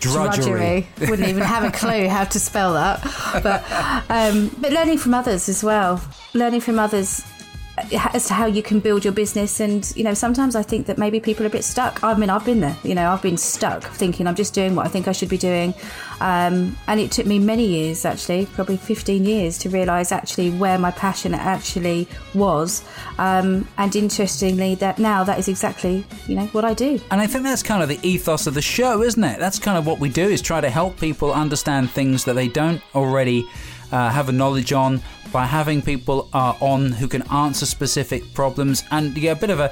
Drudgery. 0.00 0.86
Wouldn't 1.00 1.26
even 1.28 1.42
have 1.42 1.64
a 1.64 1.72
clue 1.72 2.08
how 2.08 2.24
to 2.24 2.38
spell 2.38 2.74
that. 2.74 3.02
But 3.42 3.64
um, 4.10 4.54
but 4.58 4.72
learning 4.72 4.98
from 4.98 5.14
others 5.14 5.48
as 5.48 5.64
well. 5.64 6.00
Learning 6.34 6.60
from 6.60 6.78
others 6.78 7.24
as 7.92 8.26
to 8.26 8.34
how 8.34 8.46
you 8.46 8.62
can 8.62 8.80
build 8.80 9.04
your 9.04 9.12
business. 9.12 9.60
And 9.60 9.90
you 9.96 10.04
know 10.04 10.14
sometimes 10.14 10.54
i 10.56 10.62
think 10.62 10.86
that 10.86 10.98
maybe 10.98 11.20
people 11.20 11.44
are 11.44 11.48
a 11.48 11.50
bit 11.50 11.64
stuck. 11.64 12.02
I 12.02 12.14
mean 12.14 12.30
i've 12.30 12.44
been 12.44 12.60
there 12.60 12.76
you 12.82 12.94
know 12.94 13.10
i've 13.10 13.22
been 13.22 13.36
stuck 13.36 13.82
thinking 13.84 14.26
i'm 14.26 14.34
just 14.34 14.54
doing 14.54 14.74
what 14.74 14.86
i 14.86 14.88
think 14.88 15.08
i 15.08 15.12
should 15.12 15.28
be 15.28 15.38
doing. 15.38 15.74
Um, 16.20 16.76
and 16.88 16.98
it 16.98 17.12
took 17.12 17.26
me 17.26 17.38
many 17.38 17.66
years 17.66 18.04
actually 18.04 18.46
probably 18.46 18.76
15 18.76 19.24
years 19.24 19.58
to 19.58 19.68
realize 19.68 20.10
actually 20.10 20.50
where 20.50 20.78
my 20.78 20.90
passion 20.90 21.32
actually 21.34 22.08
was. 22.34 22.82
Um, 23.18 23.68
and 23.78 23.94
interestingly 23.94 24.74
that 24.76 24.98
now 24.98 25.22
that 25.24 25.38
is 25.38 25.48
exactly 25.48 26.04
you 26.26 26.34
know 26.34 26.46
what 26.46 26.64
i 26.64 26.74
do. 26.74 27.00
And 27.10 27.20
I 27.20 27.26
think 27.26 27.44
that's 27.44 27.62
kind 27.62 27.82
of 27.82 27.88
the 27.88 28.00
ethos 28.02 28.46
of 28.46 28.54
the 28.54 28.62
show, 28.62 29.02
isn't 29.02 29.22
it? 29.22 29.38
That's 29.38 29.58
kind 29.58 29.78
of 29.78 29.86
what 29.86 30.00
we 30.00 30.08
do 30.08 30.26
is 30.26 30.42
try 30.42 30.60
to 30.60 30.70
help 30.70 30.98
people 30.98 31.32
understand 31.32 31.90
things 31.90 32.24
that 32.24 32.34
they 32.34 32.48
don't 32.48 32.82
already 32.94 33.46
uh, 33.92 34.10
have 34.10 34.28
a 34.28 34.32
knowledge 34.32 34.72
on 34.72 35.02
by 35.32 35.44
having 35.44 35.82
people 35.82 36.28
uh, 36.32 36.54
on 36.60 36.90
who 36.90 37.06
can 37.06 37.22
answer 37.30 37.66
specific 37.66 38.32
problems. 38.32 38.82
And 38.90 39.16
yeah, 39.16 39.32
a 39.32 39.36
bit 39.36 39.50
of 39.50 39.60
a, 39.60 39.70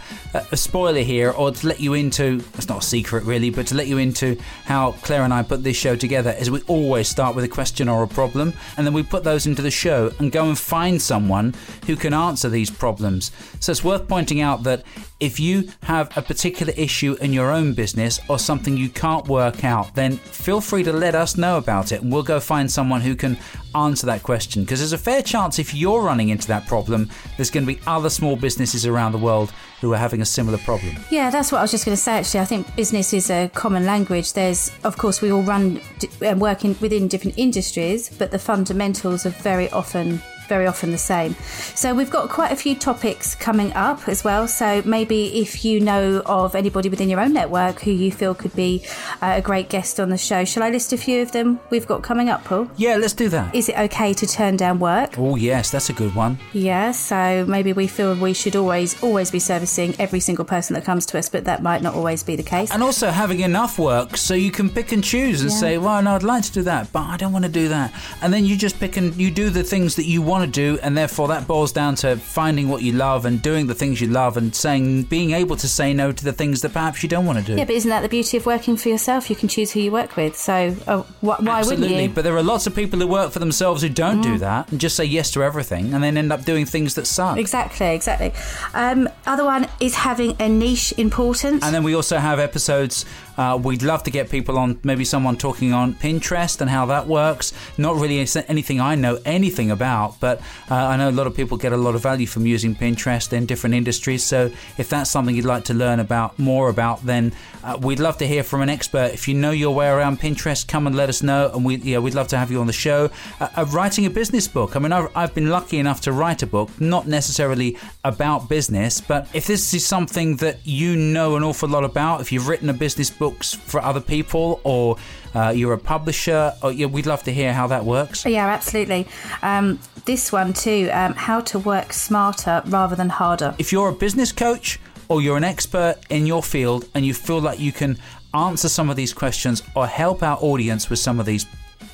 a 0.53 0.57
spoiler 0.57 1.01
here, 1.01 1.31
or 1.31 1.51
to 1.51 1.67
let 1.67 1.81
you 1.81 1.95
into 1.95 2.43
it's 2.55 2.69
not 2.69 2.83
a 2.83 2.87
secret 2.87 3.25
really, 3.25 3.51
but 3.51 3.67
to 3.69 3.75
let 3.75 3.87
you 3.87 3.99
into 3.99 4.37
how 4.65 4.93
Claire 4.93 5.23
and 5.23 5.33
I 5.33 5.43
put 5.43 5.63
this 5.63 5.77
show 5.77 5.97
together 5.97 6.35
is 6.39 6.51
we 6.51 6.61
always 6.63 7.09
start 7.09 7.35
with 7.35 7.45
a 7.45 7.49
question 7.49 7.89
or 7.89 8.03
a 8.03 8.09
problem, 8.09 8.53
and 8.77 8.87
then 8.87 8.93
we 8.93 9.03
put 9.03 9.25
those 9.25 9.47
into 9.47 9.63
the 9.63 9.71
show 9.71 10.13
and 10.19 10.31
go 10.31 10.47
and 10.47 10.59
find 10.59 11.01
someone 11.01 11.55
who 11.87 11.97
can 11.97 12.13
answer 12.13 12.51
these 12.51 12.71
problems. 12.71 13.33
So 13.61 13.73
it's 13.73 13.85
worth 13.85 14.07
pointing 14.09 14.41
out 14.41 14.63
that 14.65 14.85
if 15.19 15.41
you 15.41 15.69
have 15.83 16.15
a 16.17 16.23
particular 16.23 16.73
issue 16.77 17.17
in 17.21 17.33
your 17.33 17.51
own 17.51 17.73
business 17.73 18.21
or 18.29 18.39
something 18.39 18.77
you 18.77 18.91
can't 18.91 19.27
work 19.29 19.65
out, 19.65 19.95
then 19.95 20.13
feel 20.17 20.61
free 20.61 20.83
to 20.83 20.93
let 20.93 21.15
us 21.15 21.37
know 21.37 21.57
about 21.57 21.91
it 21.93 22.03
and 22.03 22.13
we'll 22.13 22.23
go 22.23 22.39
find 22.39 22.71
someone 22.71 23.01
who 23.01 23.17
can 23.17 23.39
answer 23.75 24.07
that 24.07 24.23
question. 24.23 24.63
Because 24.63 24.81
there's 24.81 24.93
a 24.93 24.99
fair 24.99 25.23
chance 25.23 25.59
if 25.59 25.75
you're 25.75 26.03
running 26.03 26.29
into 26.29 26.47
that 26.49 26.67
problem, 26.67 27.09
there's 27.37 27.51
going 27.51 27.67
to 27.67 27.75
be 27.75 27.81
other 27.87 28.11
small 28.11 28.37
businesses 28.37 28.85
around 28.85 29.13
the 29.13 29.19
world 29.19 29.53
who 29.81 29.93
are 29.93 29.99
having 29.99 30.21
a 30.21 30.27
similar 30.27 30.59
problem. 30.59 30.97
Yeah, 31.11 31.31
that's 31.31 31.51
what 31.51 31.59
I 31.59 31.63
was 31.63 31.71
just 31.71 31.85
going 31.85 31.97
to 31.97 32.03
say. 32.03 32.19
Actually, 32.19 32.41
I 32.41 32.45
think 32.45 32.77
business 32.77 33.13
is 33.13 33.31
a 33.31 33.49
common 33.55 33.87
language. 33.87 34.35
There's, 34.35 34.71
of 34.85 34.99
course, 34.99 35.23
we 35.23 35.31
all 35.33 35.43
run 35.43 35.81
and 36.21 36.25
um, 36.25 36.39
work 36.39 36.65
in, 36.65 36.77
within 36.81 37.09
different 37.09 37.39
industries, 37.39 38.11
but 38.11 38.31
the 38.31 38.39
fundamentals 38.39 39.27
are 39.27 39.31
very 39.31 39.71
often 39.71 40.23
very 40.47 40.67
often 40.67 40.91
the 40.91 40.99
same. 40.99 41.35
So 41.75 41.95
we've 41.95 42.11
got 42.11 42.29
quite 42.29 42.53
a 42.53 42.57
few 42.57 42.75
topics 42.75 43.35
coming 43.35 43.73
up 43.75 44.09
as 44.09 44.25
well. 44.25 44.49
So 44.49 44.83
maybe 44.85 45.41
if 45.41 45.65
you 45.65 45.81
know 45.81 46.23
of 46.27 46.55
anybody 46.55 46.89
within 46.89 47.09
your 47.09 47.21
own 47.21 47.33
network 47.33 47.81
who 47.83 47.91
you 47.91 48.11
feel 48.13 48.35
could 48.35 48.55
be 48.55 48.85
uh, 49.23 49.35
a 49.37 49.43
great 49.43 49.69
guest 49.69 49.99
on 50.01 50.09
the 50.11 50.19
show, 50.19 50.45
shall 50.45 50.63
I 50.63 50.71
list 50.71 50.93
a 50.93 50.97
few 50.97 51.23
of 51.23 51.33
them 51.33 51.61
we've 51.71 51.87
got 51.87 52.03
coming 52.03 52.29
up, 52.29 52.45
Paul? 52.45 52.69
Yeah, 52.77 52.97
let's 52.97 53.13
do 53.15 53.29
that. 53.31 53.55
Is 53.55 53.69
it 53.69 53.77
okay 53.79 54.13
to 54.15 54.27
turn 54.27 54.57
down 54.57 54.79
work? 54.79 55.19
Oh, 55.19 55.37
yes, 55.37 55.71
that's 55.71 55.91
a 55.91 55.93
good 55.93 56.15
one. 56.15 56.39
Yeah, 56.53 56.93
so 56.93 57.45
maybe 57.47 57.73
we 57.73 57.87
feel 57.87 58.15
we 58.15 58.33
should 58.33 58.57
always 58.57 59.03
always 59.03 59.31
be 59.31 59.39
servicing 59.39 59.95
every 59.99 60.21
single 60.21 60.45
person 60.45 60.75
that 60.75 60.85
comes 60.85 61.07
to 61.07 61.19
us, 61.19 61.29
but 61.29 61.45
that 61.45 61.63
might 61.63 61.83
not 61.83 61.95
always 61.95 62.23
be 62.23 62.37
the 62.37 62.43
case. 62.43 62.71
And 62.73 62.83
also 62.83 63.11
having 63.11 63.41
enough 63.41 63.79
work 63.79 64.17
so 64.17 64.35
you 64.35 64.51
can 64.51 64.69
pick 64.71 64.93
and 64.93 65.03
choose 65.03 65.43
and 65.43 65.51
Yeah. 65.51 65.57
say, 65.57 65.79
well, 65.79 66.03
no, 66.03 66.15
I'd 66.15 66.23
like 66.23 66.45
to 66.45 66.53
do 66.53 66.63
that, 66.63 66.93
but 66.93 67.03
I 67.07 67.17
don't 67.17 67.33
want 67.33 67.45
to 67.45 67.51
do 67.51 67.69
that. 67.69 67.93
And 68.23 68.33
then 68.33 68.45
you 68.45 68.57
just 68.57 68.79
pick 68.81 68.97
and 68.97 69.15
you 69.17 69.31
do 69.31 69.51
the 69.51 69.63
things 69.63 69.97
that 69.97 70.05
you 70.07 70.23
want 70.23 70.36
to 70.45 70.51
do, 70.51 70.79
and 70.83 70.97
therefore 70.97 71.29
that 71.29 71.47
boils 71.47 71.73
down 71.73 71.95
to 71.97 72.17
finding 72.17 72.69
what 72.69 72.83
you 72.83 72.93
love 72.93 73.25
and 73.25 73.41
doing 73.41 73.67
the 73.67 73.75
things 73.75 74.01
you 74.01 74.09
love 74.09 74.37
and 74.37 74.55
saying, 74.55 75.05
being 75.05 75.31
able 75.33 75.57
to 75.57 75.69
say 75.69 75.93
no 75.93 76.13
to 76.13 76.25
the 76.25 76.33
things 76.33 76.63
that 76.63 76.73
perhaps 76.73 77.03
you 77.03 77.09
don't 77.09 77.27
want 77.27 77.39
to 77.39 77.45
do. 77.45 77.57
Yeah, 77.57 77.65
but 77.65 77.75
isn't 77.75 77.89
that 77.89 78.03
the 78.03 78.09
beauty 78.09 78.37
of 78.37 78.47
working 78.47 78.77
for 78.77 78.89
yourself? 78.89 79.31
You 79.31 79.37
can 79.37 79.49
choose 79.49 79.73
who 79.73 79.81
you 79.81 79.93
work 79.93 80.17
with. 80.17 80.37
So 80.37 80.77
uh, 80.87 81.03
wh- 81.03 81.25
why 81.41 81.61
Absolutely, 81.61 81.89
wouldn't 81.89 82.03
you? 82.03 82.09
Mm. 82.11 82.15
but 82.15 82.25
there 82.25 82.37
are 82.37 82.43
lots 82.43 82.67
of 82.67 82.75
people 82.75 82.99
who 83.01 83.07
work 83.07 83.33
for 83.33 83.39
themselves 83.39 83.83
who 83.83 83.89
don't 83.89 84.21
do 84.21 84.39
that 84.39 84.71
and 84.71 84.81
just 84.81 84.97
say 84.97 85.05
yes 85.05 85.31
to 85.33 85.43
everything 85.43 85.95
and 85.95 86.03
then 86.03 86.17
end 86.17 86.33
up 86.33 86.45
doing 86.45 86.67
things 86.67 86.95
that 86.95 87.07
suck. 87.07 87.39
Exactly, 87.39 87.89
exactly. 87.89 88.33
Um, 88.75 89.09
other 89.27 89.45
one 89.45 89.69
is 89.81 89.95
having 89.95 90.37
a 90.41 90.49
niche 90.49 90.93
importance. 90.97 91.65
And 91.65 91.75
then 91.75 91.83
we 91.83 91.95
also 91.95 92.19
have 92.19 92.39
episodes. 92.39 93.05
Uh, 93.37 93.59
we'd 93.63 93.83
love 93.83 94.03
to 94.05 94.11
get 94.11 94.31
people 94.31 94.59
on, 94.59 94.79
maybe 94.83 95.05
someone 95.05 95.37
talking 95.37 95.73
on 95.73 95.95
Pinterest 95.95 96.61
and 96.61 96.71
how 96.71 96.87
that 96.87 97.07
works. 97.07 97.53
Not 97.79 97.97
really 97.97 98.27
anything 98.49 98.81
I 98.81 98.95
know 98.95 99.19
anything 99.25 99.71
about, 99.71 100.19
but 100.21 100.41
uh, 100.71 100.75
I 100.75 100.97
know 100.97 101.09
a 101.09 101.11
lot 101.11 101.27
of 101.27 101.35
people 101.35 101.57
get 101.57 101.73
a 101.73 101.77
lot 101.77 101.95
of 101.95 102.03
value 102.03 102.27
from 102.27 102.47
using 102.47 102.75
Pinterest 102.75 103.33
in 103.33 103.47
different 103.47 103.75
industries. 103.75 104.23
So 104.25 104.51
if 104.79 104.89
that's 104.89 105.11
something 105.11 105.35
you'd 105.35 105.45
like 105.45 105.65
to 105.65 105.75
learn 105.75 106.01
about 106.01 106.39
more 106.39 106.69
about, 106.69 107.05
then 107.05 107.33
uh, 107.63 107.77
we'd 107.81 108.01
love 108.01 108.17
to 108.19 108.27
hear 108.27 108.43
from 108.43 108.63
an 108.63 108.69
expert. 108.69 109.13
If 109.13 109.27
you 109.29 109.35
know 109.35 109.51
your 109.51 109.75
way 109.75 109.89
around 109.89 110.21
Pinterest, 110.21 110.67
come 110.67 110.87
and 110.87 110.95
let 110.95 111.09
us 111.09 111.23
know, 111.23 111.51
and 111.53 111.65
we 111.65 111.77
yeah 111.77 111.99
we'd 111.99 112.15
love 112.15 112.29
to 112.29 112.39
have 112.39 112.51
you 112.51 112.61
on 112.61 112.67
the 112.67 112.73
show. 112.73 113.11
Uh, 113.41 113.67
writing 113.73 114.07
a 114.07 114.11
business 114.11 114.47
book. 114.47 114.77
I 114.77 114.79
mean, 114.79 114.93
I've, 114.93 115.11
I've 115.17 115.35
been 115.35 115.51
lucky 115.51 115.79
enough 115.79 116.01
to 116.03 116.13
write 116.13 116.43
a 116.43 116.47
book, 116.47 116.71
not 116.81 117.07
necessarily 117.07 117.77
about 118.05 118.49
business, 118.49 119.01
but 119.01 119.29
if 119.35 119.47
this 119.47 119.75
is 119.75 119.85
something 119.85 120.37
that 120.37 120.59
you 120.65 120.95
know 120.97 121.37
an 121.37 121.43
awful 121.43 121.69
lot 121.69 121.85
about, 121.85 122.21
if 122.21 122.31
you've 122.31 122.49
written 122.49 122.71
a 122.71 122.75
business 122.75 123.11
book 123.11 123.26
books 123.27 123.55
for 123.71 123.79
other 123.91 124.01
people, 124.15 124.47
or 124.65 124.97
uh, 125.35 125.53
you're 125.59 125.77
a 125.83 125.85
publisher, 125.95 126.43
or, 126.63 126.71
yeah, 126.73 126.87
we'd 126.95 127.07
love 127.07 127.23
to 127.25 127.33
hear 127.33 127.53
how 127.53 127.67
that 127.75 127.85
works. 127.85 128.25
Yeah, 128.25 128.47
absolutely. 128.59 129.03
Um, 129.43 129.79
this 130.05 130.33
one 130.33 130.53
too, 130.53 130.89
um, 130.93 131.13
how 131.29 131.41
to 131.51 131.59
work 131.59 131.93
smarter 131.93 132.63
rather 132.67 132.97
than 132.97 133.09
harder. 133.09 133.55
If 133.59 133.73
you're 133.73 133.89
a 133.89 133.99
business 134.07 134.33
coach 134.33 134.79
or 135.09 135.21
you're 135.23 135.37
an 135.37 135.45
expert 135.45 135.97
in 136.11 136.27
your 136.27 136.43
field 136.43 136.89
and 136.95 137.05
you 137.05 137.15
feel 137.15 137.41
like 137.41 137.59
you 137.59 137.73
can 137.73 137.99
answer 138.33 138.69
some 138.69 138.91
of 138.91 138.97
these 138.97 139.13
questions 139.13 139.63
or 139.75 139.87
help 139.87 140.23
our 140.23 140.39
audience 140.41 140.91
with 140.91 141.01
some 141.01 141.21
of 141.21 141.27
these 141.27 141.47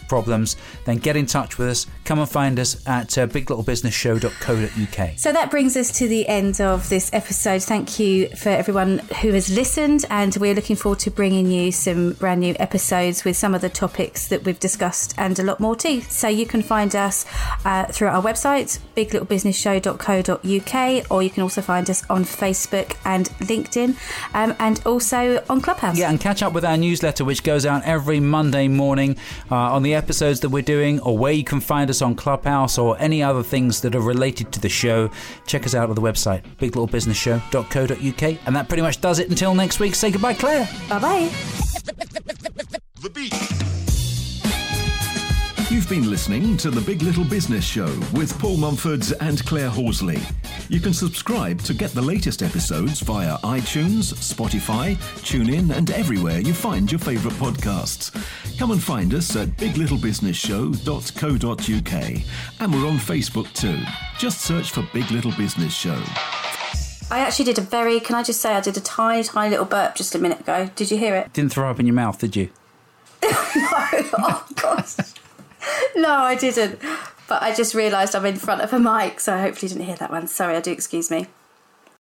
problems, 0.09 0.57
then 0.84 0.98
get 0.98 1.16
in 1.16 1.26
touch 1.26 1.59
with 1.59 1.68
us. 1.68 1.86
Come 2.05 2.18
and 2.18 2.28
find 2.28 2.59
us 2.59 2.86
at 2.86 3.16
uh, 3.18 3.26
biglittlebusinessshow.co.uk. 3.26 5.18
So 5.18 5.32
that 5.32 5.50
brings 5.50 5.76
us 5.76 5.98
to 5.98 6.09
the 6.09 6.26
end 6.28 6.61
of 6.61 6.88
this 6.88 7.12
episode. 7.12 7.62
Thank 7.62 7.98
you 7.98 8.28
for 8.28 8.50
everyone 8.50 8.98
who 9.20 9.32
has 9.32 9.55
listened, 9.55 10.05
and 10.11 10.34
we're 10.36 10.55
looking 10.55 10.76
forward 10.76 11.00
to 11.00 11.11
bringing 11.11 11.50
you 11.50 11.72
some 11.72 12.12
brand 12.12 12.40
new 12.40 12.55
episodes 12.59 13.24
with 13.24 13.36
some 13.36 13.55
of 13.55 13.61
the 13.61 13.68
topics 13.68 14.28
that 14.28 14.44
we've 14.44 14.61
discussed 14.61 15.14
and 15.18 15.38
a 15.38 15.42
lot 15.42 15.61
more 15.61 15.76
too. 15.76 16.00
So 16.03 16.28
you 16.28 16.46
can 16.46 16.62
find 16.62 16.94
us 16.94 17.26
uh, 17.64 17.86
through 17.86 18.09
our 18.09 18.22
website, 18.22 18.78
biglittlebusinessshow.co.uk, 18.96 21.11
or 21.11 21.22
you 21.22 21.30
can 21.30 21.42
also 21.42 21.62
find 21.62 21.88
us 21.90 22.09
on 22.11 22.24
Facebook 22.24 22.96
and 23.05 23.28
LinkedIn, 23.40 23.96
um, 24.34 24.55
and 24.59 24.82
also 24.86 25.42
on 25.48 25.61
Clubhouse. 25.61 25.98
Yeah, 25.98 26.11
and 26.11 26.20
catch 26.20 26.42
up 26.42 26.53
with 26.53 26.64
our 26.64 26.76
newsletter, 26.76 27.24
which 27.24 27.42
goes 27.42 27.66
out 27.66 27.82
every 27.84 28.20
Monday 28.20 28.68
morning 28.68 29.16
uh, 29.50 29.57
on 29.57 29.82
the 29.82 29.94
episodes 30.03 30.40
that 30.40 30.48
we're 30.48 30.62
doing, 30.62 30.98
or 31.00 31.16
where 31.16 31.32
you 31.32 31.44
can 31.44 31.61
find 31.61 31.88
us 31.88 32.03
on 32.03 32.14
Clubhouse 32.14 32.76
or 32.76 32.96
any 32.98 33.22
other 33.22 33.42
things 33.42 33.80
that 33.82 33.94
are 33.94 34.00
related 34.00 34.53
to 34.53 34.61
the 34.61 34.68
show. 34.68 35.11
Check 35.46 35.64
us 35.64 35.74
out 35.74 35.88
on 35.88 35.94
the 35.94 36.03
website, 36.03 36.42
biglittlebusinessshow.co.uk. 36.57 38.38
And 38.46 38.57
that 38.57 38.68
pretty 38.68 38.82
much 38.82 39.00
does 39.00 39.18
it 39.18 39.30
until 39.30 39.55
next 39.55 39.78
week. 39.80 39.94
Say 39.94 40.11
goodbye, 40.11 40.34
Claire. 40.34 40.68
Bye 40.88 40.98
bye. 40.98 41.30
The 43.00 43.11
beat. 43.11 43.51
You've 45.93 46.05
been 46.05 46.11
listening 46.11 46.57
to 46.57 46.70
The 46.70 46.80
Big 46.80 47.03
Little 47.03 47.24
Business 47.24 47.66
Show 47.66 47.84
with 48.14 48.38
Paul 48.38 48.57
Mumfords 48.57 49.12
and 49.20 49.45
Claire 49.45 49.68
Horsley. 49.68 50.18
You 50.70 50.80
can 50.80 50.95
subscribe 50.95 51.61
to 51.62 51.74
get 51.74 51.90
the 51.90 52.01
latest 52.01 52.43
episodes 52.43 53.01
via 53.01 53.36
iTunes, 53.40 54.14
Spotify, 54.14 54.97
TuneIn, 55.20 55.76
and 55.76 55.90
everywhere 55.90 56.38
you 56.38 56.55
find 56.55 56.90
your 56.90 56.99
favourite 56.99 57.36
podcasts. 57.36 58.11
Come 58.59 58.70
and 58.70 58.82
find 58.82 59.12
us 59.12 59.36
at 59.36 59.49
biglittlebusinessshow.co.uk. 59.59 62.22
And 62.61 62.72
we're 62.72 62.88
on 62.88 62.97
Facebook 62.97 63.53
too. 63.53 63.78
Just 64.18 64.40
search 64.40 64.70
for 64.70 64.88
Big 64.95 65.11
Little 65.11 65.32
Business 65.32 65.74
Show. 65.74 66.03
I 67.11 67.18
actually 67.18 67.45
did 67.45 67.59
a 67.59 67.62
very, 67.62 68.01
can 68.01 68.16
I 68.16 68.22
just 68.22 68.40
say, 68.40 68.55
I 68.55 68.62
did 68.62 68.78
a 68.78 68.80
tiny, 68.80 69.24
tiny 69.24 69.51
little 69.51 69.66
burp 69.66 69.95
just 69.95 70.14
a 70.14 70.18
minute 70.18 70.40
ago. 70.40 70.70
Did 70.74 70.90
you 70.90 70.97
hear 70.97 71.14
it? 71.16 71.34
Didn't 71.34 71.53
throw 71.53 71.70
up 71.70 71.78
in 71.78 71.86
your 71.86 71.95
mouth, 71.95 72.18
did 72.18 72.34
you? 72.34 72.49
no. 73.22 73.30
oh, 73.34 74.47
gosh. 74.55 74.97
No, 75.97 76.11
I 76.11 76.35
didn't. 76.35 76.81
But 77.29 77.43
I 77.43 77.55
just 77.55 77.75
realised 77.75 78.15
I'm 78.17 78.27
in 78.27 78.37
front 78.37 78.63
of 78.63 78.73
a 78.73 78.79
mic, 78.79 79.21
so 79.21 79.35
I 79.35 79.41
hopefully 79.41 79.69
didn't 79.69 79.85
hear 79.85 79.97
that 79.97 80.11
one. 80.11 80.27
Sorry, 80.27 80.57
I 80.57 80.61
do 80.61 80.73
excuse 80.73 81.11
me. 81.11 81.27